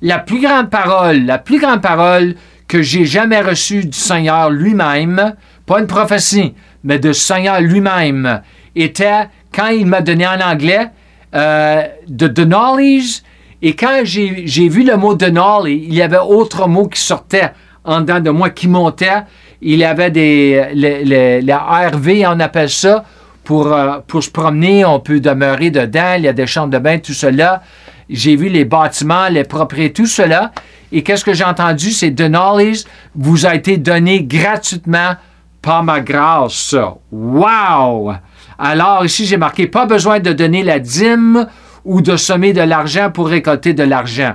la 0.00 0.18
plus 0.18 0.40
grande 0.40 0.70
parole, 0.70 1.24
la 1.24 1.38
plus 1.38 1.60
grande 1.60 1.82
parole 1.82 2.34
que 2.68 2.80
j'ai 2.82 3.04
jamais 3.04 3.40
reçue 3.40 3.84
du 3.84 3.96
Seigneur 3.98 4.50
lui-même, 4.50 5.34
pas 5.66 5.80
une 5.80 5.86
prophétie, 5.86 6.54
mais 6.84 6.98
de 6.98 7.12
Seigneur 7.12 7.60
lui-même, 7.60 8.40
était 8.74 9.28
quand 9.52 9.68
il 9.68 9.86
m'a 9.86 10.00
donné 10.00 10.26
en 10.26 10.40
anglais 10.40 10.90
euh, 11.34 11.82
de 12.08 12.28
the 12.28 12.46
knowledge. 12.46 13.22
Et 13.62 13.74
quand 13.74 14.00
j'ai 14.04 14.68
vu 14.68 14.84
le 14.84 14.96
mot 14.96 15.14
de 15.14 15.26
knowledge, 15.26 15.82
il 15.82 15.94
y 15.94 16.02
avait 16.02 16.18
autre 16.18 16.66
mot 16.66 16.88
qui 16.88 17.00
sortait 17.00 17.52
en 17.86 18.00
dedans 18.00 18.20
de 18.20 18.30
moi, 18.30 18.50
qui 18.50 18.68
montait. 18.68 19.22
Il 19.62 19.78
y 19.78 19.84
avait 19.84 20.10
des 20.10 20.66
les, 20.74 21.04
les- 21.04 21.52
RV, 21.54 22.26
on 22.26 22.40
appelle 22.40 22.68
ça, 22.70 23.04
pour, 23.44 23.72
euh, 23.72 23.98
pour 24.06 24.22
se 24.22 24.30
promener, 24.30 24.84
on 24.84 25.00
peut 25.00 25.20
demeurer 25.20 25.70
dedans, 25.70 26.14
il 26.18 26.24
y 26.24 26.28
a 26.28 26.32
des 26.32 26.46
chambres 26.46 26.72
de 26.72 26.78
bain, 26.78 26.98
tout 26.98 27.14
cela. 27.14 27.62
J'ai 28.10 28.36
vu 28.36 28.48
les 28.48 28.64
bâtiments, 28.64 29.28
les 29.30 29.44
propriétés, 29.44 29.92
tout 29.92 30.06
cela. 30.06 30.52
Et 30.92 31.02
qu'est-ce 31.02 31.24
que 31.24 31.32
j'ai 31.34 31.44
entendu? 31.44 31.90
C'est 31.90 32.10
Denali's 32.10 32.84
vous 33.14 33.46
a 33.46 33.54
été 33.54 33.76
donné 33.78 34.22
gratuitement 34.22 35.16
par 35.62 35.82
ma 35.82 36.00
grâce. 36.00 36.76
Wow! 37.10 38.12
Alors 38.58 39.04
ici, 39.04 39.26
j'ai 39.26 39.36
marqué 39.36 39.66
pas 39.66 39.86
besoin 39.86 40.20
de 40.20 40.32
donner 40.32 40.62
la 40.62 40.78
dîme 40.78 41.46
ou 41.84 42.00
de 42.02 42.16
semer 42.16 42.52
de 42.52 42.60
l'argent 42.62 43.10
pour 43.10 43.28
récolter 43.28 43.74
de 43.74 43.82
l'argent. 43.82 44.34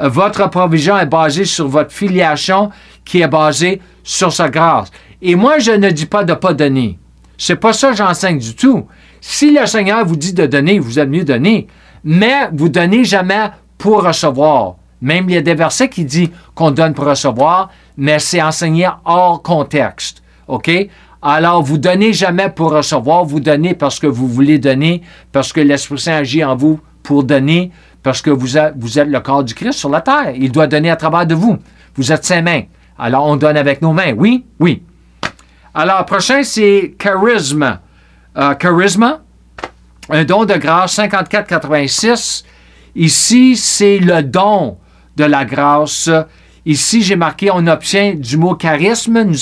Votre 0.00 0.48
provision 0.48 0.98
est 0.98 1.06
basée 1.06 1.44
sur 1.44 1.68
votre 1.68 1.92
filiation 1.92 2.70
qui 3.04 3.20
est 3.20 3.28
basée 3.28 3.80
sur 4.04 4.32
sa 4.32 4.48
grâce. 4.48 4.90
Et 5.20 5.34
moi, 5.34 5.58
je 5.58 5.72
ne 5.72 5.90
dis 5.90 6.06
pas 6.06 6.24
de 6.24 6.34
pas 6.34 6.52
donner. 6.52 6.98
C'est 7.36 7.56
pas 7.56 7.72
ça 7.72 7.90
que 7.90 7.96
j'enseigne 7.96 8.38
du 8.38 8.54
tout. 8.54 8.86
Si 9.20 9.52
le 9.52 9.66
Seigneur 9.66 10.04
vous 10.04 10.16
dit 10.16 10.32
de 10.32 10.46
donner, 10.46 10.78
vous 10.78 10.98
êtes 10.98 11.08
mieux 11.08 11.24
donner. 11.24 11.66
Mais 12.04 12.48
vous 12.52 12.68
donnez 12.68 13.04
jamais 13.04 13.50
pour 13.76 14.04
recevoir. 14.04 14.76
Même 15.00 15.28
il 15.28 15.34
y 15.34 15.38
a 15.38 15.42
des 15.42 15.54
versets 15.54 15.88
qui 15.88 16.04
disent 16.04 16.30
qu'on 16.54 16.70
donne 16.70 16.94
pour 16.94 17.06
recevoir, 17.06 17.70
mais 17.96 18.18
c'est 18.18 18.42
enseigné 18.42 18.88
hors 19.04 19.42
contexte. 19.42 20.22
OK? 20.48 20.70
Alors, 21.20 21.62
vous 21.62 21.78
donnez 21.78 22.12
jamais 22.12 22.48
pour 22.48 22.70
recevoir, 22.70 23.24
vous 23.24 23.40
donnez 23.40 23.74
parce 23.74 23.98
que 23.98 24.06
vous 24.06 24.28
voulez 24.28 24.58
donner, 24.58 25.02
parce 25.32 25.52
que 25.52 25.60
l'Esprit 25.60 25.98
Saint 25.98 26.14
agit 26.14 26.44
en 26.44 26.54
vous 26.54 26.80
pour 27.02 27.24
donner, 27.24 27.72
parce 28.02 28.22
que 28.22 28.30
vous 28.30 28.56
êtes, 28.58 28.74
le 28.76 29.20
corps 29.20 29.44
du 29.44 29.54
Christ 29.54 29.78
sur 29.78 29.90
la 29.90 30.00
terre. 30.00 30.32
Il 30.34 30.52
doit 30.52 30.66
donner 30.66 30.90
à 30.90 30.96
travers 30.96 31.26
de 31.26 31.34
vous. 31.34 31.58
Vous 31.96 32.12
êtes 32.12 32.24
ses 32.24 32.42
mains. 32.42 32.62
Alors, 32.98 33.26
on 33.26 33.36
donne 33.36 33.56
avec 33.56 33.82
nos 33.82 33.92
mains. 33.92 34.12
Oui? 34.16 34.44
Oui. 34.58 34.82
Alors, 35.74 36.04
prochain, 36.06 36.42
c'est 36.42 36.94
charisme. 36.98 37.78
Euh, 38.36 38.54
charisme, 38.54 39.18
un 40.10 40.24
don 40.24 40.44
de 40.44 40.54
grâce 40.54 40.98
54,86. 40.98 42.44
Ici, 42.94 43.56
c'est 43.56 43.98
le 43.98 44.22
don 44.22 44.78
de 45.16 45.24
la 45.24 45.44
grâce. 45.44 46.10
Ici, 46.64 47.02
j'ai 47.02 47.16
marqué, 47.16 47.50
on 47.52 47.66
obtient 47.66 48.14
du 48.14 48.36
mot 48.36 48.54
charisme, 48.54 49.32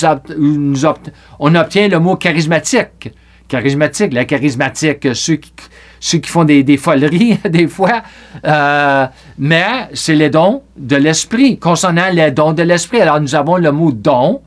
on 1.39 1.55
obtient 1.55 1.87
le 1.87 1.99
mot 1.99 2.15
charismatique. 2.15 3.11
Charismatique, 3.47 4.13
la 4.13 4.25
charismatique, 4.25 5.15
ceux 5.15 5.35
qui, 5.35 5.51
ceux 5.99 6.19
qui 6.19 6.29
font 6.29 6.43
des, 6.43 6.63
des 6.63 6.77
foleries 6.77 7.39
des 7.49 7.67
fois. 7.67 8.03
Euh, 8.45 9.05
mais 9.37 9.89
c'est 9.93 10.15
les 10.15 10.29
dons 10.29 10.63
de 10.75 10.95
l'esprit, 10.95 11.57
concernant 11.57 12.09
les 12.11 12.31
dons 12.31 12.53
de 12.53 12.63
l'esprit. 12.63 13.01
Alors, 13.01 13.19
nous 13.19 13.35
avons 13.35 13.57
le 13.57 13.71
mot 13.71 13.91
don. 13.91 14.41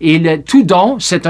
Et 0.00 0.18
le, 0.18 0.42
tout 0.42 0.62
don, 0.62 0.98
c'est 0.98 1.20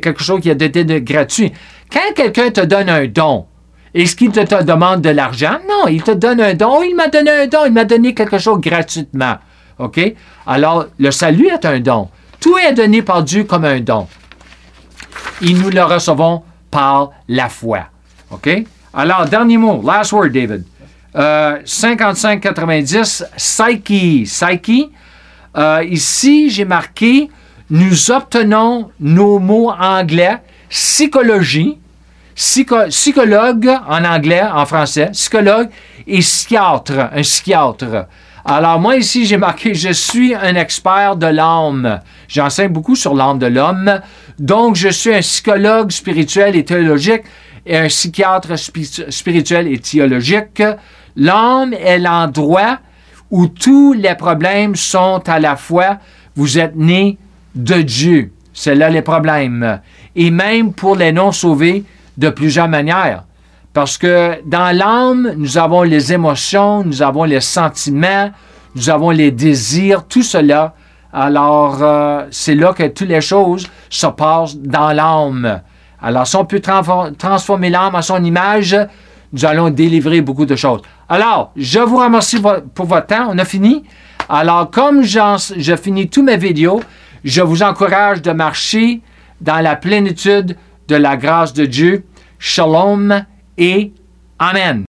quelque 0.00 0.22
chose 0.22 0.40
qui 0.40 0.50
a 0.50 0.52
été 0.52 0.84
de 0.84 0.98
gratuit. 0.98 1.52
Quand 1.92 2.14
quelqu'un 2.14 2.50
te 2.50 2.60
donne 2.60 2.88
un 2.88 3.06
don, 3.06 3.46
est-ce 3.92 4.16
qu'il 4.16 4.32
te, 4.32 4.40
te 4.40 4.62
demande 4.62 5.02
de 5.02 5.10
l'argent? 5.10 5.58
Non, 5.68 5.88
il 5.88 6.02
te 6.02 6.10
donne 6.10 6.40
un 6.40 6.54
don. 6.54 6.82
Il 6.82 6.96
m'a 6.96 7.08
donné 7.08 7.30
un 7.30 7.46
don. 7.46 7.60
Il 7.66 7.72
m'a 7.72 7.84
donné 7.84 8.14
quelque 8.14 8.38
chose 8.38 8.60
gratuitement. 8.60 9.36
OK? 9.78 10.14
Alors, 10.46 10.86
le 10.98 11.10
salut 11.10 11.48
est 11.48 11.64
un 11.64 11.80
don. 11.80 12.08
Tout 12.40 12.58
est 12.58 12.72
donné 12.72 13.02
par 13.02 13.22
Dieu 13.22 13.44
comme 13.44 13.64
un 13.64 13.80
don. 13.80 14.06
Et 15.42 15.52
nous 15.52 15.70
le 15.70 15.82
recevons 15.82 16.42
par 16.70 17.10
la 17.28 17.48
foi. 17.48 17.84
OK? 18.30 18.64
Alors, 18.96 19.26
dernier 19.26 19.56
mot. 19.56 19.82
Last 19.84 20.12
word, 20.12 20.28
David. 20.30 20.64
Euh, 21.16 21.58
55-90, 21.64 23.24
psyche. 23.36 24.24
Psyche. 24.24 24.88
Euh, 25.56 25.84
ici, 25.88 26.50
j'ai 26.50 26.64
marqué, 26.64 27.30
nous 27.70 28.10
obtenons 28.10 28.90
nos 28.98 29.38
mots 29.38 29.70
anglais, 29.70 30.38
psychologie, 30.68 31.78
psycho- 32.34 32.88
psychologue 32.88 33.70
en 33.88 34.04
anglais, 34.04 34.42
en 34.42 34.66
français, 34.66 35.10
psychologue 35.12 35.68
et 36.06 36.18
psychiatre, 36.18 37.10
un 37.14 37.22
psychiatre. 37.22 38.06
Alors 38.44 38.78
moi 38.80 38.96
ici, 38.96 39.24
j'ai 39.24 39.38
marqué, 39.38 39.74
je 39.74 39.90
suis 39.92 40.34
un 40.34 40.54
expert 40.56 41.16
de 41.16 41.26
l'âme. 41.26 42.00
J'enseigne 42.28 42.72
beaucoup 42.72 42.96
sur 42.96 43.14
l'âme 43.14 43.38
de 43.38 43.46
l'homme. 43.46 44.00
Donc, 44.38 44.74
je 44.76 44.88
suis 44.88 45.14
un 45.14 45.20
psychologue 45.20 45.90
spirituel 45.92 46.54
et 46.56 46.64
théologique 46.64 47.22
et 47.66 47.76
un 47.76 47.88
psychiatre 47.88 48.52
spi- 48.58 49.10
spirituel 49.10 49.68
et 49.68 49.78
théologique. 49.78 50.62
L'âme 51.16 51.72
est 51.72 51.98
l'endroit 51.98 52.78
où 53.30 53.46
tous 53.46 53.92
les 53.92 54.14
problèmes 54.14 54.76
sont 54.76 55.22
à 55.26 55.40
la 55.40 55.56
fois, 55.56 55.98
vous 56.36 56.58
êtes 56.58 56.76
né 56.76 57.18
de 57.54 57.82
Dieu. 57.82 58.32
C'est 58.52 58.74
là 58.74 58.90
les 58.90 59.02
problèmes. 59.02 59.80
Et 60.14 60.30
même 60.30 60.72
pour 60.72 60.96
les 60.96 61.12
non-sauvés, 61.12 61.84
de 62.16 62.30
plusieurs 62.30 62.68
manières. 62.68 63.24
Parce 63.72 63.98
que 63.98 64.40
dans 64.46 64.76
l'âme, 64.76 65.34
nous 65.36 65.58
avons 65.58 65.82
les 65.82 66.12
émotions, 66.12 66.84
nous 66.84 67.02
avons 67.02 67.24
les 67.24 67.40
sentiments, 67.40 68.30
nous 68.76 68.88
avons 68.88 69.10
les 69.10 69.32
désirs, 69.32 70.06
tout 70.06 70.22
cela. 70.22 70.74
Alors, 71.12 71.78
euh, 71.82 72.24
c'est 72.30 72.54
là 72.54 72.72
que 72.72 72.86
toutes 72.86 73.08
les 73.08 73.20
choses 73.20 73.66
se 73.90 74.06
passent 74.06 74.56
dans 74.56 74.92
l'âme. 74.92 75.60
Alors, 76.06 76.26
si 76.26 76.36
on 76.36 76.44
peut 76.44 76.58
transfor- 76.60 77.16
transformer 77.16 77.70
l'âme 77.70 77.94
à 77.94 78.02
son 78.02 78.22
image, 78.22 78.76
nous 79.32 79.44
allons 79.46 79.70
délivrer 79.70 80.20
beaucoup 80.20 80.44
de 80.44 80.54
choses. 80.54 80.82
Alors, 81.08 81.50
je 81.56 81.80
vous 81.80 81.96
remercie 81.96 82.38
pour 82.74 82.86
votre 82.86 83.06
temps. 83.06 83.28
On 83.30 83.38
a 83.38 83.44
fini. 83.46 83.84
Alors, 84.28 84.70
comme 84.70 85.02
je 85.02 85.76
finis 85.82 86.08
tous 86.08 86.22
mes 86.22 86.36
vidéos, 86.36 86.82
je 87.24 87.40
vous 87.40 87.62
encourage 87.62 88.20
de 88.20 88.32
marcher 88.32 89.00
dans 89.40 89.60
la 89.60 89.76
plénitude 89.76 90.56
de 90.88 90.96
la 90.96 91.16
grâce 91.16 91.54
de 91.54 91.64
Dieu. 91.64 92.04
Shalom 92.38 93.24
et 93.56 93.92
Amen. 94.38 94.82